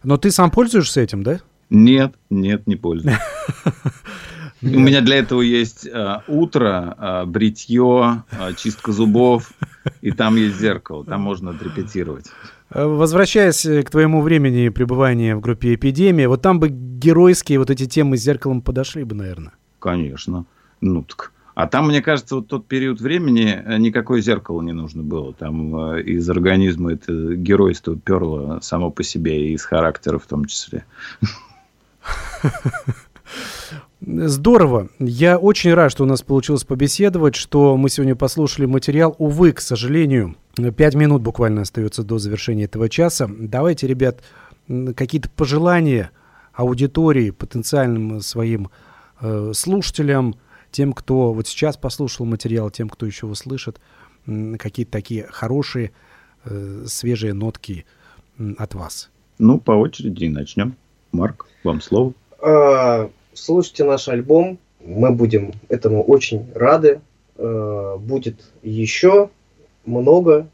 Но 0.03 0.17
ты 0.17 0.31
сам 0.31 0.51
пользуешься 0.51 1.01
этим, 1.01 1.23
да? 1.23 1.41
Нет, 1.71 2.15
нет, 2.31 2.67
не 2.67 2.77
пользуюсь. 2.77 3.17
У 4.63 4.67
меня 4.67 5.03
для 5.03 5.17
этого 5.17 5.43
есть 5.43 5.87
э, 5.87 6.21
утро, 6.27 6.97
э, 6.99 7.25
бритье, 7.27 8.25
э, 8.31 8.55
чистка 8.57 8.93
зубов, 8.93 9.53
и 10.01 10.11
там 10.11 10.37
есть 10.37 10.59
зеркало, 10.59 11.05
там 11.05 11.21
можно 11.21 11.51
отрепетировать. 11.51 12.27
Э, 12.71 12.87
Возвращаясь 12.87 13.67
э, 13.67 13.83
к 13.83 13.91
твоему 13.91 14.23
времени 14.23 14.71
пребывания 14.71 15.37
в 15.37 15.41
группе 15.41 15.75
«Эпидемия», 15.75 16.29
вот 16.29 16.41
там 16.41 16.61
бы 16.61 16.69
геройские 16.71 17.59
вот 17.59 17.69
эти 17.71 17.87
темы 17.87 18.17
с 18.17 18.23
зеркалом 18.23 18.63
подошли 18.63 19.05
бы, 19.05 19.15
наверное. 19.15 19.53
Конечно. 19.81 20.47
Ну 20.81 21.03
так. 21.03 21.33
А 21.55 21.69
там, 21.69 21.87
мне 21.89 22.03
кажется, 22.03 22.37
вот 22.37 22.49
тот 22.49 22.67
период 22.67 23.01
времени 23.01 23.63
э, 23.65 23.79
никакое 23.79 24.21
зеркало 24.21 24.61
не 24.61 24.73
нужно 24.73 25.03
было. 25.03 25.33
Там 25.33 25.93
э, 25.93 26.03
из 26.03 26.29
организма 26.29 26.95
это 26.95 27.37
геройство 27.37 27.97
перло 27.97 28.59
само 28.61 28.91
по 28.91 29.05
себе, 29.05 29.49
и 29.49 29.53
из 29.53 29.65
характера 29.65 30.19
в 30.19 30.27
том 30.27 30.47
числе. 30.47 30.85
Здорово. 34.01 34.89
Я 34.99 35.39
очень 35.39 35.73
рад, 35.73 35.91
что 35.91 36.03
у 36.05 36.07
нас 36.07 36.23
получилось 36.23 36.65
побеседовать, 36.65 37.37
что 37.37 37.77
мы 37.77 37.89
сегодня 37.89 38.17
послушали 38.17 38.67
материал. 38.67 39.15
Увы, 39.19 39.53
к 39.53 39.61
сожалению, 39.61 40.37
пять 40.77 40.95
минут 40.95 41.23
буквально 41.23 41.63
остается 41.63 42.03
до 42.03 42.19
завершения 42.19 42.65
этого 42.65 42.89
часа. 42.89 43.31
Давайте, 43.31 43.87
ребят, 43.87 44.23
какие-то 44.97 45.31
пожелания 45.31 46.11
аудитории, 46.53 47.31
потенциальным 47.31 48.21
своим 48.21 48.71
э, 49.21 49.53
слушателям, 49.55 50.35
тем, 50.75 50.93
кто 50.93 51.33
вот 51.33 51.47
сейчас 51.47 51.77
послушал 51.77 52.27
материал, 52.27 52.69
тем, 52.69 52.89
кто 52.89 53.07
еще 53.07 53.27
услышит, 53.27 53.81
какие-то 54.59 54.91
такие 54.91 55.25
хорошие, 55.31 55.93
э, 56.45 56.85
свежие 56.87 57.33
нотки 57.33 57.87
от 58.59 58.75
вас. 58.75 59.11
Ну, 59.39 59.61
по 59.61 59.71
очереди 59.71 60.27
начнем. 60.27 60.75
Марк, 61.13 61.47
вам 61.63 61.81
слово. 61.81 62.13
А, 62.43 63.09
Слушайте 63.33 63.85
наш 63.85 64.09
альбом, 64.09 64.59
мы 64.85 65.13
будем 65.13 65.53
этому 65.69 66.03
очень 66.03 66.51
рады. 66.55 67.01
А, 67.37 67.97
Будет 67.97 68.45
еще 68.63 69.31
много 69.87 70.49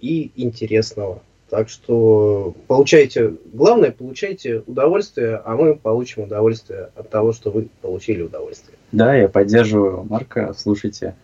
и 0.00 0.32
интересного. 0.34 1.22
Так 1.52 1.68
что 1.68 2.54
получайте, 2.66 3.34
главное, 3.52 3.90
получайте 3.90 4.62
удовольствие, 4.66 5.36
а 5.44 5.54
мы 5.54 5.74
получим 5.74 6.22
удовольствие 6.22 6.88
от 6.96 7.10
того, 7.10 7.34
что 7.34 7.50
вы 7.50 7.68
получили 7.82 8.22
удовольствие. 8.22 8.78
Да, 8.90 9.14
я 9.14 9.28
поддерживаю 9.28 10.02
Марка. 10.04 10.54
Слушайте 10.56 11.14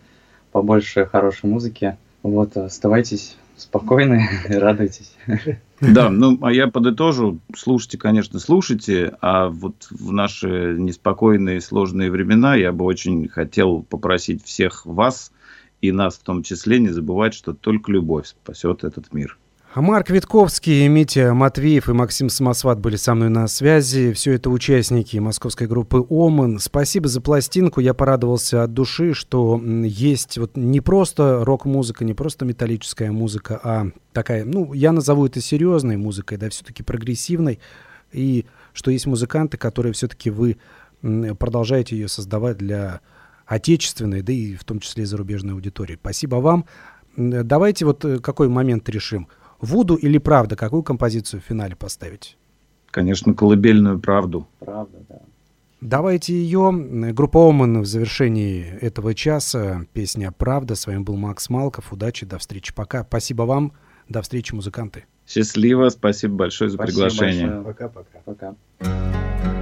побольше 0.51 1.07
хорошей 1.07 1.49
музыки. 1.49 1.97
Вот, 2.21 2.55
оставайтесь 2.57 3.37
спокойны 3.57 4.29
и 4.47 4.53
радуйтесь. 4.53 5.15
Да, 5.81 6.11
ну, 6.11 6.37
а 6.43 6.53
я 6.53 6.67
подытожу. 6.67 7.39
Слушайте, 7.55 7.97
конечно, 7.97 8.37
слушайте, 8.37 9.17
а 9.21 9.49
вот 9.49 9.87
в 9.89 10.11
наши 10.11 10.75
неспокойные, 10.77 11.59
сложные 11.59 12.11
времена 12.11 12.53
я 12.53 12.71
бы 12.71 12.85
очень 12.85 13.27
хотел 13.29 13.81
попросить 13.81 14.45
всех 14.45 14.85
вас 14.85 15.31
и 15.81 15.91
нас 15.91 16.17
в 16.17 16.21
том 16.21 16.43
числе 16.43 16.77
не 16.77 16.89
забывать, 16.89 17.33
что 17.33 17.53
только 17.53 17.91
любовь 17.91 18.27
спасет 18.27 18.83
этот 18.83 19.11
мир. 19.11 19.39
А 19.79 19.81
Марк 19.81 20.09
Витковский, 20.09 20.89
Митя 20.89 21.33
Матвеев 21.33 21.87
и 21.87 21.93
Максим 21.93 22.27
Самосват 22.27 22.81
были 22.81 22.97
со 22.97 23.15
мной 23.15 23.29
на 23.29 23.47
связи. 23.47 24.11
Все 24.11 24.33
это 24.33 24.49
участники 24.49 25.15
московской 25.19 25.67
группы 25.67 26.05
«Оман». 26.09 26.59
Спасибо 26.59 27.07
за 27.07 27.21
пластинку. 27.21 27.79
Я 27.79 27.93
порадовался 27.93 28.63
от 28.63 28.73
души, 28.73 29.13
что 29.13 29.57
есть 29.63 30.37
вот 30.37 30.57
не 30.57 30.81
просто 30.81 31.45
рок-музыка, 31.45 32.03
не 32.03 32.13
просто 32.13 32.43
металлическая 32.43 33.13
музыка, 33.13 33.57
а 33.63 33.87
такая, 34.11 34.43
ну, 34.43 34.73
я 34.73 34.91
назову 34.91 35.27
это 35.27 35.39
серьезной 35.39 35.95
музыкой, 35.95 36.37
да, 36.37 36.49
все-таки 36.49 36.83
прогрессивной. 36.83 37.61
И 38.11 38.47
что 38.73 38.91
есть 38.91 39.07
музыканты, 39.07 39.55
которые 39.55 39.93
все-таки 39.93 40.29
вы 40.29 40.57
продолжаете 41.01 41.95
ее 41.95 42.09
создавать 42.09 42.57
для 42.57 42.99
отечественной, 43.45 44.23
да 44.23 44.33
и 44.33 44.55
в 44.55 44.65
том 44.65 44.81
числе 44.81 45.03
и 45.03 45.05
зарубежной 45.05 45.53
аудитории. 45.53 45.97
Спасибо 45.97 46.35
вам. 46.35 46.65
Давайте 47.15 47.85
вот 47.85 48.03
э, 48.05 48.19
какой 48.19 48.49
момент 48.49 48.87
решим. 48.89 49.27
Вуду 49.61 49.95
или 49.95 50.17
правда? 50.17 50.55
Какую 50.55 50.83
композицию 50.83 51.41
в 51.41 51.45
финале 51.45 51.75
поставить? 51.75 52.37
Конечно, 52.91 53.33
колыбельную 53.33 53.99
правду. 53.99 54.47
Правда, 54.59 54.97
да. 55.07 55.19
Давайте 55.81 56.33
ее. 56.33 56.71
Группа 57.13 57.49
Оман 57.49 57.81
в 57.81 57.85
завершении 57.85 58.65
этого 58.81 59.13
часа. 59.15 59.85
Песня 59.93 60.33
«Правда». 60.37 60.75
С 60.75 60.87
вами 60.87 61.03
был 61.03 61.15
Макс 61.15 61.49
Малков. 61.49 61.93
Удачи, 61.93 62.25
до 62.25 62.37
встречи. 62.37 62.73
Пока. 62.73 63.03
Спасибо 63.03 63.43
вам. 63.43 63.71
До 64.09 64.21
встречи, 64.21 64.53
музыканты. 64.53 65.05
Счастливо, 65.27 65.89
спасибо 65.89 66.35
большое 66.35 66.69
за 66.69 66.75
Спасибо 66.77 67.03
приглашение. 67.05 67.47
большое. 67.61 67.65
Пока-пока. 67.65 68.19
Пока. 68.25 68.55
Все 68.79 69.58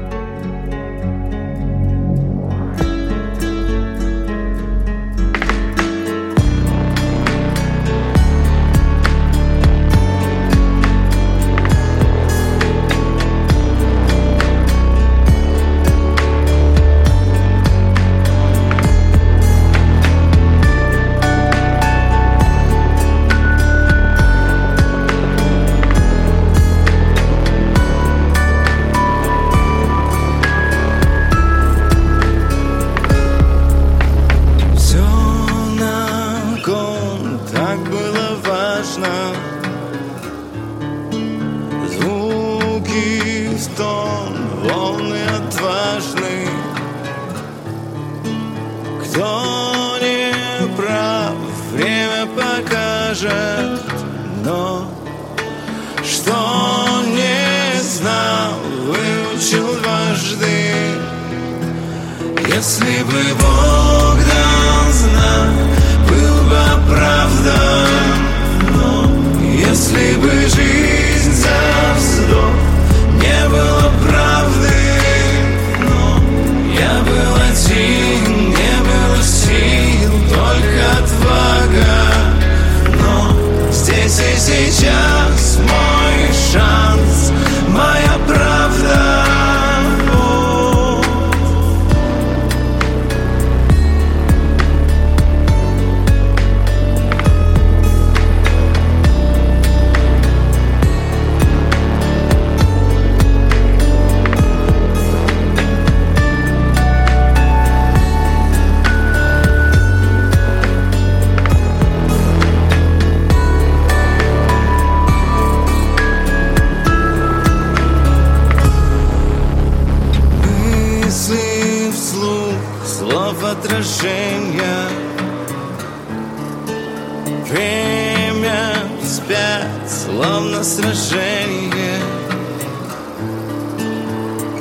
сражение 130.77 131.99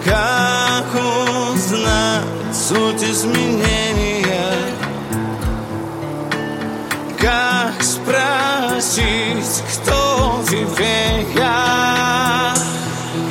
Как 0.02 0.86
узнать 0.94 2.24
суть 2.54 3.02
изменения? 3.02 4.54
Как 7.20 7.82
спросить, 7.82 9.62
кто 9.74 10.42
тебе 10.48 11.26
я 11.34 12.54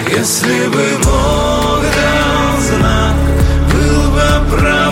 Если 0.07 0.67
бы 0.67 0.85
Бог 1.03 1.81
дал 1.81 2.61
знак, 2.61 3.15
был 3.71 4.11
бы 4.11 4.57
прав. 4.57 4.84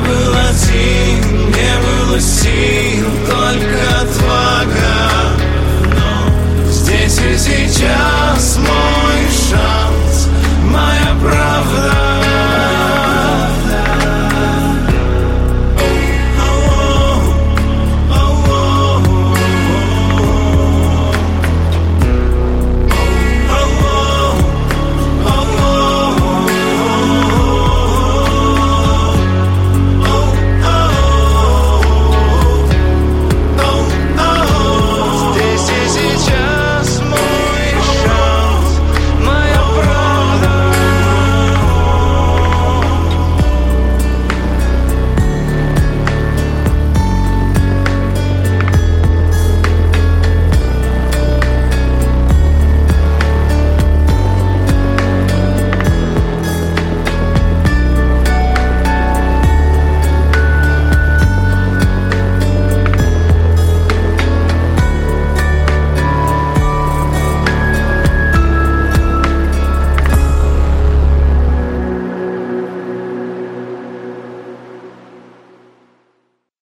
был 0.00 0.34
один, 0.34 1.50
не 1.50 1.74
было 1.84 2.20
сил, 2.20 3.06
только 3.28 4.00
отвага. 4.02 5.36
Но 5.94 6.70
здесь 6.70 7.18
и 7.18 7.38
сейчас 7.38 8.56
можно 8.56 8.79